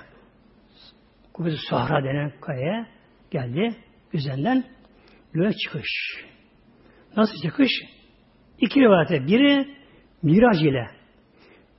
Kuvvet-i 1.37 1.67
Sahra 1.71 2.05
denen 2.05 2.33
kayaya 2.41 2.87
geldi. 3.31 3.75
Üzerinden 4.13 4.65
göğe 5.33 5.53
çıkış. 5.53 5.89
Nasıl 7.17 7.43
çıkış? 7.43 7.71
İki 8.61 8.81
rivayete. 8.81 9.27
Biri 9.27 9.67
Miraç 10.23 10.63
ile. 10.63 10.87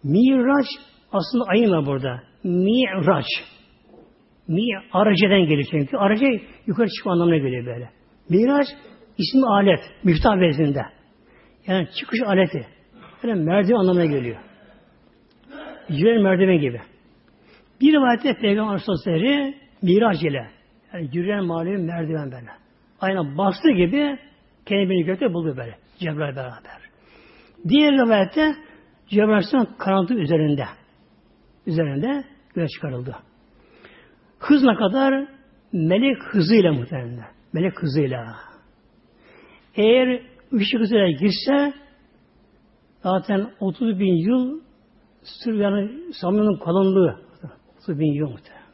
Miraç 0.03 0.66
aslında 1.12 1.43
ayın 1.47 1.86
burada. 1.86 2.24
Miraç. 2.43 3.26
Mi 4.47 4.64
araceden 4.93 5.41
geliyor 5.41 5.68
çünkü. 5.72 5.97
Aracı 5.97 6.26
yukarı 6.68 6.88
çıkma 6.89 7.12
anlamına 7.12 7.38
geliyor 7.38 7.66
böyle. 7.66 7.89
Miraç 8.30 8.68
ismi 9.18 9.47
alet. 9.47 9.80
Miftah 10.03 10.39
vezninde. 10.39 10.82
Yani 11.68 11.88
çıkış 11.99 12.20
aleti. 12.26 12.68
Yani 13.24 13.43
merdiven 13.43 13.76
anlamına 13.76 14.05
geliyor. 14.05 14.38
Yürüyen 15.89 16.22
merdiven 16.22 16.60
gibi. 16.60 16.82
Bir 17.82 17.93
rivayette 17.93 18.34
Peygamber 18.34 18.71
Aleyhisselatü 18.71 19.57
Miraç 19.82 20.23
ile 20.23 20.47
yani 20.93 21.09
yürüyen 21.13 21.45
manevi 21.45 21.78
merdiven 21.78 22.32
böyle. 22.32 22.51
Aynen 23.01 23.38
bastı 23.38 23.71
gibi 23.71 24.19
kendini 24.65 25.03
gökte 25.03 25.34
buldu 25.34 25.57
böyle. 25.57 25.78
Cebrail 25.99 26.36
beraber. 26.36 26.82
Diğer 27.69 27.93
rivayette 27.93 28.55
Cebrail 29.07 29.30
Aleyhisselam 29.30 29.78
karanlığı 29.78 30.13
üzerinde. 30.13 30.65
Üzerinde 31.65 32.23
göğe 32.55 32.67
çıkarıldı. 32.67 33.15
Hız 34.39 34.63
ne 34.63 34.75
kadar? 34.75 35.28
Melek 35.73 36.17
hızıyla 36.23 36.73
muhtemelen. 36.73 37.25
Melek 37.53 37.84
hızıyla. 37.84 38.36
Eğer 39.75 40.21
ışık 40.53 40.80
hızıyla 40.80 41.11
girse 41.11 41.73
zaten 43.03 43.51
30 43.59 43.99
bin 43.99 44.30
yıl 44.30 44.61
sır 45.23 45.53
yani 45.53 46.13
samının 46.13 46.59
kalınlığı 46.59 47.26
30 47.88 47.99
bin 47.99 48.13
yıl 48.13 48.29
muhtemelen. 48.29 48.65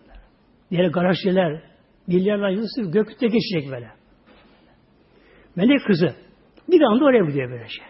Diğer 0.72 0.90
galaksiler 0.90 1.62
milyarlar 2.08 2.50
yıl 2.50 2.66
sırf 2.76 2.94
gökte 2.94 3.28
geçecek 3.28 3.72
böyle. 3.72 3.92
Melek 5.56 5.86
kızı 5.88 6.16
bir 6.70 6.82
anda 6.82 7.06
oraya 7.06 7.26
gidiyor 7.26 7.52
böyle 7.52 7.68
şey. 7.68 7.86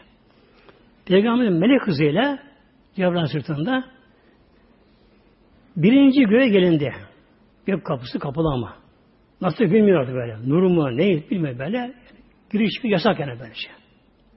Peygamberin 1.06 1.54
melek 1.54 1.82
kızıyla 1.82 2.40
Cebrail 2.96 3.26
sırtında 3.26 3.84
birinci 5.78 6.24
göğe 6.26 6.48
gelindi. 6.48 6.94
Gök 7.66 7.86
kapısı 7.86 8.20
kapalı 8.20 8.48
ama. 8.54 8.76
Nasıl 9.42 9.64
bilmiyordu 9.64 10.12
böyle. 10.14 10.50
Nuru 10.50 10.70
mu 10.70 10.98
ne 10.98 11.30
bilmiyor 11.32 11.60
böyle. 11.60 11.94
Giriş 12.52 12.72
çıkış 12.76 12.92
yasak 12.92 13.20
yani 13.20 13.40
böylece. 13.40 13.70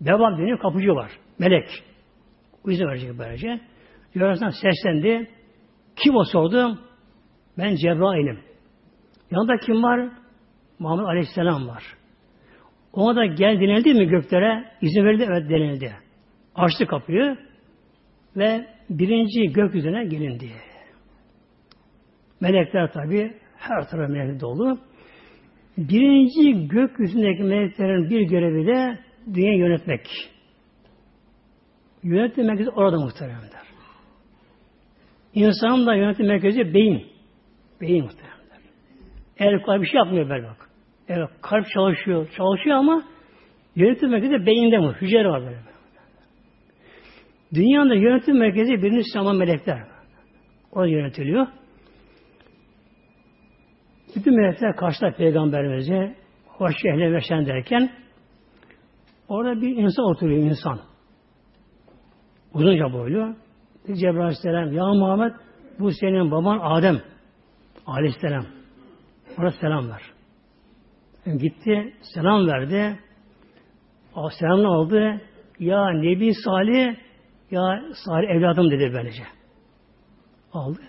Devam 0.01 0.39
deniyor 0.39 0.59
kapıcı 0.59 0.89
var. 0.89 1.11
Melek. 1.39 1.69
O 2.65 2.71
yüzden 2.71 2.89
verecek 2.89 3.19
böylece. 3.19 3.61
Cebrail 4.15 4.51
seslendi. 4.51 5.36
Kim 5.97 6.17
o 6.17 6.25
sordu? 6.25 6.79
Ben 7.59 7.75
Cebrail'im. 7.75 8.41
Yanında 9.31 9.57
kim 9.57 9.83
var? 9.83 10.11
Muhammed 10.79 11.05
Aleyhisselam 11.05 11.69
var. 11.69 11.83
Ona 12.93 13.17
da 13.17 13.27
gel 13.27 13.61
denildi 13.61 13.95
mi 13.95 14.07
göklere? 14.07 14.65
İzin 14.83 15.05
verildi, 15.05 15.27
evet 15.29 15.51
denildi. 15.51 15.97
Açtı 16.55 16.87
kapıyı 16.87 17.37
ve 18.37 18.67
birinci 18.91 19.53
gökyüzüne 19.53 20.05
gelindi. 20.05 20.53
Melekler 22.41 22.93
tabi 22.93 23.35
her 23.57 23.89
tarafı 23.91 24.13
melek 24.13 24.41
dolu. 24.41 24.79
Birinci 25.79 26.69
gökyüzündeki 26.69 27.43
meleklerin 27.43 28.11
bir 28.11 28.21
görevi 28.21 28.67
de 28.67 28.99
dünya 29.35 29.57
yönetmek. 29.57 30.07
Yönetim 32.03 32.47
merkezi 32.47 32.71
orada 32.71 32.97
muhteremler. 33.01 33.67
İnsanın 35.37 35.87
da 35.87 35.95
yönetim 35.95 36.27
merkezi 36.27 36.75
beyin. 36.75 37.07
Beyin 37.81 38.05
muhteremler. 38.05 38.59
El 39.39 39.63
kolay 39.63 39.81
bir 39.81 39.87
şey 39.87 39.99
yapmıyor 39.99 40.29
böyle 40.29 40.47
bak. 40.47 40.71
Evet 41.09 41.29
kalp 41.43 41.67
çalışıyor. 41.75 42.29
Çalışıyor 42.37 42.77
ama 42.77 43.03
yönetim 43.77 44.11
merkezi 44.11 44.47
beyinde 44.47 44.79
mi? 44.79 44.97
Hücre 45.01 45.29
var 45.29 45.43
böyle. 45.43 45.59
Dünyanın 47.55 47.95
yönetim 47.95 48.39
merkezi 48.39 48.83
birinci 48.83 49.03
sema 49.13 49.33
melekler. 49.33 49.79
O 50.73 50.85
yönetiliyor. 50.85 51.47
Bütün 54.17 54.37
melekler 54.37 54.77
karşılar 54.77 55.17
peygamberimize 55.17 56.17
hoş 56.47 56.75
ehle 56.85 57.13
ve 57.13 57.47
derken 57.47 57.93
orada 59.29 59.61
bir 59.61 59.77
insan 59.77 60.05
oturuyor 60.05 60.43
insan. 60.43 60.81
Uzunca 62.55 62.93
boylu. 62.93 63.46
Cebrail 63.95 64.21
Aleyhisselam 64.21 64.73
ya 64.73 64.85
Muhammed 64.85 65.33
bu 65.79 65.93
senin 65.93 66.31
baban 66.31 66.59
Adem 66.63 67.01
Aleyhisselam. 67.87 68.47
Ona 69.39 69.51
selam 69.51 69.91
ver. 69.91 70.03
Yani 71.27 71.39
gitti, 71.39 71.95
selam 72.15 72.47
verdi. 72.47 72.99
Selamını 74.39 74.69
aldı. 74.69 75.21
Ya 75.59 75.91
Nebi 75.91 76.35
Salih, 76.35 76.97
ya 77.51 77.83
Salih 78.05 78.29
evladım 78.29 78.71
dedi 78.71 78.93
böylece. 78.95 79.23
Aldı. 80.53 80.81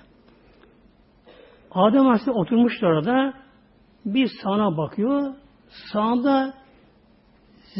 Adem 1.71 2.01
Aleyhisselam 2.01 2.37
oturmuştu 2.37 2.87
orada. 2.87 3.33
Bir 4.05 4.29
sağına 4.43 4.77
bakıyor. 4.77 5.33
Sağında 5.93 6.53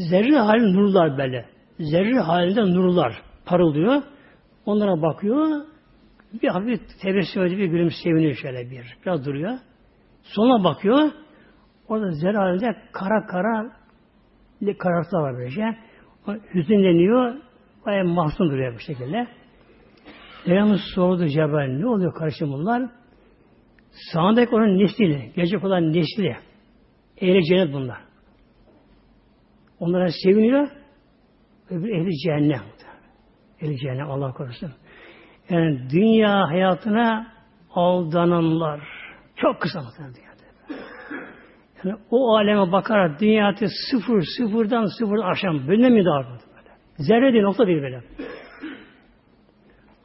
zerre 0.10 0.38
halinde 0.38 0.78
nurlar 0.78 1.18
böyle. 1.18 1.46
Zerre 1.80 2.20
halinde 2.20 2.62
nurlar 2.62 3.22
parıldıyor. 3.46 4.04
Onlara 4.68 5.02
bakıyor. 5.02 5.62
Bir 6.44 6.48
hafif 6.48 6.80
tebessüm 7.02 7.44
ediyor, 7.44 7.60
bir 7.60 7.66
gülüm 7.66 7.92
seviniyor 8.04 8.36
şöyle 8.36 8.72
bir. 8.72 8.98
Biraz 9.06 9.26
duruyor. 9.26 9.58
Sonra 10.24 10.64
bakıyor. 10.64 11.12
Orada 11.88 12.12
zerre 12.12 12.38
halinde 12.38 12.76
kara 12.92 13.26
kara 13.26 13.72
karartılar 14.78 15.22
var 15.22 15.36
böylece. 15.38 15.78
Hüzünleniyor. 16.54 17.36
Bayağı 17.86 18.06
mahzun 18.06 18.50
duruyor 18.50 18.76
bu 18.76 18.80
şekilde. 18.80 19.28
Peygamber 20.46 20.80
sordu 20.96 21.28
Cebrail 21.28 21.80
ne 21.80 21.88
oluyor 21.88 22.14
kardeşim 22.14 22.52
bunlar? 22.52 22.90
Sağındaki 24.14 24.56
onun 24.56 24.80
nesli, 24.80 25.32
gelecek 25.36 25.64
olan 25.64 25.94
nesli. 25.94 26.38
Ehli 27.22 27.46
cennet 27.46 27.74
bunlar. 27.74 28.02
Onlara 29.80 30.08
seviniyor. 30.24 30.68
Öbür 31.70 31.90
ehli 31.90 32.18
cehennem. 32.18 32.62
Cehennem 33.62 34.12
Allah 34.12 34.34
korusun. 34.34 34.72
Yani 35.50 35.90
dünya 35.90 36.48
hayatına 36.48 37.28
aldananlar 37.74 38.80
çok 39.36 39.62
kısa 39.62 39.80
dünyada. 39.80 40.38
Yani 41.84 42.00
o 42.12 42.36
aleme 42.36 42.72
bakarak 42.72 43.22
dünyada 43.22 43.66
sıfır, 43.92 44.24
sıfırdan 44.38 44.86
sıfır 44.86 45.20
aşan 45.24 45.68
bölüne 45.68 45.90
mi 45.90 46.06
dağılmadı 46.06 46.44
böyle? 46.56 46.70
Zerre 46.98 47.34
değil, 47.34 47.44
nokta 47.44 47.68
değil 47.68 47.82
böyle. 47.82 48.04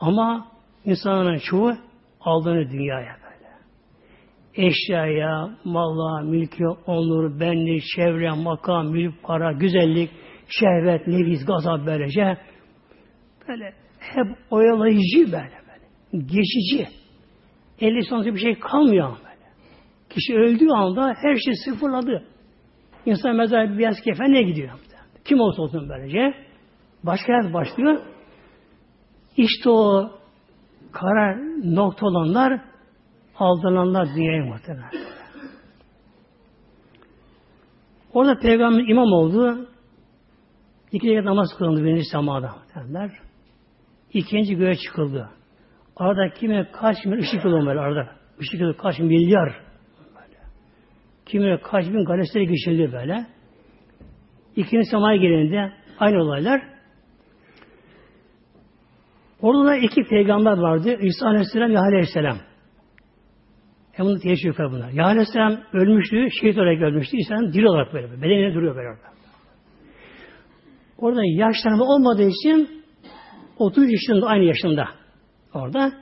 Ama 0.01 0.47
insanların 0.85 1.39
çoğu 1.39 1.73
aldığını 2.21 2.71
dünyaya 2.71 3.17
böyle. 3.23 3.49
Eşyaya, 4.67 5.51
malla, 5.65 6.23
mülke, 6.23 6.69
onur, 6.69 7.41
benlik, 7.41 7.83
çevre, 7.97 8.31
makam, 8.31 8.87
mülk, 8.87 9.23
para, 9.23 9.53
güzellik, 9.53 10.11
şehvet, 10.49 11.07
neviz, 11.07 11.47
gazap 11.47 11.87
böylece 11.87 12.39
böyle 13.49 13.75
hep 13.99 14.27
oyalayıcı 14.51 15.33
böyle 15.33 15.33
böyle. 15.33 16.25
Geçici. 16.25 16.89
Eli 17.81 18.05
sonrası 18.05 18.35
bir 18.35 18.41
şey 18.41 18.59
kalmıyor 18.59 19.09
böyle. 19.09 19.53
Kişi 20.11 20.35
öldüğü 20.35 20.69
anda 20.69 21.15
her 21.23 21.37
şey 21.37 21.55
sıfırladı. 21.65 22.25
İnsan 23.07 23.37
mezar 23.37 23.79
beyaz 23.79 24.01
kefenle 24.01 24.43
gidiyor. 24.43 24.71
Kim 25.25 25.41
olsa 25.41 25.63
olsun 25.63 25.89
böylece. 25.89 26.35
Başka 27.03 27.33
hayat 27.33 27.55
başlıyor. 27.55 28.01
İşte 29.37 29.71
o 29.71 30.11
karar 30.93 31.39
nokta 31.75 32.07
olanlar 32.07 32.61
aldananlar 33.37 34.09
dünyaya 34.17 34.45
muhtemelen. 34.45 34.91
Orada 38.15 38.39
peygamber 38.39 38.89
imam 38.89 39.13
oldu. 39.13 39.69
İki 40.93 41.11
rekat 41.11 41.25
namaz 41.25 41.49
kılındı 41.59 41.85
birinci 41.85 42.05
semada 42.05 42.55
derler. 42.75 43.11
İkinci 44.15 44.57
göğe 44.57 44.75
çıkıldı. 44.75 45.31
Arada 45.97 46.35
kime 46.35 46.71
kaç 46.73 46.97
bin 47.05 47.13
ışık 47.13 47.45
yılı 47.45 47.67
böyle 47.67 47.81
arada. 47.81 48.11
Işık 48.41 48.61
yılı 48.61 48.77
kaç 48.77 48.99
milyar 48.99 49.53
böyle. 50.15 50.39
Kime 51.27 51.61
kaç 51.63 51.85
bin 51.85 52.05
galesleri 52.05 52.47
geçildi 52.47 52.93
böyle. 52.93 53.27
İkinci 54.57 54.91
semaya 54.91 55.17
gelince 55.17 55.73
aynı 55.99 56.23
olaylar. 56.23 56.63
Orada 59.41 59.65
da 59.65 59.77
iki 59.77 60.05
peygamber 60.05 60.59
vardı. 60.59 60.97
İsa 61.01 61.27
Aleyhisselam, 61.27 61.71
Yahya 61.71 61.89
Aleyhisselam. 61.89 62.37
Hem 63.93 64.07
bunu 64.07 64.19
teşvik 64.19 64.59
bunlar. 64.59 64.89
Yahya 64.89 65.07
Aleyhisselam 65.07 65.61
ölmüştü, 65.73 66.29
şehit 66.41 66.59
olarak 66.59 66.83
ölmüştü. 66.83 67.17
İsa 67.17 67.35
Aleyhisselam 67.35 67.53
diri 67.53 67.69
olarak 67.69 67.95
böyle. 67.95 68.23
Bedenine 68.23 68.55
duruyor 68.55 68.77
böyle 68.77 68.89
orada. 68.89 69.13
Orada 70.99 71.23
yaşlanma 71.25 71.85
olmadığı 71.85 72.29
için 72.29 72.82
30 73.63 73.93
yaşında 73.93 74.27
aynı 74.27 74.45
yaşında 74.45 74.89
orada. 75.55 75.93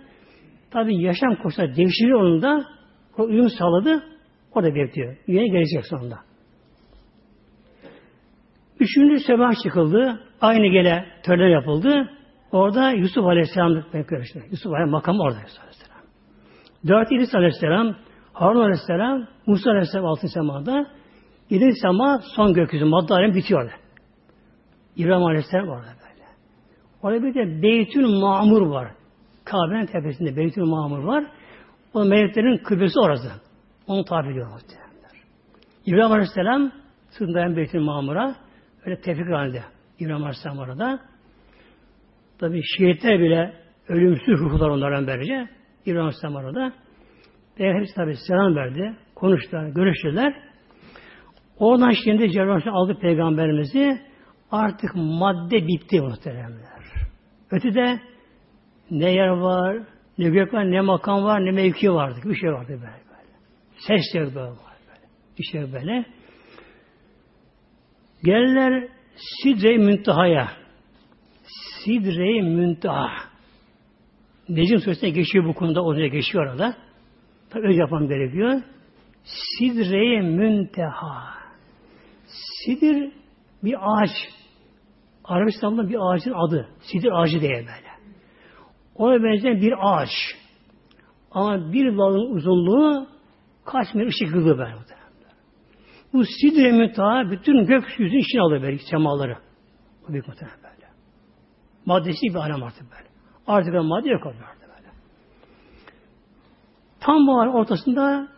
Tabi 0.71 1.03
yaşam 1.03 1.37
koşulları 1.37 1.77
değişiyor 1.77 2.21
onun 2.21 2.43
da. 2.43 2.65
O 3.19 3.23
uyum 3.23 3.49
sağladı. 3.49 4.03
Orada 4.55 4.75
bekliyor. 4.75 5.17
Üyeye 5.29 5.47
gelecek 5.47 5.87
sonunda. 5.87 6.19
Üçüncü 8.81 9.25
sabah 9.25 9.63
çıkıldı. 9.63 10.21
Aynı 10.41 10.67
gele 10.67 11.07
tören 11.23 11.49
yapıldı. 11.49 12.11
Orada 12.53 12.91
Yusuf 12.91 13.25
Aleyhisselam 13.25 13.85
görüştü. 13.93 14.39
Yusuf 14.51 14.67
Aleyhisselam 14.67 14.91
makam 14.91 15.21
orada 15.21 15.41
Yusuf 15.41 15.61
Aleyhisselam. 15.61 16.01
Dört 16.89 17.13
İdris 17.13 17.35
Aleyhisselam, 17.35 17.97
Harun 18.33 18.61
Aleyhisselam, 18.61 19.27
Musa 19.47 19.71
Aleyhisselam 19.71 20.07
altın 20.07 20.29
semada. 20.29 20.87
Yedinci 21.51 21.81
sema 21.81 22.21
son 22.37 22.55
gökyüzü. 22.55 22.85
Madde 22.85 23.15
alem 23.15 23.35
bitiyor. 23.35 23.71
İbrahim 24.97 25.25
Aleyhisselam 25.25 25.69
orada. 25.69 26.00
Orada 27.03 27.23
bir 27.23 27.35
de 27.35 27.63
Beytül 27.63 28.07
Mamur 28.07 28.63
var. 28.63 28.93
Kabe'nin 29.45 29.87
tepesinde 29.87 30.37
Beytül 30.37 30.63
Mamur 30.63 31.05
var. 31.05 31.25
O 31.95 32.05
meleklerin 32.05 32.57
kıblesi 32.57 33.01
orası. 33.01 33.29
Onu 33.87 34.05
tabi 34.05 34.31
ediyor 34.31 34.47
muhtemelenler. 34.53 35.11
İbrahim 35.87 36.13
Aleyhisselam 36.13 36.73
sırtından 37.11 37.57
Beytül 37.57 37.81
Mamur'a 37.81 38.35
öyle 38.85 39.01
tefrik 39.01 39.33
halinde. 39.33 39.63
İbrahim 39.99 40.23
Aleyhisselam 40.23 40.59
orada. 40.59 41.01
Tabi 42.39 42.61
şehitler 42.79 43.21
bile 43.21 43.55
ölümsüz 43.89 44.41
ruhlar 44.41 44.69
onların 44.69 45.07
böylece. 45.07 45.49
İbrahim 45.87 46.01
Aleyhisselam 46.01 46.37
orada. 46.37 46.73
Peygamber 47.57 47.87
tabi 47.97 48.17
selam 48.29 48.57
verdi. 48.57 48.97
Konuştular, 49.15 49.69
görüştüler. 49.69 50.35
Oradan 51.59 51.93
şimdi 52.05 52.33
Cebrail 52.33 52.69
aldı 52.69 52.99
peygamberimizi. 53.01 54.01
Artık 54.51 54.91
madde 54.95 55.67
bitti 55.67 56.01
muhteremler. 56.01 56.80
Ötede 57.51 58.01
ne 58.91 59.13
yer 59.13 59.29
var, 59.29 59.77
ne 60.19 60.29
gök 60.29 60.55
var, 60.55 60.71
ne 60.71 60.81
makam 60.81 61.25
var, 61.25 61.45
ne 61.45 61.51
mevki 61.51 61.93
vardı. 61.93 62.21
Bir 62.25 62.35
şey 62.35 62.53
vardı 62.53 62.69
böyle 62.69 62.83
böyle. 62.83 63.39
Ses 63.87 64.15
yok 64.15 64.35
böyle 64.35 64.51
böyle. 64.51 64.61
Bir 65.39 65.45
şey 65.45 65.73
böyle. 65.73 66.05
Gelirler 68.25 68.89
Sidre-i 69.17 69.79
Münteha'ya. 69.79 70.53
Sidre-i 71.85 72.43
Münteha. 72.43 73.09
Necim 74.49 74.79
Suresi'ne 74.79 75.11
geçiyor 75.11 75.45
bu 75.45 75.55
konuda, 75.55 75.85
oraya 75.85 76.09
geçiyor 76.09 76.47
orada. 76.47 76.77
Tabi 77.51 77.67
öyle 77.67 77.77
yapmam 77.77 78.09
gerekiyor. 78.09 78.63
Sidre-i 79.25 80.23
Münteha. 80.23 81.35
Sidir 82.65 83.13
bir 83.65 83.75
ağaç. 83.81 84.11
Arabistan'da 85.31 85.89
bir 85.89 85.97
ağacın 86.01 86.33
adı. 86.33 86.69
Sidir 86.81 87.11
ağacı 87.13 87.41
diye 87.41 87.53
böyle. 87.53 87.91
Ona 88.95 89.23
benzeyen 89.25 89.61
bir 89.61 89.75
ağaç. 89.81 90.11
Ama 91.31 91.73
bir 91.73 91.99
dalın 91.99 92.37
uzunluğu 92.37 93.07
kaç 93.65 93.95
metre 93.95 94.09
ışık 94.09 94.37
yılı 94.37 94.59
böyle. 94.59 94.75
Bu 96.13 96.25
sidre 96.25 96.73
müteha 96.73 97.31
bütün 97.31 97.67
gökyüzünün 97.67 98.21
içine 98.21 98.41
alıyor 98.41 98.63
böyle 98.63 98.79
semaları. 98.91 99.37
Bu 100.03 100.13
büyük 100.13 100.29
muhtemelen 100.29 100.59
böyle. 100.63 100.87
Maddesi 101.87 102.23
bir 102.23 102.35
alem 102.35 102.63
artık 102.63 102.93
böyle. 102.93 103.09
Artık 103.47 103.73
bir 103.73 103.79
madde 103.79 104.09
yok 104.09 104.27
orada 104.27 104.39
böyle. 104.39 104.91
Tam 107.01 107.27
bu 107.27 107.33
ortasında 107.33 108.29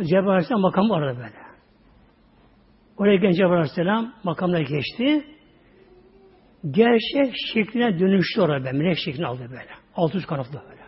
Cebrail 0.00 0.28
Aleyhisselam 0.28 0.60
makamı 0.60 0.88
var 0.88 1.02
orada 1.02 1.18
böyle. 1.18 1.42
Oraya 2.96 3.16
gelince 3.16 3.36
Cebrail 3.36 3.52
Aleyhisselam 3.52 4.12
makamına 4.24 4.60
geçti. 4.62 5.24
Gerçek 6.70 7.34
şekline 7.54 7.98
dönüştü 7.98 8.40
orada 8.40 8.64
böyle. 8.64 8.78
Melek 8.78 8.98
şeklini 9.04 9.26
aldı 9.26 9.42
böyle. 9.50 9.70
Altı 9.96 10.18
üst 10.18 10.26
kanatlı 10.26 10.62
böyle. 10.70 10.82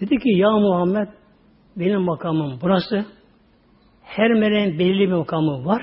Dedi 0.00 0.18
ki 0.18 0.30
ya 0.38 0.50
Muhammed 0.50 1.08
benim 1.76 2.00
makamım 2.00 2.58
burası. 2.62 3.06
Her 4.02 4.30
meleğin 4.30 4.78
belirli 4.78 5.08
bir 5.08 5.12
makamı 5.12 5.64
var 5.64 5.82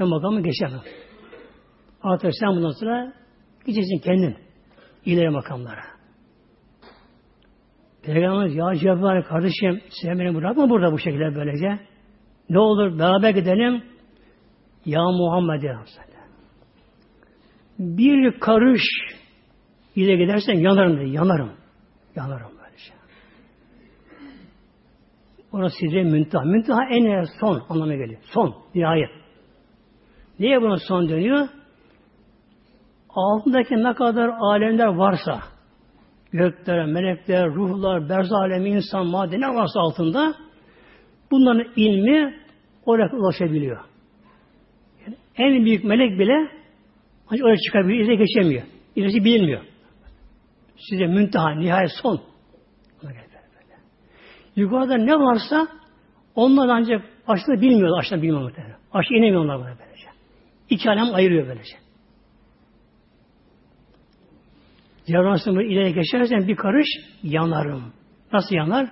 ve 0.00 0.04
makamı 0.04 0.42
geçemem. 0.42 0.82
Artık 2.02 2.30
sen 2.40 2.48
bundan 2.48 2.70
sonra 2.80 3.12
gideceksin 3.66 3.98
kendin 3.98 4.36
ileri 5.04 5.30
makamlara. 5.30 5.82
Peygamberimiz 8.02 8.56
ya 8.56 8.74
Cebrail 8.74 9.22
kardeşim 9.22 9.80
sen 10.02 10.18
beni 10.18 10.34
bırakma 10.34 10.70
burada 10.70 10.92
bu 10.92 10.98
şekilde 10.98 11.34
böylece. 11.34 11.78
Ne 12.50 12.58
olur 12.58 12.98
beraber 12.98 13.30
gidelim. 13.30 13.91
Ya 14.84 15.02
Muhammed 15.02 15.62
Bir 17.78 18.40
karış 18.40 18.82
ileri 19.96 20.18
gidersen 20.18 20.54
yanarım 20.54 20.96
dedi. 20.96 21.10
Yanarım. 21.10 21.52
Yanarım 22.16 22.50
böylece. 22.64 22.92
Orası 25.52 25.76
size 25.80 26.02
müntaha. 26.02 26.44
Müntaha 26.44 26.84
en 26.90 27.24
son 27.40 27.62
anlamına 27.68 27.94
geliyor. 27.94 28.20
Son, 28.24 28.54
nihayet. 28.74 29.10
Niye 30.38 30.62
buna 30.62 30.76
son 30.76 31.08
dönüyor? 31.08 31.48
Altındaki 33.10 33.74
ne 33.74 33.94
kadar 33.94 34.28
alemler 34.28 34.86
varsa, 34.86 35.40
gökler, 36.32 36.86
melekler, 36.86 37.54
ruhlar, 37.54 38.08
berz 38.08 38.32
alemi, 38.32 38.70
insan, 38.70 39.06
madde 39.06 39.40
ne 39.40 39.48
varsa 39.48 39.80
altında, 39.80 40.34
bunların 41.30 41.72
ilmi 41.76 42.34
oraya 42.86 43.16
ulaşabiliyor. 43.16 43.91
En 45.36 45.64
büyük 45.64 45.84
melek 45.84 46.18
bile 46.18 46.48
ancak 47.28 47.46
oraya 47.46 47.56
çıkabiliyor, 47.56 48.04
ileri 48.04 48.18
geçemiyor. 48.18 48.62
İlerisi 48.96 49.24
bilinmiyor. 49.24 49.62
Size 50.76 51.06
münteha, 51.06 51.50
nihayet 51.50 51.90
son. 52.02 52.20
Yukarıda 54.56 54.96
ne 54.96 55.14
varsa 55.14 55.68
onlar 56.34 56.68
ancak 56.68 57.04
aşağıda 57.26 57.60
bilmiyorlar, 57.60 58.00
aşağıda 58.00 58.22
bilmiyor 58.22 58.42
muhtemelen. 58.42 58.76
Aşağı 58.92 59.18
inemiyorlar 59.18 59.58
buna 59.58 59.66
böylece. 59.66 60.08
İki 60.70 60.90
alem 60.90 61.14
ayırıyor 61.14 61.48
böylece. 61.48 61.76
Cebrail 65.06 65.70
ileri 65.70 65.94
geçersen 65.94 66.48
bir 66.48 66.56
karış 66.56 66.88
yanarım. 67.22 67.92
Nasıl 68.32 68.54
yanar? 68.54 68.90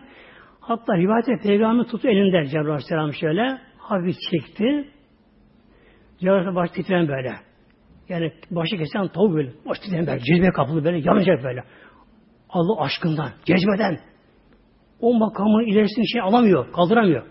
Hatta 0.60 0.96
rivayette 0.96 1.32
peygamber 1.42 1.84
tutu 1.84 2.08
elinde 2.08 2.46
Cebrail 2.46 3.12
şöyle 3.12 3.58
hafif 3.78 4.16
çekti. 4.30 4.88
Cebrail 6.20 6.54
baş 6.54 6.70
titreyen 6.70 7.08
böyle. 7.08 7.36
Yani 8.08 8.32
başı 8.50 8.76
kesen 8.76 9.08
tavuk 9.08 9.34
böyle. 9.34 9.52
Baş 9.66 9.78
titreyen 9.78 10.06
böyle. 10.06 10.20
Cezbe 10.20 10.50
kapılı 10.50 10.84
böyle. 10.84 10.98
Yanacak 10.98 11.44
böyle. 11.44 11.64
Allah 12.50 12.80
aşkından, 12.80 13.30
cezbeden. 13.44 13.98
O 15.00 15.18
makamın 15.18 15.66
ilerisini 15.66 16.08
şey 16.08 16.20
alamıyor. 16.20 16.72
Kaldıramıyor. 16.72 17.26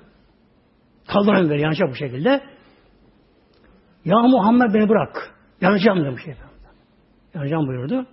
Kaldıramıyor 1.07 1.49
böyle. 1.49 1.61
Yanacak 1.61 1.89
bu 1.89 1.95
şekilde. 1.95 2.41
Ya 4.05 4.17
Muhammed 4.17 4.73
beni 4.73 4.89
bırak. 4.89 5.35
Yanacağım 5.61 6.05
demiş. 6.05 6.23
Yanacağım 7.33 7.67
buyurdu. 7.67 8.05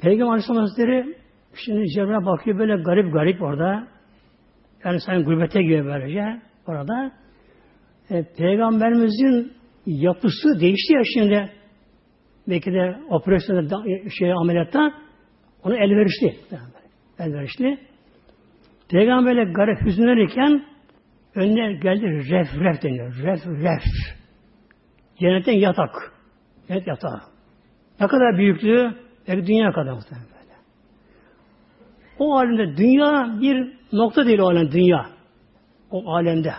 Peygamber 0.00 0.30
Aleyhisselam 0.30 0.60
Hazretleri 0.60 1.18
şimdi 1.54 1.88
Cebrail 1.88 2.26
bakıyor 2.26 2.58
böyle 2.58 2.82
garip 2.82 3.12
garip 3.12 3.42
orada. 3.42 3.97
Yani 4.84 5.00
sen 5.00 5.24
gurbete 5.24 5.62
gibi 5.62 5.84
böylece 5.84 6.40
orada. 6.66 7.12
E, 8.10 8.24
Peygamberimizin 8.36 9.52
yapısı 9.86 10.60
değişti 10.60 10.92
ya 10.92 11.02
şimdi. 11.14 11.52
Belki 12.48 12.72
de 12.72 12.98
operasyonda 13.10 13.84
şey, 14.18 14.32
ameliyatta 14.32 14.94
onu 15.62 15.74
elverişli. 15.76 16.34
Elverişli. 17.18 17.78
Peygamberle 18.90 19.52
garip 19.52 19.86
hüzünlenirken 19.86 20.64
önüne 21.34 21.72
geldi 21.72 22.06
ref 22.06 22.46
ref 22.60 22.82
deniyor. 22.82 23.14
Ref 23.22 23.46
ref. 23.46 23.82
Cennetten 25.20 25.52
yatak. 25.52 26.12
Cennet 26.68 26.86
yatağı. 26.86 27.20
Ne 28.00 28.06
kadar 28.06 28.38
büyüklüğü? 28.38 28.94
Belki 29.28 29.46
dünya 29.46 29.72
kadar 29.72 29.92
muhtemelen 29.92 30.26
böyle. 30.26 30.54
O 32.18 32.36
alemde 32.36 32.76
dünya 32.76 33.40
bir 33.40 33.77
nokta 33.92 34.26
değil 34.26 34.38
o 34.38 34.48
alem 34.48 34.72
dünya. 34.72 35.06
O 35.90 36.12
alemde. 36.12 36.52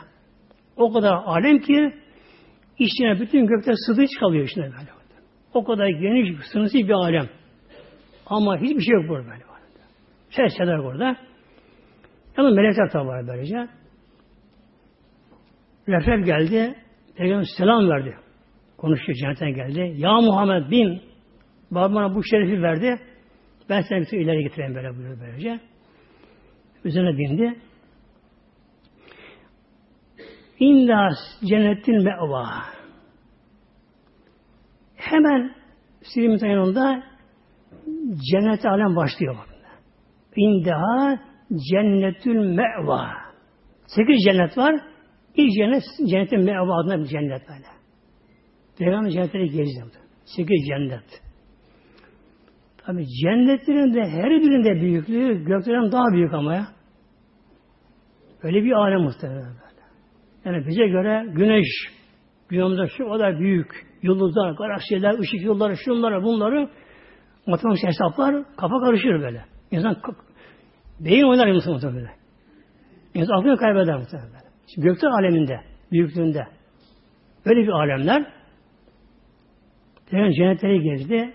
O 0.77 0.93
kadar 0.93 1.13
alem 1.13 1.59
ki 1.59 1.93
içine 2.79 3.19
bütün 3.19 3.47
gökte 3.47 3.71
sığdığı 3.75 4.05
kalıyor 4.19 4.45
içine 4.45 4.63
böyle. 4.63 4.89
O 5.53 5.63
kadar 5.63 5.87
geniş, 5.87 6.45
sınırsız 6.51 6.73
bir 6.73 6.89
alem. 6.89 7.29
Ama 8.25 8.57
hiçbir 8.57 8.81
şey 8.81 8.93
yok 8.93 9.09
burada 9.09 9.27
böyle. 9.27 9.43
Sesler 10.29 10.83
burada. 10.83 11.15
Ama 12.37 12.49
melekler 12.49 12.89
tabi 12.91 13.07
var 13.07 13.27
böylece. 13.27 13.67
Refref 15.87 16.25
geldi. 16.25 16.75
Peygamber 17.15 17.47
selam 17.57 17.89
verdi. 17.89 18.15
Konuşuyor 18.77 19.17
cennetten 19.21 19.53
geldi. 19.53 19.93
Ya 19.97 20.21
Muhammed 20.21 20.71
bin 20.71 21.01
bana 21.71 22.15
bu 22.15 22.23
şerefi 22.23 22.61
verdi. 22.61 22.99
Ben 23.69 23.81
seni 23.81 24.01
bütün 24.01 24.19
ileri 24.19 24.43
getireyim 24.43 24.75
böyle 24.75 24.89
buyuruyor 24.95 25.19
böylece. 25.19 25.59
Üzerine 26.83 27.17
bindi. 27.17 27.59
İnda 30.59 31.09
cennetin 31.45 32.03
me'va. 32.03 32.47
Hemen 34.95 35.55
Sirim'in 36.03 36.45
yanında 36.45 37.03
cennet 38.31 38.65
alem 38.65 38.95
başlıyor. 38.95 39.35
İndaha 40.35 41.19
cennetül 41.71 42.35
me'va. 42.35 43.07
Sekiz 43.87 44.17
cennet 44.25 44.57
var. 44.57 44.81
İlk 45.35 45.51
cennet 45.51 45.83
cennetin 46.09 46.39
me'va 46.39 46.81
adına 46.81 46.99
bir 46.99 47.05
cennet 47.05 47.41
böyle. 47.49 47.65
Peygamber 48.77 49.09
cennetleri 49.09 49.49
gezdi. 49.49 49.99
Sekiz 50.25 50.67
cennet. 50.67 51.28
Tabi 52.85 53.05
cennetlerin 53.21 53.93
de 53.93 54.01
her 54.01 54.29
birinde 54.29 54.81
büyüklüğü 54.81 55.45
göklerin 55.45 55.91
daha 55.91 56.13
büyük 56.13 56.33
ama 56.33 56.55
ya. 56.55 56.67
Öyle 58.43 58.63
bir 58.63 58.71
alem 58.71 59.01
muhtemelen 59.01 59.43
böyle. 59.43 59.81
Yani 60.45 60.67
bize 60.67 60.87
göre 60.87 61.25
güneş 61.31 61.67
dünyamızda 62.51 62.87
şu 62.97 63.09
kadar 63.09 63.39
büyük 63.39 63.87
yıldızlar, 64.01 64.51
galaksiler, 64.51 65.19
ışık 65.19 65.41
yılları, 65.41 65.77
şunları, 65.77 66.23
bunları 66.23 66.69
matematik 67.47 67.83
hesaplar 67.83 68.55
kafa 68.57 68.79
karışır 68.79 69.21
böyle. 69.21 69.45
İnsan 69.71 69.95
beyin 70.99 71.23
oynar 71.23 71.47
insan 71.47 71.73
muhtemelen 71.73 71.99
böyle. 71.99 72.11
İnsan 73.13 73.39
aklını 73.39 73.57
kaybeder 73.57 73.97
muhtemelen 73.97 74.29
böyle. 74.29 74.45
Şimdi 74.73 74.87
gökler 74.87 75.09
aleminde, 75.09 75.61
büyüklüğünde. 75.91 76.47
Öyle 77.45 77.61
bir 77.61 77.69
alemler. 77.71 78.25
Yani 80.11 80.35
cennetleri 80.35 80.81
gezdi 80.83 81.33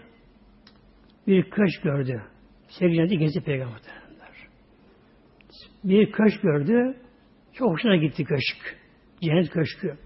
bir 1.27 1.51
köşk 1.51 1.83
gördü. 1.83 2.23
Sevgili 2.69 2.97
cenneti 2.97 3.19
gezdi 3.19 3.41
peygamber. 3.41 3.81
Bir 5.85 6.13
köşk 6.13 6.43
gördü. 6.43 6.97
Çok 7.53 7.71
hoşuna 7.71 7.97
gitti 7.97 8.25
köşk. 8.25 8.77
Cennet 9.23 9.51
köşkü. 9.51 9.99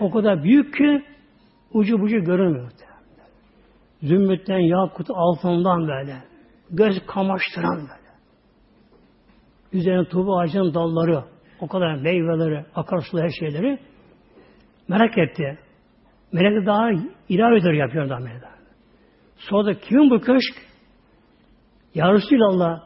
O 0.00 0.10
kadar 0.10 0.42
büyük 0.42 0.74
ki 0.74 1.04
ucu 1.72 2.00
bucu 2.00 2.24
görünmüyor. 2.24 2.70
Zümrütten, 4.02 4.58
yakut, 4.58 5.06
altından 5.10 5.88
böyle. 5.88 6.16
Göz 6.70 7.06
kamaştıran 7.06 7.76
böyle. 7.76 8.10
Üzerine 9.72 10.08
tuğba 10.08 10.40
ağacının 10.40 10.74
dalları, 10.74 11.24
o 11.60 11.68
kadar 11.68 11.94
meyveleri, 11.94 12.64
akarsuları, 12.74 13.24
her 13.24 13.30
şeyleri 13.30 13.78
merak 14.88 15.18
etti. 15.18 15.58
Melek 16.32 16.66
daha 16.66 16.90
ilave 17.28 17.58
ediyor 17.58 17.74
yapıyor 17.74 18.08
daha 18.08 18.18
melek. 18.18 18.59
Sonra 19.40 19.66
da 19.66 19.80
kim 19.80 20.10
bu 20.10 20.20
köşk? 20.20 20.54
Ya 21.94 22.12
Resulallah 22.12 22.82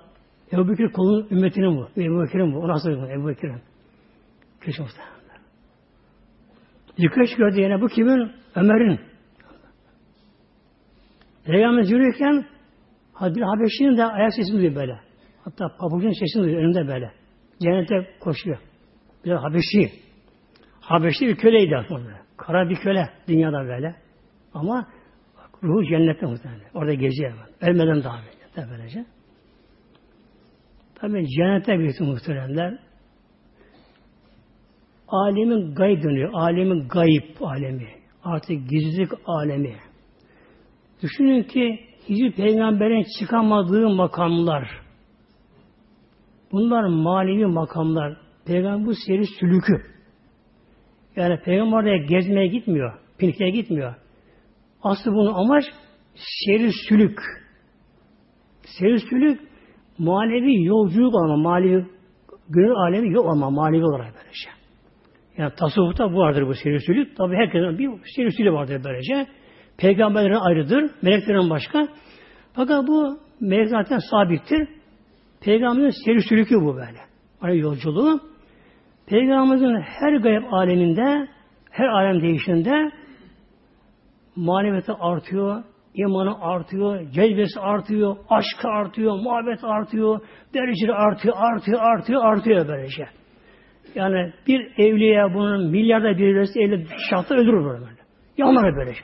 Ebu 0.53 0.69
Bekir 0.69 0.93
kulun 0.93 1.29
ümmetinin 1.31 1.77
bu. 1.77 2.01
Ebu 2.01 2.23
Bekir'in 2.23 2.55
bu. 2.55 2.59
O 2.59 2.69
nasıl 2.69 2.91
bu? 2.91 3.11
Ebu 3.11 3.29
Bekir'in. 3.29 3.63
Köşk 4.61 4.81
muhtemelen. 4.81 5.15
Bir 6.99 7.09
köşk 7.09 7.39
gördü 7.39 7.61
yine. 7.61 7.81
Bu 7.81 7.89
kimin? 7.89 8.33
Ömer'in. 8.55 9.01
Peygamber 11.45 11.83
yürürken 11.83 12.47
bir 13.21 13.43
Habeşi'nin 13.43 13.97
de 13.97 14.05
ayak 14.05 14.35
sesini 14.35 14.57
duyuyor 14.57 14.75
böyle. 14.75 15.01
Hatta 15.45 15.77
pabucun 15.81 16.13
sesini 16.21 16.43
duyuyor 16.43 16.63
önünde 16.63 16.89
böyle. 16.89 17.13
Cennete 17.63 18.11
koşuyor. 18.21 18.59
Bir 19.25 19.33
Habeşi. 19.33 19.93
Habeşli 20.81 21.27
bir 21.27 21.37
köleydi 21.37 21.77
aslında. 21.77 22.11
Kara 22.37 22.69
bir 22.69 22.77
köle 22.77 23.11
dünyada 23.29 23.65
böyle. 23.69 23.95
Ama 24.55 24.89
Ruhu 25.65 25.85
cennette 25.85 26.27
muhtemelen. 26.27 26.69
Orada 26.75 26.95
geziyor. 26.95 27.33
Ölmeden 27.61 28.05
daha 28.05 28.19
böyle. 28.57 28.71
Böylece. 28.71 29.05
Tabi 30.95 31.27
cennete 31.29 31.79
bir 31.79 32.01
muhteremler. 32.01 32.79
Alemin 35.09 35.75
gayb 35.75 36.03
dönüyor. 36.03 36.31
Alemin 36.33 36.89
gayip 36.89 37.43
alemi. 37.43 37.89
Artık 38.25 38.71
gizlilik 38.71 39.11
alemi. 39.27 39.77
Düşünün 41.03 41.43
ki 41.43 41.81
hiçbir 42.09 42.33
peygamberin 42.33 43.05
çıkamadığı 43.19 43.89
makamlar. 43.89 44.69
Bunlar 46.53 46.85
manevi 46.85 47.47
makamlar. 47.47 48.17
Peygamber 48.47 48.87
bu 48.87 48.95
seri 49.07 49.27
sülükü. 49.27 49.95
Yani 51.17 51.41
peygamber 51.45 51.77
oraya 51.77 51.97
gezmeye 51.97 52.47
gitmiyor. 52.47 52.99
Pikniğe 53.19 53.51
gitmiyor. 53.51 53.95
Aslı 54.85 55.13
bunun 55.13 55.35
amaç 55.35 55.65
seri 56.15 56.71
sülük. 56.89 57.19
Seri 58.79 59.01
sülük 59.01 59.41
manevi 59.99 60.65
yolculuk 60.65 61.15
ama 61.15 61.37
manevi 61.37 61.87
gönül 62.49 62.75
alemi 62.75 63.13
yok 63.13 63.27
ama 63.29 63.51
manevi 63.51 63.85
olarak 63.85 64.15
böylece. 64.15 64.49
Yani 65.37 65.53
tasavvufta 65.57 66.13
bu 66.13 66.17
vardır 66.17 66.47
bu 66.47 66.55
seri 66.55 66.81
sülük. 66.81 67.17
Tabi 67.17 67.37
herkesin 67.37 67.79
bir 67.79 67.91
seri 68.17 68.33
sülük 68.33 68.53
vardır 68.53 68.81
böylece. 68.85 69.27
Peygamberlerin 69.79 70.35
ayrıdır. 70.35 70.91
Meleklerin 71.03 71.51
başka. 71.51 71.89
Fakat 72.53 72.89
bu 72.89 73.19
melek 73.41 73.69
zaten 73.69 73.99
sabittir. 74.11 74.69
Peygamberin 75.41 76.05
seri 76.05 76.21
sülükü 76.21 76.55
bu 76.55 76.77
böyle. 76.77 76.99
Hani 77.41 77.59
yolculuğu. 77.59 78.21
Peygamberimizin 79.07 79.81
her 79.81 80.13
gayb 80.13 80.53
aleminde, 80.53 81.29
her 81.71 81.87
alem 81.87 82.23
değişinde 82.23 82.91
maneviyatı 84.37 84.95
artıyor, 84.95 85.63
imanı 85.95 86.41
artıyor, 86.41 87.11
cezbesi 87.11 87.61
artıyor, 87.61 88.17
aşkı 88.29 88.69
artıyor, 88.69 89.13
muhabbet 89.21 89.65
artıyor, 89.65 90.21
dereceli 90.55 90.93
artıyor, 90.93 91.35
artıyor, 91.39 91.81
artıyor, 91.83 92.25
artıyor 92.25 92.69
böylece. 92.69 93.07
Yani 93.95 94.33
bir 94.47 94.73
evliya 94.79 95.35
bunun 95.35 95.71
milyarda 95.71 96.19
bir 96.19 96.35
verirse 96.35 96.63
evli 96.63 96.87
şahta 97.11 97.35
öldürür 97.35 97.65
böyle. 97.65 97.85
Yanar 98.39 98.77
böyle 98.77 98.77
böyle. 98.77 98.95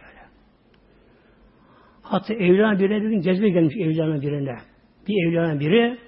Hatta 2.03 2.35
evliyanın 2.35 2.78
birine 2.78 3.03
bir 3.03 3.09
gün 3.09 3.20
cezbe 3.20 3.49
gelmiş 3.49 3.74
evliyanın 3.76 4.22
birine. 4.22 4.57
Bir 5.09 5.28
evliyanın 5.28 5.61
biri 5.61 5.99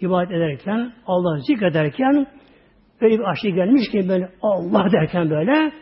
ibadet 0.00 0.30
ederken, 0.30 0.92
Allah'ı 1.06 1.40
zikrederken 1.40 2.26
öyle 3.00 3.18
bir 3.18 3.30
aşırı 3.30 3.50
gelmiş 3.50 3.88
ki 3.92 4.08
böyle 4.08 4.28
Allah 4.42 4.92
derken 4.92 5.30
böyle 5.30 5.72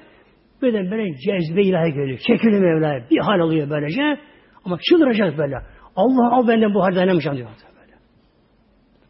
böyle 0.62 0.90
böyle 0.90 1.16
cezbe 1.16 1.62
ilahi 1.62 1.92
geliyor. 1.92 2.18
Çekili 2.18 2.61
Mevla'ya 2.61 3.11
bir 3.11 3.18
hal 3.18 3.38
oluyor 3.38 3.70
böylece. 3.70 4.20
Ama 4.64 4.78
çıldıracak 4.90 5.38
böyle. 5.38 5.56
Allah 5.96 6.32
al 6.32 6.48
benden 6.48 6.74
bu 6.74 6.82
halde 6.82 6.96
dayanamayacağım 6.96 7.36
diyor. 7.36 7.48
Böyle. 7.80 7.92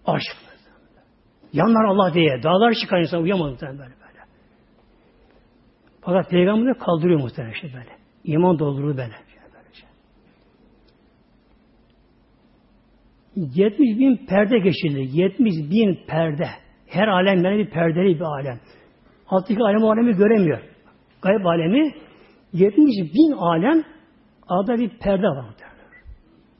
Aşk. 0.06 0.36
Yanlar 1.52 1.84
Allah 1.84 2.14
diye. 2.14 2.42
Dağlar 2.42 2.74
çıkar 2.74 3.00
insan 3.00 3.22
uyamadı 3.22 3.50
muhtemelen 3.50 3.78
böyle 3.78 3.90
böyle. 3.90 4.24
Fakat 6.00 6.30
Peygamber 6.30 6.78
kaldırıyor 6.78 7.20
muhtemelen 7.20 7.52
işte 7.54 7.68
böyle. 7.74 7.90
İman 8.24 8.58
doldurur 8.58 8.96
böyle. 8.96 9.14
Böylece. 9.54 9.86
70 13.36 13.78
bin 13.98 14.26
perde 14.26 14.58
geçildi. 14.58 15.18
70 15.20 15.54
bin 15.70 16.06
perde. 16.06 16.48
Her 16.86 17.08
alem 17.08 17.44
yani 17.44 17.58
bir 17.58 17.70
perdeli 17.70 18.14
bir 18.14 18.24
alem. 18.24 18.60
Alttaki 19.28 19.62
alem 19.62 19.84
alemi 19.84 20.16
göremiyor. 20.16 20.58
Gayb 21.22 21.44
alemi 21.44 21.94
70 22.52 23.14
bin 23.14 23.32
alem 23.32 23.84
Arada 24.48 24.78
bir 24.78 24.98
perde 24.98 25.26
var. 25.26 25.46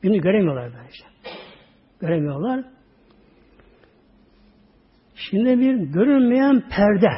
Bunu 0.03 0.21
göremiyorlar 0.21 0.71
böylece. 0.73 1.05
Göremiyorlar. 2.01 2.65
Şimdi 5.15 5.59
bir 5.59 5.75
görünmeyen 5.75 6.63
perde. 6.69 7.09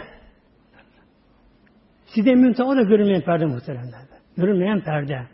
Size 2.05 2.35
müntaha 2.35 2.67
o 2.67 2.75
da 2.75 2.81
görünmeyen 2.81 3.21
perde 3.21 3.45
muhteremler. 3.45 4.01
Görünmeyen 4.37 4.81
perde. 4.83 5.27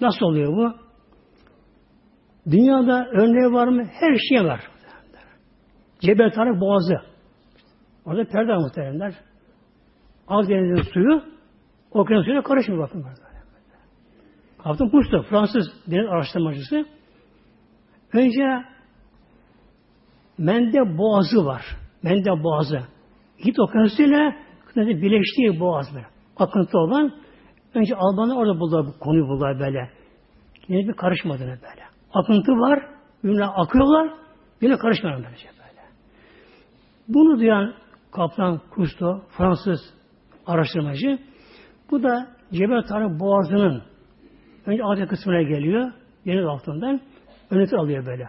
Nasıl 0.00 0.26
oluyor 0.26 0.52
bu? 0.52 0.74
Dünyada 2.50 3.08
örneği 3.12 3.52
var 3.52 3.68
mı? 3.68 3.84
Her 3.84 4.16
şey 4.28 4.44
var. 4.44 4.60
Cebel 6.00 6.30
Tarık 6.30 6.60
Boğazı. 6.60 7.00
Orada 8.04 8.24
perde 8.24 8.52
var 8.52 8.58
muhteremler. 8.58 9.14
Akdeniz'in 10.28 10.92
suyu 10.92 11.22
okyanus 11.92 12.24
suyuna 12.24 12.42
karışmıyor 12.42 12.82
bakın. 12.82 13.04
Kaptan 14.62 14.90
Cousteau, 14.90 15.22
Fransız 15.22 15.66
deniz 15.86 16.08
araştırmacısı. 16.08 16.86
Önce 18.12 18.64
Mende 20.38 20.98
Boğazı 20.98 21.46
var. 21.46 21.62
Mende 22.02 22.30
Boğazı. 22.42 22.80
Hint 23.44 23.58
Okyanusu 23.58 24.02
ile 24.02 24.36
birleştiği 24.76 25.60
boğaz 25.60 25.86
böyle. 25.94 26.06
Akıntı 26.36 26.78
olan. 26.78 27.12
Önce 27.74 27.96
Almanlar 27.96 28.36
orada 28.36 28.60
buldular 28.60 28.86
bu 28.86 28.98
konuyu 28.98 29.28
buldular 29.28 29.60
böyle. 29.60 29.90
Yine 30.68 30.88
bir 30.88 30.92
karışmadığını 30.92 31.48
böyle. 31.48 31.84
Akıntı 32.14 32.52
var. 32.52 32.86
Birbirine 33.24 33.44
akıyorlar. 33.44 34.12
Yine 34.60 34.76
karışmıyorlar 34.76 35.24
böylece 35.26 35.48
böyle. 35.48 35.82
Bunu 37.08 37.38
duyan 37.40 37.74
Kaptan 38.12 38.60
Cousteau, 38.74 39.22
Fransız 39.36 39.80
araştırmacı, 40.46 41.18
bu 41.90 42.02
da 42.02 42.26
Cebel 42.52 42.82
Tarık 42.82 43.20
Boğazı'nın 43.20 43.82
Önce 44.66 44.84
Adem 44.84 45.06
kısmına 45.06 45.42
geliyor. 45.42 45.92
Deniz 46.26 46.46
altından. 46.46 47.00
Öneti 47.50 47.76
alıyor 47.76 48.06
böyle. 48.06 48.28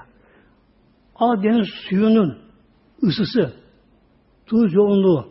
Deniz 1.43 1.67
suyunun 1.89 2.37
ısısı, 3.03 3.53
tuz 4.45 4.73
yoğunluğu, 4.73 5.25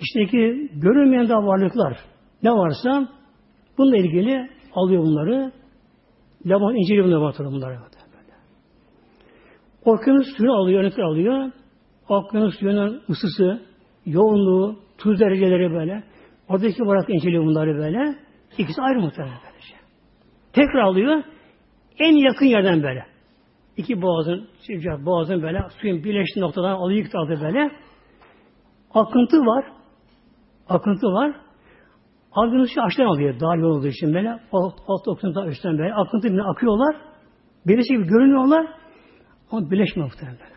içteki 0.00 0.70
görünmeyen 0.74 1.28
daha 1.28 1.46
varlıklar 1.46 1.98
ne 2.42 2.50
varsa 2.50 3.08
bununla 3.78 3.96
ilgili 3.96 4.50
alıyor 4.74 5.02
bunları. 5.02 5.52
Laban 6.46 6.74
inceliyor 6.74 7.06
bunları 7.06 7.20
batırıyor 7.20 7.52
bunları. 7.52 7.78
Okyanus 9.84 10.26
suyunu 10.36 10.54
alıyor, 10.54 10.80
örnekler 10.80 11.02
alıyor. 11.04 11.52
Okyanus 12.08 12.58
suyunun 12.58 13.02
ısısı, 13.10 13.62
yoğunluğu, 14.06 14.78
tuz 14.98 15.20
dereceleri 15.20 15.72
böyle. 15.72 16.04
Oradaki 16.48 16.82
varlık 16.82 17.10
inceliyor 17.10 17.44
bunları 17.44 17.76
böyle. 17.76 18.18
İkisi 18.58 18.82
ayrı 18.82 19.00
muhtemelen. 19.00 19.38
Tekrar 20.52 20.80
alıyor. 20.80 21.22
En 21.98 22.16
yakın 22.16 22.46
yerden 22.46 22.82
böyle. 22.82 23.06
İki 23.76 24.02
boğazın, 24.02 24.48
boğazın 25.06 25.42
böyle 25.42 25.58
suyun 25.80 26.04
birleştiği 26.04 26.40
noktadan 26.40 26.70
alıyor 26.70 27.06
aldı 27.14 27.40
böyle. 27.42 27.70
Akıntı 28.94 29.36
var. 29.36 29.64
Akıntı 30.68 31.06
var. 31.06 31.36
Aldığınız 32.32 32.70
şey 32.74 32.84
aşağıdan 32.84 33.10
alıyor. 33.10 33.40
Daha 33.40 33.56
yol 33.56 33.70
olduğu 33.70 33.86
için 33.86 34.14
böyle. 34.14 34.30
Alt, 34.52 34.74
alt 34.88 35.08
okyanusdan 35.08 35.48
üstten 35.48 35.78
böyle. 35.78 35.94
Akıntı 35.94 36.28
birine 36.28 36.42
akıyorlar. 36.42 36.96
Birisi 37.66 37.94
gibi 37.94 38.06
görünüyorlar. 38.06 38.66
Ama 39.50 39.70
birleşmiyor 39.70 40.08
muhtemelen 40.08 40.38
böyle. 40.40 40.56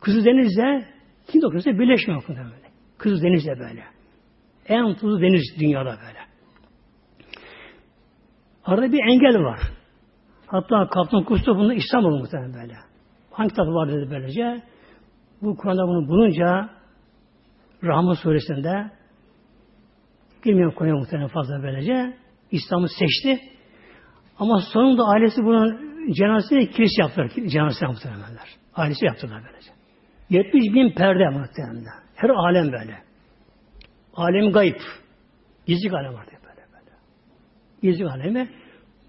Kızı 0.00 0.24
denizle 0.24 0.96
Hint 1.34 1.44
okyanusu 1.44 1.70
birleşmiyor 1.70 2.20
muhtemelen 2.20 2.50
böyle. 2.50 2.66
Kızı 2.98 3.22
denizle 3.22 3.58
böyle. 3.58 3.95
En 4.68 4.94
tuzlu 4.94 5.20
deniz 5.20 5.60
dünyada 5.60 5.90
böyle. 5.90 6.18
Arada 8.64 8.92
bir 8.92 9.12
engel 9.12 9.44
var. 9.44 9.60
Hatta 10.46 10.88
Kaptan 10.88 11.24
Kustu 11.24 11.56
bunu 11.56 11.74
İstanbul 11.74 12.18
muhtemelen 12.18 12.54
böyle. 12.54 12.74
Hangi 13.30 13.48
kitap 13.48 13.66
var 13.66 13.88
dedi 13.88 14.10
böylece. 14.10 14.62
Bu 15.42 15.56
Kur'an'da 15.56 15.88
bunu 15.88 16.08
bulunca 16.08 16.70
Rahman 17.84 18.14
suresinde 18.14 18.90
bilmiyorum 20.44 20.74
konuya 20.78 20.94
muhtemelen 20.94 21.28
fazla 21.28 21.62
böylece. 21.62 22.16
İslam'ı 22.50 22.88
seçti. 22.88 23.40
Ama 24.38 24.60
sonunda 24.72 25.04
ailesi 25.04 25.44
bunun 25.44 25.96
cenazesini 26.12 26.70
kilise 26.70 27.02
yaptılar. 27.02 27.30
Cenazesini 27.48 27.88
muhtemelenler. 27.88 28.48
Ailesi 28.74 29.06
yaptılar 29.06 29.42
böylece. 29.44 29.70
70 30.30 30.74
bin 30.74 30.94
perde 30.94 31.28
muhtemelen. 31.28 31.84
Her 32.14 32.28
alem 32.28 32.72
böyle. 32.72 33.05
Alem 34.16 34.52
gayb. 34.52 34.80
Gizli 35.66 35.96
alem 35.96 36.14
var 36.14 36.26
gizli 37.82 38.08
alemi. 38.08 38.48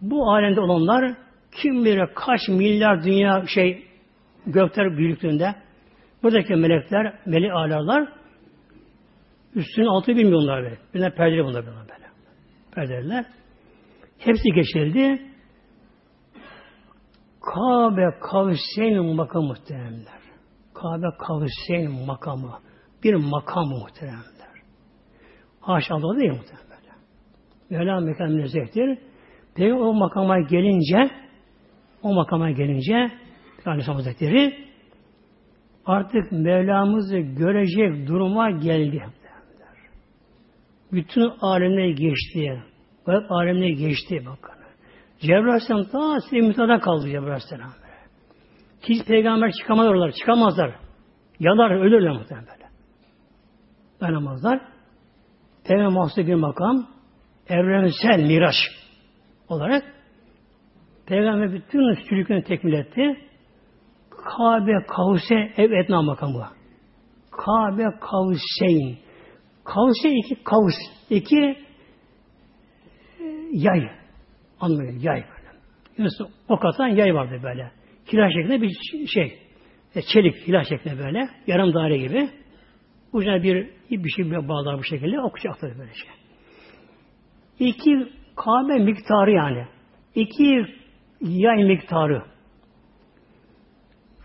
Bu 0.01 0.31
alemde 0.31 0.61
olanlar 0.61 1.15
kim 1.61 1.85
bilir 1.85 2.07
kaç 2.15 2.41
milyar 2.49 3.03
dünya 3.03 3.43
şey 3.47 3.87
gökler 4.45 4.97
büyüklüğünde 4.97 5.55
buradaki 6.23 6.55
melekler, 6.55 7.19
melek 7.25 7.51
alarlar 7.51 8.09
üstünün 9.55 9.87
altı 9.87 10.15
bilmiyorlar 10.15 10.63
böyle. 10.63 10.77
Bunlar 10.93 11.15
perdeli 11.15 11.43
bunlar 11.43 11.65
böyle. 11.65 11.77
Perdeliler. 12.75 13.25
Hepsi 14.17 14.49
geçildi. 14.55 15.21
Kabe 17.41 18.19
kavseyn 18.31 19.15
makamı 19.15 19.47
muhteremler. 19.47 20.19
Kabe 20.73 21.07
kavseyn 21.19 22.05
makamı. 22.05 22.59
Bir 23.03 23.13
makam 23.13 23.69
muhteremler. 23.69 24.36
Haşa 25.67 25.95
Allah 25.95 26.19
değil 26.19 26.31
muhterem. 26.31 26.67
Mevla 27.69 27.99
mekan 27.99 28.31
münezzehtir. 28.31 28.97
Peygamber 29.55 29.83
o 29.83 29.93
makama 29.93 30.39
gelince 30.39 31.09
o 32.03 32.13
makama 32.13 32.51
gelince 32.51 33.11
Aleyhisselam 33.65 33.97
Hazretleri 33.97 34.67
artık 35.85 36.31
Mevlamızı 36.31 37.17
görecek 37.17 38.07
duruma 38.07 38.51
geldi. 38.51 39.03
Bütün 40.91 41.31
alemleri 41.41 41.95
geçti. 41.95 42.63
Hep 43.05 43.31
alemleri 43.31 43.75
geçti 43.75 44.23
bakın. 44.25 44.55
Cebrail 45.19 45.47
Aleyhisselam 45.47 45.83
ta 45.83 46.19
Sinemüta'da 46.29 46.79
kaldı 46.79 47.05
Cebrail 47.05 47.23
Aleyhisselam. 47.23 47.71
Hiç 48.81 49.05
peygamber 49.05 49.51
çıkamaz 49.51 49.87
oralar. 49.87 50.11
Çıkamazlar. 50.11 50.75
Yanar, 51.39 51.71
ölürler 51.71 52.11
muhtemelen 52.11 52.47
böyle. 52.47 52.69
Dayanamazlar. 54.01 54.76
Peygamber 55.67 55.93
mahsus 55.93 56.17
bir 56.17 56.35
makam 56.35 56.87
evrensel 57.49 58.19
miraç 58.19 58.55
olarak 59.49 59.83
Peygamber 61.07 61.53
bütün 61.53 61.93
sülüklerini 62.09 62.43
tekmil 62.43 62.73
etti. 62.73 63.17
Kabe 64.09 64.85
kavse 64.87 65.35
ev 65.57 65.71
etna 65.71 66.01
makamı. 66.01 66.47
Kabe 67.31 67.83
kavseyn. 67.99 68.97
Kavse 69.63 70.09
iki 70.09 70.43
kavs. 70.43 70.75
iki 71.09 71.39
e, 73.19 73.25
yay. 73.51 73.89
Anlıyor 74.59 74.93
yay 74.93 75.15
böyle. 75.15 75.47
Yunus 75.97 76.13
ok 76.49 76.65
atan 76.65 76.87
yay 76.87 77.13
vardı 77.13 77.39
böyle. 77.43 77.71
Hilal 78.13 78.29
şeklinde 78.29 78.61
bir 78.61 79.07
şey. 79.07 79.39
E, 79.95 80.01
çelik 80.01 80.47
hilal 80.47 80.63
şeklinde 80.63 81.03
böyle. 81.03 81.29
Yarım 81.47 81.73
daire 81.73 81.97
gibi. 81.97 82.29
Ucuna 83.13 83.43
bir 83.43 83.69
bir 83.91 84.09
şey 84.09 84.31
bağlar 84.31 84.77
bu 84.77 84.83
şekilde 84.83 85.21
okuyacaktır 85.21 85.79
böyle 85.79 85.93
şey. 85.93 86.09
İki 87.59 88.11
Kabe 88.35 88.83
miktarı 88.83 89.31
yani. 89.31 89.67
İki 90.15 90.65
yay 91.21 91.63
miktarı. 91.63 92.23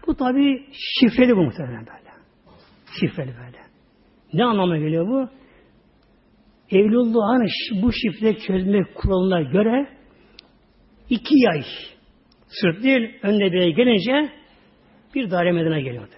Bu 0.07 0.17
tabi 0.17 0.67
şifreli 0.73 1.37
bu 1.37 1.43
muhtemelen 1.43 1.87
böyle. 1.87 2.11
Şifreli 3.01 3.31
böyle. 3.45 3.59
Ne 4.33 4.45
anlamına 4.45 4.79
geliyor 4.79 5.09
bu? 5.09 5.29
Evlullah'ın 6.71 7.49
bu 7.83 7.93
şifre 7.93 8.39
çözme 8.39 8.85
kuralına 8.95 9.43
göre 9.43 9.89
iki 11.11 11.35
yay 11.39 11.63
sırt 12.49 12.83
değil 12.83 13.19
önüne 13.23 13.53
bir 13.53 13.67
gelince 13.67 14.33
bir 15.15 15.31
daire 15.31 15.53
medine 15.53 15.83
geliyor. 15.83 16.09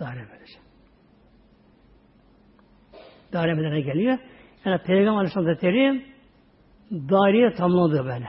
Daire 0.00 0.22
medine. 0.22 0.63
Daire 3.34 3.54
medine 3.54 3.80
geliyor. 3.80 4.18
Yani 4.64 4.78
Peygamber 4.86 5.18
Aleyhisselam 5.18 5.46
Hazretleri 5.46 6.04
daireye 6.92 7.52
tamamladı 7.52 8.04
böyle. 8.04 8.28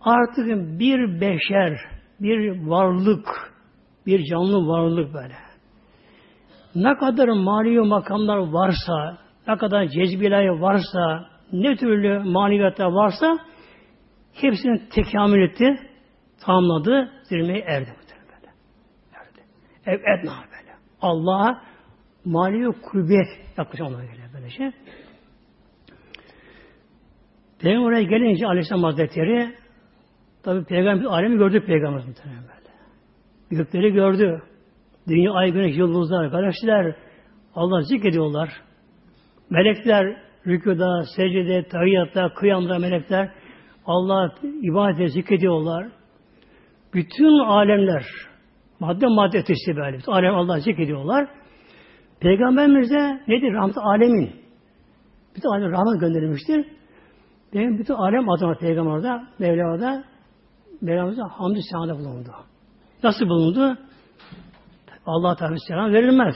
Artık 0.00 0.46
bir 0.80 1.20
beşer, 1.20 1.78
bir 2.20 2.66
varlık, 2.66 3.26
bir 4.06 4.24
canlı 4.24 4.68
varlık 4.68 5.14
böyle. 5.14 5.34
Ne 6.74 6.96
kadar 6.96 7.28
mali 7.28 7.80
makamlar 7.80 8.36
varsa, 8.36 9.18
ne 9.48 9.56
kadar 9.56 9.86
cezbiler 9.86 10.46
varsa, 10.46 11.28
ne 11.52 11.76
türlü 11.76 12.18
maneviyatlar 12.18 12.86
varsa 12.86 13.38
hepsinin 14.32 14.82
tekamül 14.94 15.42
etti, 15.42 15.78
tamamladı, 16.44 17.10
zirveye 17.22 17.64
erdi. 17.66 17.88
Böyle. 17.88 18.52
Erdi. 19.14 19.40
Ev 19.86 20.18
etna 20.18 20.32
böyle. 20.32 20.76
Allah'a 21.00 21.71
manevi 22.24 22.72
kuvvet 22.82 23.26
yaklaşan 23.58 23.86
ona 23.86 24.04
göre 24.04 24.22
böyle 24.34 24.50
şey. 24.50 24.70
Peygamber 27.58 27.86
oraya 27.86 28.02
gelince 28.02 28.46
Aleyhisselam 28.46 28.82
Hazretleri 28.82 29.54
tabi 30.42 30.64
Peygamber 30.64 31.04
alemi 31.04 31.38
gördü 31.38 31.66
Peygamber 31.66 32.04
muhtemelen 32.06 32.42
böyle. 32.42 32.62
Gökleri 33.50 33.92
gördü. 33.92 34.42
Dünya, 35.08 35.32
ay, 35.32 35.52
güneş, 35.52 35.76
yıldızlar, 35.76 36.26
galaksiler 36.26 36.96
Allah 37.54 37.80
zikrediyorlar. 37.80 38.50
Melekler 39.50 40.16
rükuda, 40.46 41.04
secde, 41.16 41.68
tahiyyatta, 41.68 42.34
kıyamda 42.34 42.78
melekler 42.78 43.32
Allah 43.86 44.34
ibadet 44.62 45.12
zikrediyorlar. 45.12 45.88
Bütün 46.94 47.38
alemler 47.38 48.04
madde 48.80 49.06
madde 49.06 49.38
ötesi 49.38 49.76
böyle. 49.76 49.98
Alem 50.06 50.34
Allah 50.34 50.58
zikrediyorlar. 50.60 51.28
Peygamberimiz 52.22 52.90
de 52.90 53.20
nedir? 53.28 53.52
Rahmet 53.52 53.78
alemin. 53.78 54.32
Bütün 55.36 55.48
alem 55.48 55.72
rahmet 55.72 56.00
gönderilmiştir. 56.00 56.66
Benim 57.54 57.78
bütün 57.78 57.94
alem 57.94 58.30
adına 58.30 58.54
Peygamber'de, 58.54 59.24
Mevla'da 59.38 60.04
Mevlamız'a 60.80 61.28
hamdü 61.28 61.60
senada 61.70 61.98
bulundu. 61.98 62.30
Nasıl 63.02 63.28
bulundu? 63.28 63.78
Allah 65.06 65.36
Teala 65.36 65.56
selam 65.68 65.92
verilmez. 65.92 66.34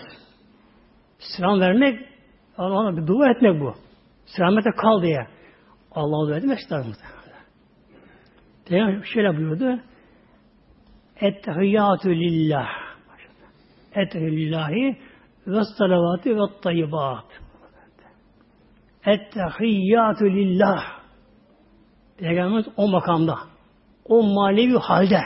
Selam 1.19 1.61
vermek, 1.61 2.09
Allah'a 2.59 2.97
bir 2.97 3.07
dua 3.07 3.31
etmek 3.31 3.61
bu. 3.61 3.75
Selamete 4.27 4.71
kal 4.71 5.03
diye. 5.03 5.27
Allah'a 5.91 6.29
dua 6.29 6.37
etmek 6.37 6.59
ister 6.59 6.79
muhtemelen. 6.79 7.45
Peygamber 8.69 9.03
şöyle 9.03 9.37
buyurdu. 9.37 9.81
Ettehiyyatü 11.21 12.11
lillah. 12.11 12.69
Ettehiyyatü 13.95 14.37
lillahi 14.37 14.97
ve 15.47 15.65
salavatü 15.79 16.37
ve 16.37 16.61
tayyibat. 16.63 17.25
Ettehiyyatü 19.07 20.25
lillah. 20.25 20.83
Peygamberimiz 22.19 22.67
o 22.77 22.89
makamda. 22.89 23.39
O 24.05 24.23
manevi 24.23 24.79
halde. 24.79 25.21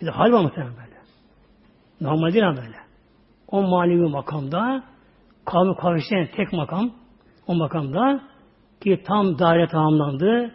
Bir 0.00 0.06
de 0.06 0.10
hal 0.10 0.32
var 0.32 0.42
muhtemelen 0.42 0.76
böyle. 0.76 0.96
Normal 2.00 2.32
değil 2.32 2.44
böyle. 2.44 2.76
O 3.48 3.62
manevi 3.62 4.08
makamda 4.08 4.82
kavmi 5.44 5.76
kavşayan 5.76 6.28
tek 6.36 6.52
makam 6.52 6.90
o 7.46 7.54
makamda 7.54 8.20
ki 8.80 9.02
tam 9.06 9.38
daire 9.38 9.66
tamamlandı. 9.66 10.54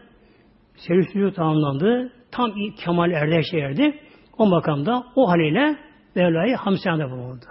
Serüsülü 0.75 1.33
tamamlandı. 1.33 2.11
Tam 2.31 2.51
kemal 2.85 3.11
erde 3.11 3.43
şey 3.43 3.61
erdi. 3.61 3.99
O 4.37 4.45
makamda 4.45 5.03
o 5.15 5.29
haliyle 5.29 5.77
Mevla'yı 6.15 6.55
hamsiyanda 6.55 7.11
bulundu. 7.11 7.45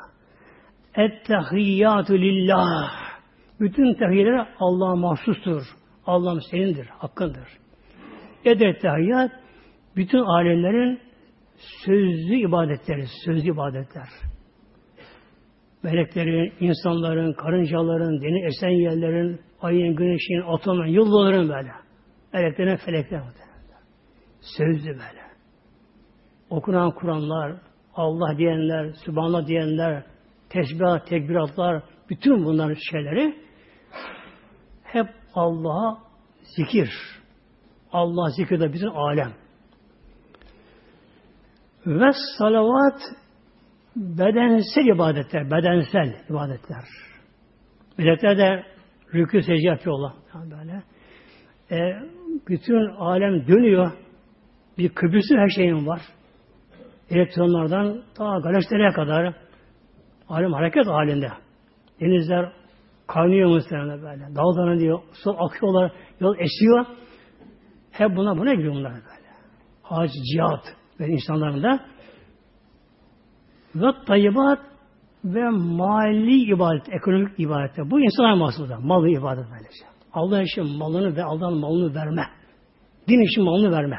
Ettehiyyatü 0.96 2.20
lillah. 2.20 2.90
Bütün 3.60 3.94
tehiyyeler 3.94 4.48
Allah'a 4.58 4.96
mahsustur. 4.96 5.62
Allah'ım 6.06 6.40
senindir, 6.50 6.86
hakkındır. 6.86 7.48
Eder 8.44 8.78
tehiyyat 8.78 9.30
bütün 9.96 10.18
alemlerin 10.18 11.00
sözlü 11.84 12.34
ibadetleri, 12.48 13.04
sözlü 13.24 13.52
ibadetler. 13.52 14.08
Meleklerin, 15.82 16.52
insanların, 16.60 17.32
karıncaların, 17.32 18.22
deniz 18.22 18.44
esen 18.44 18.68
yerlerin, 18.68 19.40
ayın, 19.60 19.96
güneşin, 19.96 20.42
atomun, 20.46 20.86
yıldızların 20.86 21.48
böyle. 21.48 21.72
Meleklerin 22.32 22.76
felekler 22.76 23.22
Sözlü 24.40 24.88
böyle. 24.88 25.26
Okunan 26.50 26.90
Kur'anlar, 26.90 27.56
Allah 27.94 28.38
diyenler, 28.38 28.92
Sübhanallah 29.04 29.46
diyenler, 29.46 30.04
tesbihat, 30.48 31.06
tekbiratlar, 31.06 31.82
bütün 32.10 32.44
bunların 32.44 32.76
şeyleri 32.90 33.36
hep 34.82 35.06
Allah'a 35.34 35.98
zikir. 36.56 36.90
Allah 37.92 38.30
zikrede 38.30 38.72
bütün 38.72 38.88
alem. 38.88 39.32
Ve 41.86 42.10
salavat 42.38 43.00
bedensel 43.96 44.94
ibadetler, 44.94 45.50
bedensel 45.50 46.16
ibadetler. 46.30 46.84
Melekler 47.98 48.38
de 48.38 48.64
rükû 49.12 49.42
secde 49.42 49.66
yapıyorlar. 49.66 50.12
Yani 50.34 50.50
böyle. 50.50 50.82
E, 51.70 52.02
bütün 52.48 52.88
alem 52.98 53.46
dönüyor. 53.46 53.92
Bir 54.78 54.88
kıbrısı 54.88 55.38
her 55.38 55.48
şeyin 55.48 55.86
var. 55.86 56.00
Elektronlardan 57.10 58.02
ta 58.14 58.38
galaksilere 58.38 58.92
kadar 58.92 59.34
alem 60.28 60.52
hareket 60.52 60.86
halinde. 60.86 61.28
Denizler 62.00 62.52
kaynıyor 63.06 63.48
muhtemelen 63.48 64.02
böyle. 64.02 64.34
Dalgalanıyor, 64.34 64.80
diyor, 64.80 64.98
su 65.12 65.36
akıyorlar, 65.38 65.92
yol 66.20 66.34
esiyor. 66.38 66.86
Hep 67.90 68.16
buna 68.16 68.38
buna 68.38 68.54
giriyor 68.54 68.74
bunlar 68.74 68.92
böyle. 68.92 69.26
Hac, 69.82 70.10
cihat 70.32 70.76
ve 71.00 71.06
insanların 71.06 71.62
da 71.62 71.80
ve 73.74 74.04
tayyibat 74.06 74.58
ve 75.24 75.50
mali 75.50 76.54
ibadet, 76.54 76.88
ekonomik 76.92 77.40
ibadet. 77.40 77.90
Bu 77.90 78.00
insan 78.00 78.38
mahsulda. 78.38 78.80
Malı 78.80 79.08
ibadet 79.08 79.44
böylece. 79.50 79.84
Allah 80.12 80.42
için 80.42 80.76
malını 80.78 81.16
ve 81.16 81.24
Allah'ın 81.24 81.58
malını 81.58 81.94
verme. 81.94 82.26
Din 83.08 83.20
için 83.20 83.44
malını 83.44 83.72
verme. 83.72 83.96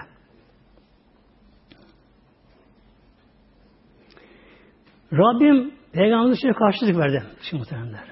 Rabbim 5.13 5.76
Peygamber'in 5.98 6.34
için 6.34 6.53
karşılık 6.53 6.98
verdi. 6.98 7.24
Şimdi 7.41 7.60
muhtemelenler. 7.60 8.03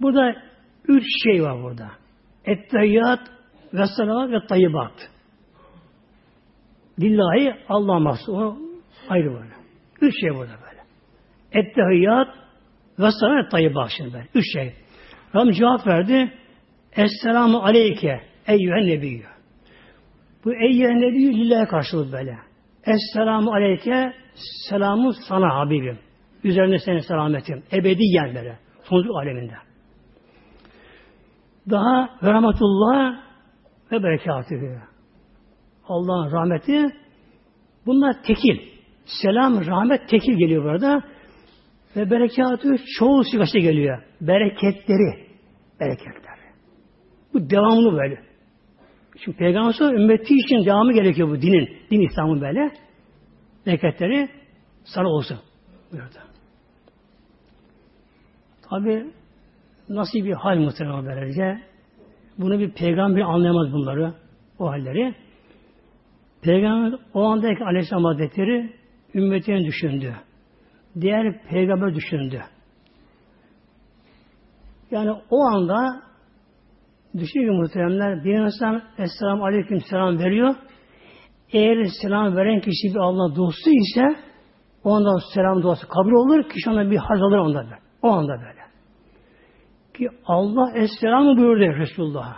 Burada 0.00 0.36
üç 0.88 1.04
şey 1.24 1.42
var 1.42 1.62
burada. 1.62 1.90
Etteyyat 2.44 3.20
ve 3.74 3.86
salavat 3.86 4.30
ve 4.30 4.46
tayyibat. 4.46 5.10
Lillahi 7.00 7.54
Allah 7.68 7.98
mahsus. 7.98 8.28
O 8.28 8.58
ayrı 9.08 9.34
böyle. 9.34 9.54
Üç 10.00 10.20
şey 10.20 10.30
burada 10.30 10.52
böyle. 10.64 10.82
Ettehiyyat 11.52 12.28
ve 12.98 13.10
salavat 13.10 13.44
ve 13.44 13.48
tayyibat 13.48 13.90
şimdi 13.96 14.12
böyle. 14.12 14.28
Üç 14.34 14.52
şey. 14.52 14.74
Rabbim 15.34 15.52
cevap 15.52 15.86
verdi. 15.86 16.32
Esselamu 16.96 17.58
aleyke 17.58 18.20
eyyühen 18.46 18.86
nebiyyü. 18.86 19.26
Bu 20.44 20.54
eyyühen 20.54 21.00
nebiyyü 21.00 21.34
lillahi 21.34 21.68
karşılığı 21.68 22.12
böyle. 22.12 22.45
Esselamu 22.86 23.52
aleyke 23.52 24.12
selamu 24.68 25.12
sana 25.28 25.54
Habibim. 25.54 25.98
Üzerine 26.44 26.78
senin 26.78 26.98
selametim. 26.98 27.62
Ebediyen 27.72 28.34
böyle. 28.34 28.58
Sonsuz 28.82 29.16
aleminde. 29.16 29.54
Daha 31.70 32.08
ve 32.22 32.32
rahmetullah 32.32 33.20
ve 33.92 34.02
berekatühü. 34.02 34.82
Allah'ın 35.88 36.32
rahmeti 36.32 36.86
bunlar 37.86 38.22
tekil. 38.22 38.58
Selam, 39.22 39.66
rahmet 39.66 40.08
tekil 40.08 40.38
geliyor 40.38 40.64
burada. 40.64 41.02
Ve 41.96 42.10
berekatü 42.10 42.76
çoğu 42.98 43.24
sigası 43.24 43.58
geliyor. 43.58 44.02
Bereketleri. 44.20 45.26
Bereketler. 45.80 46.36
Bu 47.34 47.50
devamlı 47.50 47.92
böyle. 47.92 48.22
Çünkü 49.24 49.38
Peygamber 49.38 49.94
ümmeti 49.94 50.34
için 50.34 50.66
devamı 50.66 50.92
gerekiyor 50.92 51.28
bu 51.28 51.42
dinin. 51.42 51.68
Din 51.90 52.00
İslam'ın 52.00 52.40
böyle. 52.40 52.72
Bereketleri 53.66 54.28
sana 54.84 55.08
olsun. 55.08 55.38
Buyurdu. 55.92 56.18
Tabi 58.70 59.06
nasıl 59.88 60.18
bir 60.18 60.32
hal 60.32 60.56
muhtemelen 60.56 61.06
böylece. 61.06 61.62
Bunu 62.38 62.58
bir 62.58 62.70
peygamber 62.72 63.20
anlayamaz 63.20 63.72
bunları. 63.72 64.14
O 64.58 64.66
halleri. 64.66 65.14
Peygamber 66.42 66.98
o 67.14 67.24
andaki 67.24 67.64
Aleyhisselam 67.64 68.04
Hazretleri 68.04 68.72
ümmetini 69.14 69.64
düşündü. 69.66 70.14
Diğer 71.00 71.42
peygamber 71.48 71.94
düşündü. 71.94 72.42
Yani 74.90 75.10
o 75.30 75.44
anda 75.44 76.05
düşünüyor 77.18 77.54
muhteremler 77.54 78.24
bir 78.24 78.34
insan 78.34 78.82
Esselamu 78.98 79.44
Aleyküm 79.44 79.80
selam 79.80 80.18
veriyor. 80.18 80.54
Eğer 81.52 81.84
selam 82.02 82.36
veren 82.36 82.60
kişi 82.60 82.94
bir 82.94 82.98
Allah 82.98 83.36
dostu 83.36 83.70
ise 83.70 84.16
o 84.84 84.94
anda 84.94 85.10
selam 85.34 85.62
duası 85.62 85.88
kabul 85.88 86.12
olur. 86.12 86.48
Kişi 86.48 86.70
ona 86.70 86.90
bir 86.90 86.96
haz 86.96 87.22
alır 87.22 87.38
onda 87.38 87.64
böyle. 87.64 87.78
O 88.02 88.08
anda 88.08 88.32
böyle. 88.32 88.66
Ki 89.94 90.08
Allah 90.26 90.72
Esselam'ı 90.74 91.36
buyurdu 91.36 91.78
Resulullah'a. 91.78 92.36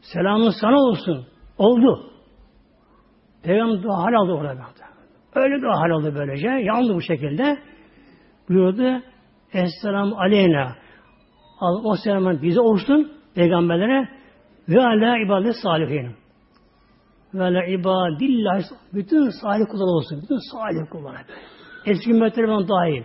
Selamın 0.00 0.52
sana 0.60 0.76
olsun. 0.76 1.26
Oldu. 1.58 2.10
Peygamber 3.42 3.88
hal 3.88 4.14
aldı 4.14 4.32
orada. 4.32 4.66
Öyle 5.34 5.62
dua 5.62 5.80
hal 5.80 5.90
aldı 5.90 6.14
böylece. 6.14 6.48
Yandı 6.48 6.94
bu 6.94 7.02
şekilde. 7.02 7.58
Buyurdu. 8.48 9.02
Esselamu 9.52 10.16
aleyna. 10.18 10.76
O 11.60 11.96
selamın 12.04 12.42
bize 12.42 12.60
olsun. 12.60 13.12
Peygamberlere 13.34 14.08
ve 14.68 14.80
ala 14.80 15.18
ibadet 15.18 15.56
salihin. 15.62 16.16
Ve 17.34 17.42
ala 17.42 17.64
ibadillah 17.64 18.62
bütün 18.94 19.30
salih 19.42 19.66
kullar 19.70 19.96
olsun. 19.96 20.22
Bütün 20.22 20.38
salih 20.52 20.90
kullar. 20.90 21.24
Eski 21.86 22.10
ümmetlerden 22.10 22.68
dahil. 22.68 23.02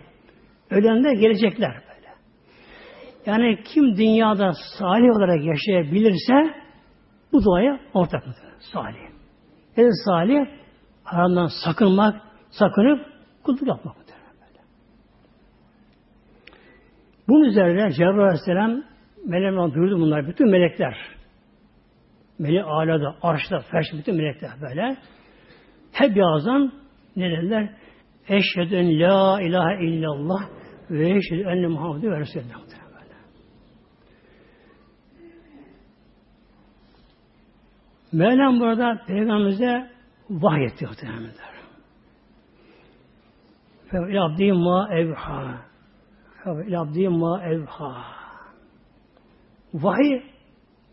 Ölenler 0.69 1.13
gelecekler 1.13 1.71
böyle. 1.71 2.09
Yani 3.25 3.63
kim 3.63 3.97
dünyada 3.97 4.51
salih 4.79 5.17
olarak 5.17 5.45
yaşayabilirse 5.45 6.55
bu 7.31 7.43
duaya 7.43 7.79
ortak 7.93 8.27
mıdır? 8.27 8.39
Salih. 8.73 9.13
En 9.77 9.89
salih 10.05 10.45
haramdan 11.03 11.49
sakınmak, 11.65 12.21
sakınıp 12.49 13.05
kulluk 13.43 13.67
yapmak 13.67 13.97
mıdır? 13.97 14.13
Bunun 17.27 17.43
üzerine 17.43 17.91
Cebrail 17.91 18.19
Aleyhisselam 18.19 18.83
Melekler 19.25 19.73
duyurdu 19.73 19.99
bunlar. 19.99 20.27
Bütün 20.27 20.51
melekler. 20.51 20.97
Melek 22.43 22.65
alada, 22.65 23.15
arşta, 23.21 23.59
ferş 23.59 23.85
bütün 23.93 24.15
melekler 24.15 24.51
böyle. 24.61 24.97
Hep 25.91 26.15
birazdan 26.15 26.73
ne 27.15 27.31
dediler? 27.31 27.69
Eşhedü 28.27 28.75
en 28.75 28.99
la 28.99 29.41
ilahe 29.41 29.85
illallah 29.85 30.49
ve 30.89 31.09
eşhedü 31.09 31.41
enne 31.41 31.67
Muhammedü 31.67 32.11
ve 32.11 32.19
Resulullah. 32.19 32.63
Mevlam 38.13 38.59
burada 38.59 39.01
Peygamberimize 39.07 39.91
vahyetti 40.29 40.85
muhtemelenler. 40.85 41.53
Fe 43.91 44.19
abdi 44.19 44.53
ma 44.53 44.89
evha. 44.91 45.61
Fe 46.43 46.77
abdi 46.77 47.09
ma 47.09 47.43
evha. 47.43 48.05
Vahiy, 49.73 50.21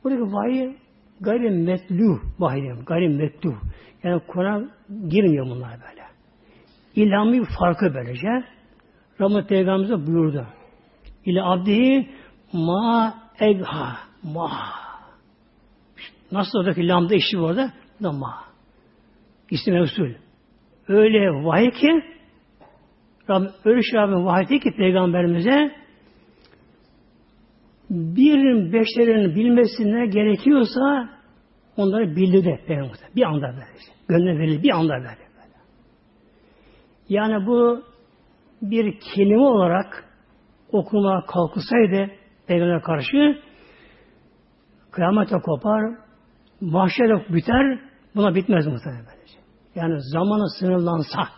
buradaki 0.04 0.22
vahiy 0.22 0.76
gayri 1.20 1.50
metlu 1.50 2.20
vahiy, 2.38 2.72
gayri 2.86 3.08
metlu. 3.08 3.54
Yani 4.02 4.22
Kur'an 4.28 4.70
girmiyor 5.08 5.46
bunlar 5.46 5.70
böyle. 5.70 6.04
İlhamı 6.94 7.32
bir 7.32 7.46
farkı 7.58 7.94
böylece. 7.94 8.44
Rahmet 9.20 9.48
Peygamberimize 9.48 10.06
buyurdu. 10.06 10.46
İle 11.24 11.42
abdihi 11.42 12.08
ma 12.52 13.14
evha 13.40 13.96
ma. 14.22 14.50
Nasıl 16.32 16.58
oradaki 16.58 16.88
lambda 16.88 17.14
işi 17.14 17.38
orada? 17.38 17.72
Da 18.02 18.12
ma. 18.12 18.44
İsim 19.50 19.74
Resul. 19.74 20.10
Öyle 20.88 21.44
vahiy 21.44 21.70
ki 21.70 22.02
Rabbim, 23.30 23.50
öyle 23.64 23.82
şey 23.82 24.00
Rabbim 24.00 24.24
vahiy 24.24 24.60
ki 24.60 24.70
Peygamberimize 24.76 25.72
bir 27.90 28.72
beşerin 28.72 29.34
bilmesine 29.34 30.06
gerekiyorsa 30.06 31.08
onları 31.76 32.16
bildirdi 32.16 32.60
Peygamber. 32.66 32.98
Bir 33.16 33.22
anda 33.22 33.46
böyle. 33.46 33.64
Gönlüne 34.08 34.38
verildi. 34.38 34.62
Bir 34.62 34.70
anda 34.70 34.94
böyle. 34.94 35.30
Yani 37.08 37.46
bu 37.46 37.82
bir 38.62 39.00
kelime 39.00 39.42
olarak 39.42 40.04
okuma 40.72 41.24
kalkılsaydı 41.26 42.10
Peygamber'e 42.46 42.80
karşı 42.80 43.42
kıyamete 44.90 45.36
kopar, 45.38 45.94
mahşere 46.60 47.34
biter, 47.34 47.80
buna 48.14 48.34
bitmez 48.34 48.66
muhtemelen 48.66 49.06
böylece. 49.06 49.38
Yani 49.74 49.94
zamanı 50.00 50.50
sınırlansa 50.58 51.28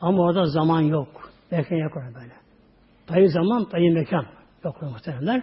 ama 0.00 0.22
orada 0.22 0.44
zaman 0.44 0.80
yok. 0.80 1.30
Mekan 1.50 1.76
yok 1.76 1.92
böyle. 1.96 2.32
Dayı 3.08 3.30
zaman, 3.30 3.70
dayı 3.72 3.94
mekan. 3.94 4.35
Yok 4.66 4.82
muhteremler. 4.82 5.42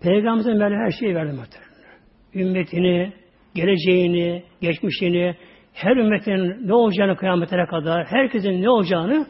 Peygamberimize 0.00 0.60
böyle 0.60 0.76
her 0.76 0.90
şeyi 0.90 1.14
verdi 1.14 1.32
muhteremler. 1.32 1.98
Ümmetini, 2.34 3.12
geleceğini, 3.54 4.44
geçmişini, 4.60 5.36
her 5.72 5.96
ümmetin 5.96 6.68
ne 6.68 6.74
olacağını 6.74 7.16
kıyametlere 7.16 7.66
kadar, 7.66 8.06
herkesin 8.06 8.62
ne 8.62 8.70
olacağını 8.70 9.26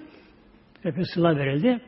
Resulullah 0.84 1.36
verildi. 1.36 1.80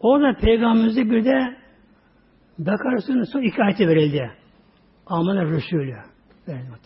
Orada 0.00 0.38
Peygamberimize 0.38 1.10
bir 1.10 1.24
de 1.24 1.56
Bekar 2.58 2.96
Resulü'nün 2.96 3.24
son 3.24 3.42
iki 3.42 3.62
ayeti 3.62 3.88
verildi. 3.88 4.30
Aman 5.06 5.50
Resulü 5.50 5.96
verildi. 6.48 6.76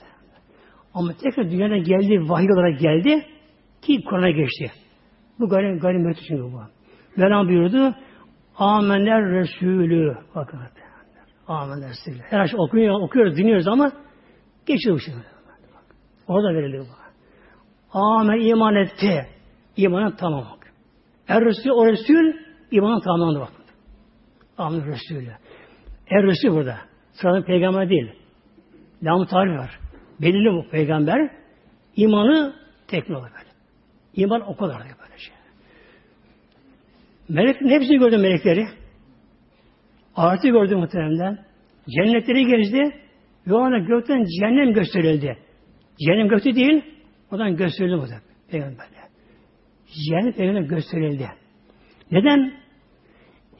Ama 0.94 1.12
tekrar 1.23 1.51
dünyada 1.51 1.77
geldi, 1.77 2.28
vahiy 2.28 2.52
olarak 2.52 2.81
geldi 2.81 3.27
ki 3.82 4.05
Kur'an'a 4.05 4.31
geçti. 4.31 4.86
Bu 5.41 5.49
gayri, 5.49 5.79
gayri 5.79 5.99
mevcut 5.99 6.25
çünkü 6.29 6.43
bu. 6.43 6.61
Mevlam 7.17 7.49
buyurdu. 7.49 7.95
Amener 8.57 9.25
Resulü. 9.25 10.17
Bakın. 10.35 10.61
Amener 11.49 11.91
Resulü. 11.91 12.23
Her 12.31 12.47
şey 12.47 12.61
okuyor, 12.61 13.01
okuyoruz, 13.01 13.37
dinliyoruz 13.37 13.69
ama 13.69 13.93
geçiyor 14.67 14.97
bu 14.97 15.01
şey. 15.01 15.15
Orada 16.29 16.55
verildi 16.55 16.79
bu. 16.79 17.07
Amen 17.99 18.41
iman 18.41 18.75
etti. 18.75 19.27
İmanın 19.77 20.11
tamam 20.11 20.45
bak. 20.53 20.73
Er 21.29 21.45
Resul, 21.45 21.71
o 21.71 21.87
Resul 21.87 22.33
imanın 22.71 23.01
tamamına 23.01 23.41
bak. 23.41 23.53
Amen 24.59 24.87
Resulü. 24.87 25.33
Er 26.11 26.23
Resul 26.23 26.57
burada. 26.57 26.77
Sıradan 27.13 27.43
peygamber 27.43 27.89
değil. 27.91 28.13
Lam-ı 29.03 29.27
tarih 29.27 29.59
var. 29.59 29.81
Belirli 30.21 30.53
bu 30.53 30.71
peygamber. 30.71 31.31
İmanı 31.97 32.55
teknik 32.89 33.19
olarak. 33.19 33.47
İman 34.15 34.41
o 34.41 34.57
kadar 34.57 34.83
şey. 34.83 35.06
Meleklerin 37.28 37.70
hepsini 37.70 37.98
gördüm 37.98 38.20
melekleri. 38.20 38.66
Artı 40.16 40.48
gördüm 40.48 40.78
muhtemelen. 40.78 41.39
Cennetleri 41.89 42.47
gezdi. 42.47 42.97
Ona 43.51 43.78
gökten 43.78 44.24
cehennem 44.24 44.73
gösterildi. 44.73 45.36
Cehennem 46.01 46.28
gökte 46.28 46.55
değil, 46.55 46.85
oradan 47.31 47.57
gösterildi 47.57 47.97
bu 47.97 48.03
da 48.03 48.20
peygamberle. 48.51 48.97
Cehennem 50.09 50.32
peygamber 50.32 50.61
gösterildi. 50.61 51.28
Neden? 52.11 52.53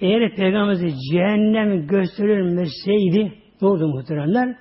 Eğer 0.01 0.35
peygamberimize 0.35 0.97
cehennem 1.11 1.87
gösterilmeseydi 1.87 3.33
ne 3.63 3.69
oldu 3.69 3.89
muhteremler? 3.89 4.57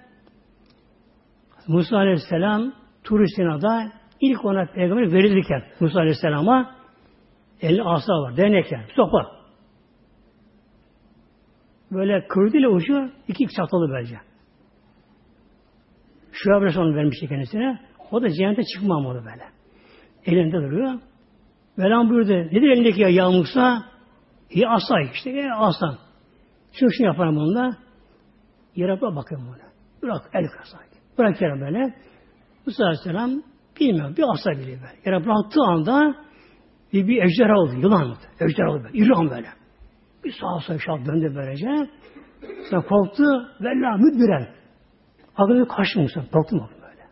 Musa 1.67 1.97
Aleyhisselam 1.97 2.73
Tur 3.03 3.25
ilk 4.21 4.45
ona 4.45 4.65
peygamber 4.65 5.11
verilirken 5.11 5.63
Musa 5.79 5.99
Aleyhisselam'a 5.99 6.74
elin 7.61 7.85
asa 7.85 8.13
var, 8.13 8.37
değnekken, 8.37 8.85
sopa. 8.95 9.31
Böyle 11.91 12.27
kırdıyla 12.27 12.69
ucu 12.69 13.11
iki 13.27 13.47
çatalı 13.47 13.89
böylece. 13.89 14.17
Şu 16.31 16.55
abresi 16.55 16.79
onu 16.79 16.95
vermiş 16.95 17.19
kendisine. 17.29 17.79
O 18.11 18.21
da 18.21 18.29
cennete 18.29 18.63
çıkmam 18.63 19.05
onu 19.05 19.25
böyle. 19.25 19.43
Elinde 20.25 20.57
duruyor. 20.57 20.99
Mevlam 21.77 22.09
buyurdu. 22.09 22.31
Nedir 22.31 22.69
elindeki 22.69 23.01
ya 23.01 23.09
yağmursa? 23.09 23.83
Ya 24.53 24.69
aslan 24.69 25.03
işte. 25.13 25.29
Ya 25.29 25.55
aslan. 25.55 25.97
Şunu 26.73 26.91
şunu 26.91 27.07
yaparım 27.07 27.35
bununla. 27.35 27.77
Yere 28.75 29.01
bakın 29.01 29.37
bunu. 29.47 29.65
Bırak 30.01 30.29
el 30.33 30.47
kasa. 30.47 30.77
Bırak 31.17 31.41
yere 31.41 31.61
böyle. 31.61 31.93
Musa 32.65 32.83
Aleyhisselam 32.83 33.43
bilmiyorum 33.79 34.15
bir 34.17 34.23
asla 34.33 34.51
biliyor 34.51 34.81
böyle. 34.81 34.99
Yere 35.05 35.25
bıraktığı 35.25 35.61
anda 35.61 36.24
bir, 36.95 37.07
bir 37.07 37.23
ejderha 37.23 37.59
oldu. 37.59 37.73
Yılan. 37.81 38.15
Ejderha 38.39 38.71
oldu. 38.71 38.83
Böyle. 38.83 38.97
İran 38.97 39.29
böyle. 39.29 39.47
Bir 40.23 40.31
sağa 40.31 40.59
sola 40.67 40.79
şap 40.79 41.05
döndü 41.05 41.33
böylece. 41.35 41.67
Sonra 42.69 42.81
korktu. 42.81 43.23
Vella 43.61 43.97
müdbiren. 43.97 44.47
Aklına 45.37 45.67
kaçtı 45.67 45.99
Musa. 45.99 46.21
Korktu 46.31 46.55
mu 46.55 46.69
böyle? 46.81 47.03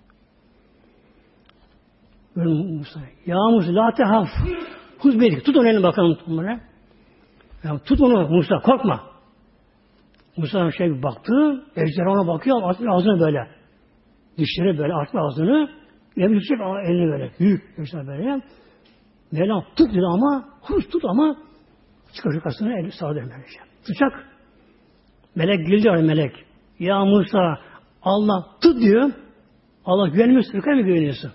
Böyle 2.35 2.77
Musa. 2.77 2.99
Ya 3.25 3.37
Musa 3.51 3.75
la 3.75 3.91
tehaf. 3.91 4.27
Huz 4.99 5.19
bedik. 5.19 5.45
Tut 5.45 5.57
onu 5.57 5.67
elini 5.67 5.83
bakalım. 5.83 6.17
Onlara. 6.27 6.59
Ya, 7.63 7.79
tut 7.85 8.01
onu 8.01 8.29
Musa. 8.29 8.59
Korkma. 8.59 9.03
Musa 10.37 10.71
şey 10.71 10.89
bir 10.89 11.03
baktı. 11.03 11.63
Ejderha 11.75 12.11
ona 12.11 12.27
bakıyor. 12.27 12.61
Artık 12.63 12.87
ağzını 12.89 13.19
böyle. 13.19 13.47
Dişleri 14.37 14.77
böyle 14.77 14.93
artık 14.93 15.15
ağzını. 15.15 15.69
Ne 16.17 16.25
yüksek 16.25 16.57
elini 16.61 17.11
böyle. 17.11 17.31
Büyük. 17.39 17.79
Ejderha 17.79 18.07
böyle. 18.07 18.41
Mevlam 19.33 19.63
tut 19.75 19.89
dedi 19.93 20.05
ama 20.05 20.45
huz 20.61 20.89
tut 20.89 21.05
ama 21.05 21.35
çıkar 22.13 22.33
yukarısına 22.33 22.79
eli 22.79 22.91
sağa 22.91 23.15
dönmemiş. 23.15 23.51
Tutacak. 23.85 24.27
Melek 25.35 25.67
güldü 25.67 25.89
öyle 25.89 26.01
melek. 26.01 26.45
Ya 26.79 27.05
Musa 27.05 27.59
Allah 28.03 28.45
tut 28.61 28.79
diyor. 28.81 29.11
Allah 29.85 30.07
güvenmiyor. 30.07 30.43
Türk'e 30.43 30.71
mi 30.71 30.83
güveniyorsun? 30.83 31.31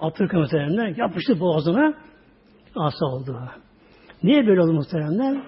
Abdülkadir 0.00 0.40
muhteremler 0.40 0.96
yapıştı 0.96 1.40
boğazına 1.40 1.94
asa 2.76 3.06
oldu. 3.06 3.40
Niye 4.22 4.46
böyle 4.46 4.62
oldu 4.62 4.72
muhteremler? 4.72 5.42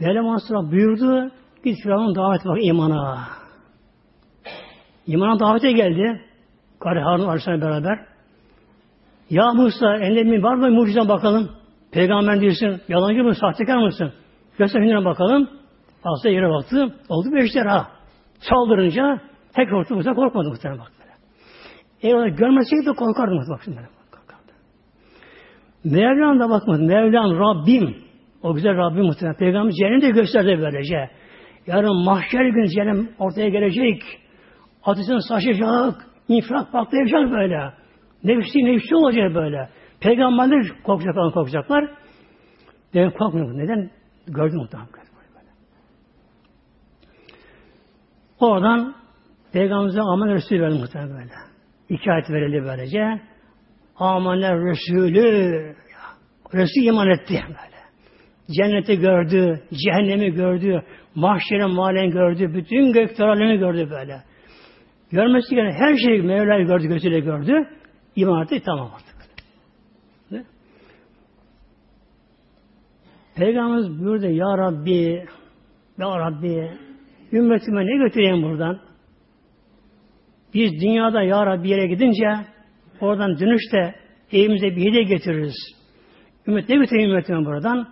Mevlam 0.00 0.28
Asra 0.28 0.70
buyurdu 0.70 1.30
git 1.64 1.82
Firavun 1.82 2.14
davet 2.14 2.44
bak 2.44 2.58
imana. 2.62 3.28
İmana 5.06 5.40
davete 5.40 5.72
geldi. 5.72 6.22
Karı 6.80 7.00
Harun 7.00 7.24
Aleyhisselam 7.24 7.60
beraber. 7.60 8.15
Ya 9.30 9.52
Musa 9.52 9.96
elinde 9.96 10.42
var 10.42 10.54
mı 10.54 10.70
mucize 10.70 11.08
bakalım. 11.08 11.50
Peygamber 11.92 12.40
diyorsun. 12.40 12.80
Yalancı 12.88 13.22
mı? 13.22 13.34
Sahtekar 13.34 13.76
mısın? 13.76 14.12
Göster 14.58 14.80
hindine 14.80 15.04
bakalım. 15.04 15.50
Asla 16.04 16.30
yere 16.30 16.50
baktı. 16.50 16.94
Oldu 17.08 17.32
bir 17.32 17.42
ejderha. 17.42 17.88
Saldırınca 18.40 19.20
tek 19.56 19.72
orta 19.72 19.94
Musa 19.94 20.14
korkmadı 20.14 20.48
muhtemelen 20.48 20.80
bak. 20.80 20.92
Eğer 22.02 22.26
görmeseydi 22.26 22.86
de 22.86 22.92
korkardı 22.92 23.34
muhtemelen. 23.34 23.54
Bak 23.54 23.60
şimdi. 23.64 23.80
Mevlam 25.84 26.40
da 26.40 26.50
bakmadı. 26.50 26.82
Mevlam 26.82 27.38
Rabbim. 27.38 27.96
O 28.42 28.54
güzel 28.54 28.76
Rabbim 28.76 29.04
muhtemelen. 29.04 29.36
Peygamber 29.36 29.72
cehennem 29.72 30.02
de 30.02 30.10
gösterdi 30.10 30.58
böylece. 30.62 31.10
Yarın 31.66 32.04
mahşer 32.04 32.44
günü 32.44 32.68
cehennem 32.68 33.08
ortaya 33.18 33.48
gelecek. 33.48 34.02
Ateşin 34.84 35.18
saçacak. 35.18 36.06
infilak 36.28 36.72
patlayacak 36.72 37.30
böyle. 37.32 37.72
Nefsi 38.24 38.64
nefsi 38.64 38.96
olacak 38.96 39.34
böyle. 39.34 39.68
Peygamberler 40.00 40.82
korkacaklar, 40.84 41.32
korkacaklar. 41.32 41.90
Demek 42.94 43.18
korkmuyor. 43.18 43.58
Neden? 43.58 43.90
Gördüm 44.26 44.58
muhtemelen. 44.58 44.88
Oradan 48.40 48.94
Peygamberimize 49.52 50.00
aman 50.00 50.28
Resulü 50.28 50.62
verdi 50.62 50.78
muhtemelen 50.78 51.14
böyle. 51.14 51.30
İki 51.88 52.12
ayet 52.12 52.30
verildi 52.30 52.64
böylece. 52.64 53.20
Amanler 53.96 54.58
Resulü 54.58 55.76
Resul 56.54 56.82
iman 56.82 57.08
etti 57.08 57.40
böyle. 57.48 57.76
Cenneti 58.50 58.98
gördü, 58.98 59.62
cehennemi 59.84 60.30
gördü, 60.30 60.82
mahşerin 61.14 61.70
malen 61.70 62.10
gördü, 62.10 62.54
bütün 62.54 62.92
gök 62.92 63.20
alemi 63.20 63.58
gördü 63.58 63.90
böyle. 63.90 64.22
Görmesi 65.12 65.54
gereken 65.54 65.78
her 65.78 65.96
şeyi 65.96 66.22
Mevla'yı 66.22 66.66
gördü, 66.66 66.88
gözüyle 66.88 67.20
gördü. 67.20 67.68
İman 68.16 68.44
etti, 68.44 68.62
tamam 68.64 68.90
artık. 68.94 69.16
Peygamberimiz 73.36 74.00
buyurdu, 74.00 74.26
Ya 74.26 74.58
Rabbi, 74.58 75.26
Ya 75.98 76.18
Rabbi, 76.18 76.70
ümmetime 77.32 77.86
ne 77.86 78.04
götüreyim 78.04 78.42
buradan? 78.42 78.80
Biz 80.54 80.72
dünyada 80.72 81.22
Ya 81.22 81.46
Rabbi 81.46 81.68
yere 81.68 81.86
gidince 81.86 82.46
oradan 83.00 83.38
dönüşte 83.38 83.94
evimize 84.32 84.66
bir 84.66 84.90
hediye 84.90 85.02
getiririz. 85.02 85.54
Ümmet 86.46 86.68
ne 86.68 86.76
götüreyim 86.76 87.10
ümmetime 87.10 87.44
buradan? 87.44 87.88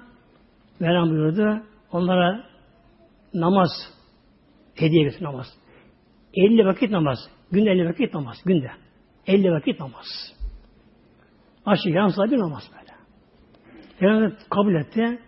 Mevlam 0.81 1.11
buyurdu. 1.11 1.63
Onlara 1.93 2.45
namaz 3.35 3.71
hediye 4.75 5.05
getir 5.05 5.25
namaz. 5.25 5.47
50 6.35 6.67
vakit 6.67 6.91
namaz. 6.91 7.19
Günde 7.53 7.71
50 7.71 7.89
vakit 7.89 8.15
namaz. 8.15 8.37
Günde. 8.45 8.71
50 9.27 9.53
vakit 9.53 9.81
namaz. 9.81 10.07
Aşık 11.67 11.95
yan 11.95 12.09
sahibi 12.09 12.39
namaz 12.39 12.63
böyle. 12.73 12.93
Peygamber 13.99 14.33
kabul 14.51 14.75
etti. 14.75 15.19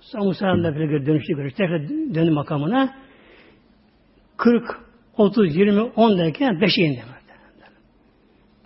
Sonra 0.00 0.24
Musa'nın 0.24 0.64
da 0.64 0.76
böyle 0.76 1.06
dönüştü 1.06 1.36
görüş. 1.36 1.54
Tekrar 1.54 1.88
döndü 1.88 2.30
makamına. 2.30 2.94
40, 4.36 4.64
30, 5.16 5.56
20, 5.56 5.80
10 5.80 6.18
derken 6.18 6.54
5'e 6.54 6.84
indi. 6.84 7.04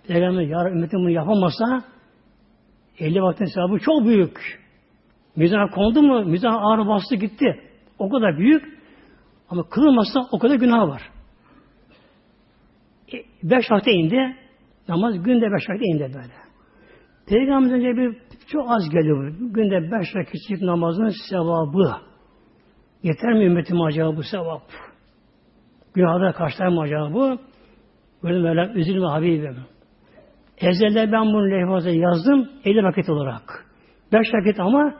Peygamber 0.07 0.41
ya 0.41 0.69
ümmetim 0.69 0.99
bunu 0.99 1.09
yapamazsa 1.09 1.83
50 2.99 3.21
vaktin 3.21 3.45
sevabı 3.45 3.79
çok 3.79 4.05
büyük. 4.05 4.65
Mizana 5.35 5.69
kondu 5.69 6.01
mu 6.01 6.25
mizan 6.25 6.53
ağır 6.53 6.87
bastı 6.87 7.15
gitti. 7.15 7.61
O 7.99 8.09
kadar 8.09 8.37
büyük 8.37 8.79
ama 9.49 9.69
kılmazsa 9.69 10.19
o 10.31 10.39
kadar 10.39 10.55
günah 10.55 10.87
var. 10.87 11.01
E, 13.13 13.17
beş 13.43 13.71
vakte 13.71 13.91
indi. 13.91 14.35
Namaz 14.89 15.23
günde 15.23 15.45
beş 15.51 15.69
vakte 15.69 15.85
indi 15.85 16.11
böyle. 16.13 16.33
Peygamberden 17.27 17.75
önce 17.75 18.01
bir 18.01 18.17
çok 18.47 18.71
az 18.71 18.89
geliyor. 18.89 19.33
Günde 19.39 19.91
beş 19.91 20.15
vakit 20.15 20.61
namazın 20.61 21.11
sevabı. 21.29 21.95
Yeter 23.03 23.33
mi 23.33 23.45
ümmetim 23.45 23.81
acaba 23.81 24.15
bu 24.15 24.23
sevap? 24.23 24.61
Günahda 25.93 26.31
kaçlar 26.31 26.67
mı 26.67 26.81
acaba 26.81 27.13
bu? 27.13 27.39
Böyle 28.23 28.43
böyle 28.43 28.79
üzülme 28.79 29.07
Habibim. 29.07 29.57
Ezelde 30.57 31.11
ben 31.11 31.25
bunu 31.25 31.51
lehvaza 31.51 31.89
yazdım 31.89 32.49
50 32.65 32.83
vakit 32.83 33.09
olarak. 33.09 33.65
5 34.13 34.27
vakit 34.33 34.59
ama 34.59 34.95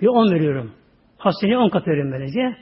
bir 0.00 0.06
10 0.06 0.34
veriyorum. 0.34 0.72
Hastaneye 1.18 1.58
10 1.58 1.68
kat 1.68 1.88
veriyorum 1.88 2.12
böylece. 2.12 2.56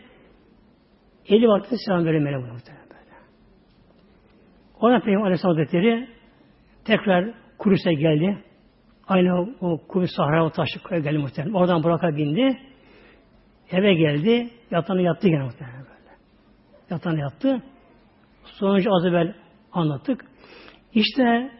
50 1.28 1.48
vakit 1.48 1.73
selam 1.86 2.05
veriyorum 2.05 2.27
böyle 2.27 2.36
bunu. 2.36 2.53
Böyle. 2.53 3.16
Ona 4.81 5.01
Peygamber 5.01 5.27
Aleyhisselam 5.27 5.57
Hazretleri 5.57 6.15
tekrar 6.87 7.35
Kudüs'e 7.59 7.93
geldi. 7.93 8.39
Aynı 9.09 9.55
o, 9.61 9.87
Kudüs 9.89 10.11
Sahra 10.17 10.45
o 10.45 10.51
taşı 10.51 10.79
geldi 10.91 11.19
muhtemelen. 11.19 11.55
Oradan 11.55 11.83
Burak'a 11.83 12.17
bindi. 12.17 12.59
Eve 13.71 13.95
geldi. 13.95 14.51
Yatağına 14.71 15.01
yattı 15.01 15.29
gene 15.29 15.43
muhtemelen 15.43 15.79
böyle. 15.79 16.17
Yatağına 16.91 17.21
yattı. 17.21 17.63
Sonucu 18.45 18.91
az 18.95 19.07
evvel 19.07 19.35
anlattık. 19.73 20.25
İşte 20.95 21.51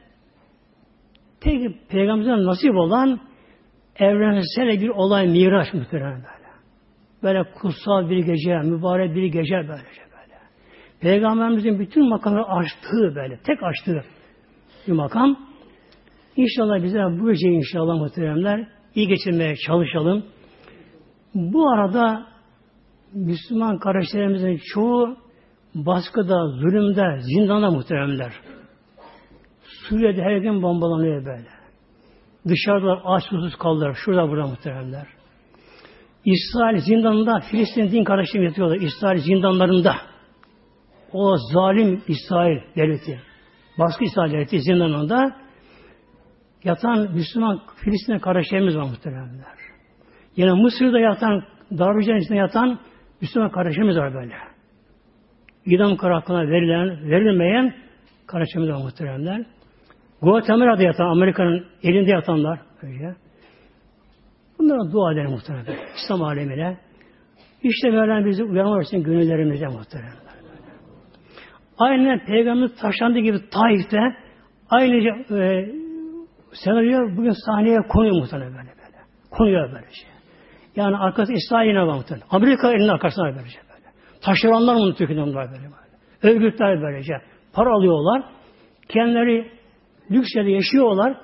tek 1.41 1.89
peygamberden 1.89 2.45
nasip 2.45 2.75
olan 2.75 3.21
evrensel 3.97 4.81
bir 4.83 4.89
olay 4.89 5.27
miraç 5.27 5.75
muhtemelen 5.75 6.15
böyle. 6.15 6.47
Böyle 7.23 7.53
kutsal 7.53 8.11
bir 8.11 8.19
gece, 8.19 8.59
mübarek 8.59 9.15
bir 9.15 9.25
gece 9.25 9.55
böylece 9.55 10.01
böyle. 10.01 10.39
Peygamberimizin 11.01 11.79
bütün 11.79 12.09
makamları 12.09 12.45
açtığı 12.45 13.15
böyle, 13.15 13.37
tek 13.37 13.63
açtığı 13.63 14.05
bir 14.89 14.93
makam. 14.93 15.37
İnşallah 16.37 16.83
bize 16.83 16.99
bu 16.99 17.33
gece 17.33 17.49
inşallah 17.49 17.99
muhteremler 17.99 18.69
iyi 18.95 19.09
geçirmeye 19.09 19.57
çalışalım. 19.57 20.25
Bu 21.35 21.71
arada 21.71 22.27
Müslüman 23.13 23.79
kardeşlerimizin 23.79 24.61
çoğu 24.75 25.17
baskıda, 25.75 26.49
zulümde, 26.49 27.21
zindanda 27.21 27.71
muhteremler. 27.71 28.33
Suriye'de 29.63 30.23
her 30.23 30.37
gün 30.37 30.63
bombalanıyor 30.63 31.25
böyle. 31.25 31.49
Dışarıda 32.49 33.01
aç 33.05 33.25
susuz 33.25 33.57
kaldılar. 33.57 33.97
Şurada 34.05 34.29
burada 34.29 34.47
muhteremler. 34.47 35.07
İsrail 36.25 36.79
zindanında 36.79 37.41
Filistin 37.51 37.91
din 37.91 38.05
kardeşlerim 38.05 38.47
yatıyorlar. 38.47 38.77
İsrail 38.77 39.19
zindanlarında. 39.19 39.97
O 41.13 41.37
zalim 41.53 42.03
İsrail 42.09 42.59
devleti. 42.77 43.21
Baskı 43.79 44.05
İsrail 44.05 44.33
devleti 44.33 44.61
zindanında 44.61 45.37
yatan 46.65 47.13
Müslüman 47.15 47.61
Filistin 47.77 48.19
kardeşlerimiz 48.19 48.77
var 48.77 48.83
muhteremler. 48.83 49.57
Yine 50.37 50.53
Mısır'da 50.53 50.99
yatan, 50.99 51.45
Darbecan 51.79 52.17
içinde 52.17 52.39
yatan 52.39 52.79
Müslüman 53.21 53.51
kardeşlerimiz 53.51 53.97
var 53.97 54.15
böyle 54.15 54.35
idam 55.67 55.97
kararına 55.97 56.51
verilen, 56.51 57.11
verilmeyen 57.11 57.75
Karaçam'da 58.27 58.79
muhteremler. 58.79 59.47
Guatemala'da 60.23 60.83
yatan, 60.83 61.07
Amerika'nın 61.07 61.67
elinde 61.83 62.11
yatanlar 62.11 62.61
öyle. 62.83 63.17
Bunlara 64.59 64.93
dua 64.93 65.13
edelim 65.13 65.31
muhteremler. 65.31 65.77
İslam 65.97 66.23
alemine. 66.23 66.79
İşte 67.63 67.91
Mevlam 67.91 68.25
bizi 68.25 68.45
uyanma 68.45 68.79
versin 68.79 69.03
gönüllerimize 69.03 69.67
muhteremler. 69.67 70.26
Aynen 71.79 72.25
Peygamber 72.25 72.69
taşlandığı 72.81 73.19
gibi 73.19 73.39
Taif'te 73.51 74.01
aynı 74.71 74.97
e, 75.41 75.75
senaryo 76.53 77.17
bugün 77.17 77.35
sahneye 77.47 77.79
konuyor 77.89 78.15
muhtemelen 78.15 78.53
böyle 78.53 78.69
böyle. 78.69 78.99
Konuyor 79.31 79.73
böyle 79.73 79.87
şey. 79.87 80.11
Yani 80.77 80.97
arkası 80.97 81.33
İsrail'ine 81.33 81.87
var 81.87 81.95
muhtemelen. 81.95 82.27
Amerika 82.31 82.73
elinin 82.73 82.89
arkasına 82.89 83.25
böylece 83.25 83.51
şey 83.51 83.63
böyle. 83.63 83.87
Taşeronlar 84.23 84.75
mı 84.75 84.95
Türkiye'den 84.95 85.35
böyle 85.35 85.51
böyle. 85.51 85.77
Örgütler 86.23 86.83
böylece. 86.83 87.15
Para 87.53 87.71
alıyorlar. 87.71 88.23
Kendileri 88.89 89.51
lüks 90.11 90.29
yaşıyorlar. 90.37 91.17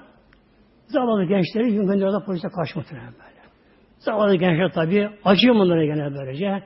Zavallı 0.86 1.24
gençleri 1.24 1.74
gönderiyorlar 1.74 2.24
polise 2.24 2.48
karşı 2.48 2.78
muhtemelen 2.78 3.12
böyle. 3.12 3.40
Zavallı 3.98 4.34
gençler 4.34 4.72
tabi 4.72 5.10
acıyor 5.24 5.54
bunlara 5.54 5.84
gene 5.84 6.14
böylece. 6.14 6.62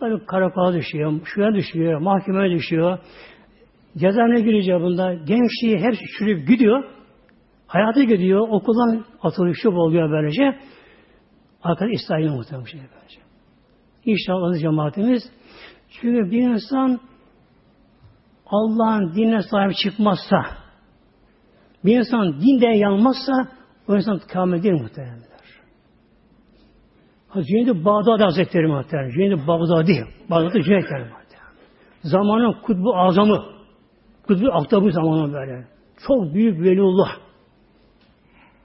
Tabi 0.00 0.26
karakola 0.26 0.74
düşüyor, 0.74 1.20
şuya 1.24 1.54
düşüyor, 1.54 2.00
mahkemeye 2.00 2.50
düşüyor. 2.56 2.98
Cezaevine 3.96 4.40
gireceği 4.40 4.80
bunda. 4.80 5.14
Gençliği 5.14 5.78
hepsi 5.78 6.04
çürüyüp 6.18 6.48
gidiyor. 6.48 6.84
Hayatı 7.66 8.02
gidiyor. 8.02 8.48
Okuldan 8.48 9.04
atılıyor, 9.22 9.54
şu 9.54 9.70
oluyor 9.70 10.10
böylece. 10.10 10.58
Arkadaş 11.62 11.90
İsrail'in 11.92 12.32
muhtemelen 12.32 12.64
şey 12.64 12.80
böylece. 12.80 13.20
İnşallah 14.04 14.60
cemaatimiz. 14.60 15.22
Çünkü 15.90 16.30
bir 16.30 16.42
insan 16.42 17.00
Allah'ın 18.46 19.14
dinine 19.14 19.42
sahip 19.42 19.74
çıkmazsa, 19.82 20.42
bir 21.84 21.98
insan 21.98 22.40
dinden 22.40 22.72
yanmazsa, 22.72 23.48
o 23.88 23.96
insan 23.96 24.20
kâme 24.32 24.62
değil 24.62 24.82
muhtemelen. 24.82 25.29
Cüneyd-i 27.34 27.84
Bağdadi 27.84 28.24
Hazretleri 28.24 28.66
muhtemelen. 28.66 29.10
Cüneyd-i 29.10 29.46
Bağdadi. 29.46 30.06
Bağdadi 30.30 30.62
Cüneyd 30.62 30.82
muhtemelen. 30.82 31.20
Zamanın 32.02 32.52
kutbu 32.52 32.96
azamı. 32.96 33.44
Kutbu 34.26 34.52
aktabı 34.52 34.92
zamanı 34.92 35.32
böyle. 35.32 35.68
Çok 36.06 36.34
büyük 36.34 36.60
veliullah. 36.60 37.08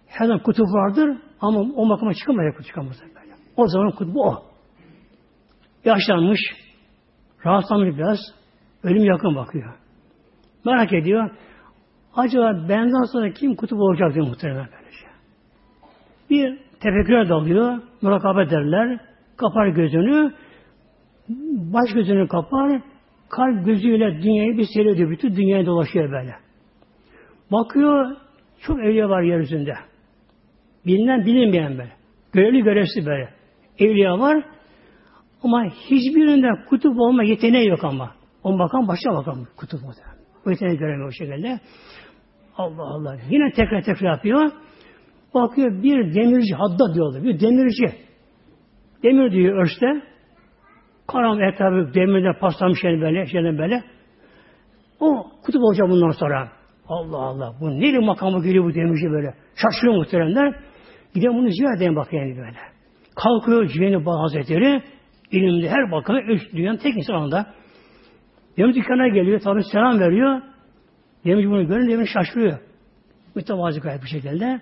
Her 0.07 0.25
zaman 0.25 0.43
kutup 0.43 0.65
vardır 0.65 1.17
ama 1.41 1.59
o 1.59 1.85
makama 1.85 2.13
çıkamaz. 2.13 2.65
çıkamaz 2.67 3.01
böyle. 3.01 3.33
O 3.57 3.67
zaman 3.67 3.91
kutbu 3.91 4.23
o. 4.23 4.43
Yaşlanmış, 5.85 6.39
rahatsızlanmış 7.45 7.97
biraz, 7.97 8.19
ölüm 8.83 9.03
yakın 9.03 9.35
bakıyor. 9.35 9.73
Merak 10.65 10.93
ediyor. 10.93 11.29
Acaba 12.15 12.69
benden 12.69 13.11
sonra 13.13 13.31
kim 13.31 13.55
kutup 13.55 13.79
olacak 13.79 14.13
diye 14.13 14.25
muhtemelen 14.25 14.69
böylece. 14.71 15.05
Bir 16.29 16.59
tefekküre 16.79 17.29
dalıyor, 17.29 17.81
murakabe 18.01 18.49
derler, 18.49 18.99
kapar 19.37 19.67
gözünü, 19.67 20.33
baş 21.73 21.93
gözünü 21.93 22.27
kapar, 22.27 22.81
kalp 23.29 23.65
gözüyle 23.65 24.21
dünyayı 24.23 24.57
bir 24.57 24.65
seyrediyor, 24.73 25.11
bütün 25.11 25.35
dünyayı 25.35 25.65
dolaşıyor 25.65 26.11
böyle. 26.11 26.35
Bakıyor, 27.51 28.15
çok 28.61 28.79
evliya 28.79 29.09
var 29.09 29.21
yeryüzünde. 29.21 29.73
Bilinen 30.85 31.25
bilinmeyen 31.25 31.77
böyle. 31.77 31.91
Görevli 32.33 32.63
görevsiz 32.63 33.05
böyle. 33.05 33.29
Evliya 33.79 34.19
var 34.19 34.43
ama 35.43 35.65
hiçbirinde 35.65 36.47
kutup 36.69 36.99
olma 36.99 37.23
yeteneği 37.23 37.69
yok 37.69 37.83
ama. 37.83 38.11
O 38.43 38.59
bakan 38.59 38.87
başka 38.87 39.13
bakan 39.13 39.47
kutup 39.57 39.79
o 39.83 39.89
O 40.45 40.49
yeteneği 40.49 40.77
göremiyor 40.77 41.07
o 41.07 41.11
şekilde. 41.11 41.59
Allah 42.57 42.83
Allah. 42.83 43.17
Yine 43.29 43.51
tekrar 43.51 43.81
tekrar 43.81 44.11
yapıyor. 44.11 44.51
Bakıyor 45.35 45.83
bir 45.83 46.15
demirci, 46.15 46.55
hadda 46.55 46.93
diyorlar. 46.93 47.23
Bir 47.23 47.39
demirci. 47.39 47.85
Demir 49.03 49.31
diyor 49.31 49.61
örste. 49.61 50.01
Karam 51.07 51.43
etrafı 51.43 51.93
demirle 51.93 52.39
paslamış 52.39 52.83
yani 52.83 53.01
böyle, 53.01 53.25
şeyden 53.25 53.57
böyle. 53.57 53.83
O 54.99 55.31
kutup 55.45 55.63
olacak 55.63 55.89
bundan 55.89 56.09
sonra. 56.09 56.49
Allah 56.87 57.17
Allah. 57.17 57.55
Bu 57.61 57.71
neli 57.71 57.99
makamı 57.99 58.43
geliyor 58.43 58.65
bu 58.65 58.73
demirci 58.73 59.11
böyle. 59.11 59.33
Şaşırıyor 59.55 59.95
muhteremler. 59.97 60.55
Gidin 61.13 61.33
bunu 61.37 61.49
ziyaret 61.49 61.81
edin 61.81 61.95
bak 61.95 62.13
yani 62.13 62.37
böyle. 62.37 62.57
Kalkıyor 63.15 63.67
Cüveyni 63.67 64.05
Bağ 64.05 64.19
Hazretleri. 64.19 64.83
ilimde 65.31 65.69
her 65.69 65.91
bakımda 65.91 66.21
üç 66.21 66.53
dünyanın 66.53 66.77
tek 66.77 66.97
insanında. 66.97 67.45
Demir 68.57 68.75
dükkana 68.75 69.07
geliyor. 69.07 69.39
Tabi 69.39 69.63
selam 69.71 69.99
veriyor. 69.99 70.41
Demirci 71.25 71.49
bunu 71.49 71.67
görünce 71.67 71.91
demir 71.91 72.05
şaşırıyor. 72.13 72.59
Mütevazi 73.35 73.79
gayet 73.79 74.03
bir 74.03 74.07
şekilde. 74.07 74.61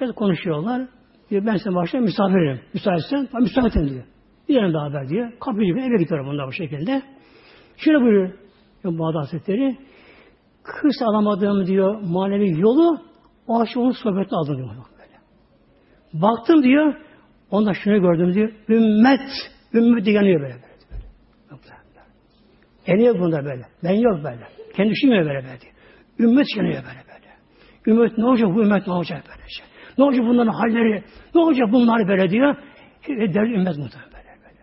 Biraz 0.00 0.14
konuşuyorlar. 0.14 0.88
Diyor 1.30 1.46
ben 1.46 1.56
senin 1.56 1.76
başına 1.76 2.00
misafirim. 2.00 2.60
Müsaitsen, 2.74 3.28
ben 3.34 3.42
müsaitim 3.42 3.88
diyor. 3.88 4.04
Bir 4.48 4.54
yana 4.54 4.82
haber 4.82 5.08
diyor. 5.08 5.32
Kapıcı 5.40 5.64
gibi 5.64 5.80
eve 5.80 6.02
gidiyorum 6.02 6.26
bunlar 6.26 6.46
bu 6.46 6.52
şekilde. 6.52 7.02
Şöyle 7.76 8.00
buyuruyor. 8.00 8.32
Bağdat 8.84 9.22
Hazretleri. 9.22 9.78
Kırs 10.62 11.02
alamadığım 11.02 11.66
diyor 11.66 12.00
manevi 12.00 12.60
yolu 12.60 13.00
o 13.46 13.60
akşam 13.60 13.82
onun 13.82 13.90
sohbetini 13.90 14.38
aldım 14.38 14.56
diyor. 14.56 14.68
Böyle. 14.68 16.22
Baktım 16.22 16.62
diyor. 16.62 16.94
Onda 17.50 17.74
şunu 17.74 18.00
gördüm 18.00 18.34
diyor. 18.34 18.52
Ümmet. 18.68 19.30
Ümmet 19.74 20.06
yanıyor 20.06 20.40
böyle. 20.40 20.54
böyle. 20.54 20.64
Yanıyor 22.86 23.18
bunda 23.18 23.44
böyle. 23.44 23.62
Ben 23.84 23.94
yok 23.94 24.24
böyle. 24.24 24.48
Kendi 24.76 24.90
düşünmüyor 24.90 25.26
böyle 25.26 25.44
böyle. 25.44 25.58
Ümmet 26.18 26.46
yanıyor 26.56 26.82
böyle 26.82 27.04
böyle. 27.08 27.34
Ümmet 27.86 28.18
ne 28.18 28.24
olacak 28.24 28.48
bu 28.54 28.62
ümmet 28.62 28.86
ne 28.86 28.92
olacak 28.92 29.24
böyle 29.28 29.48
şey. 29.48 29.66
Ne 29.98 30.04
olacak 30.04 30.26
bunların 30.26 30.52
halleri? 30.52 31.02
Ne 31.34 31.40
olacak 31.40 31.72
bunlar 31.72 32.08
böyle 32.08 32.30
diyor. 32.30 32.56
Derdi 33.08 33.52
ümmet 33.52 33.78
muhtemelen 33.78 34.12
böyle 34.12 34.28
böyle. 34.44 34.60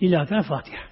İlahi 0.00 0.42
Fatiha. 0.42 0.91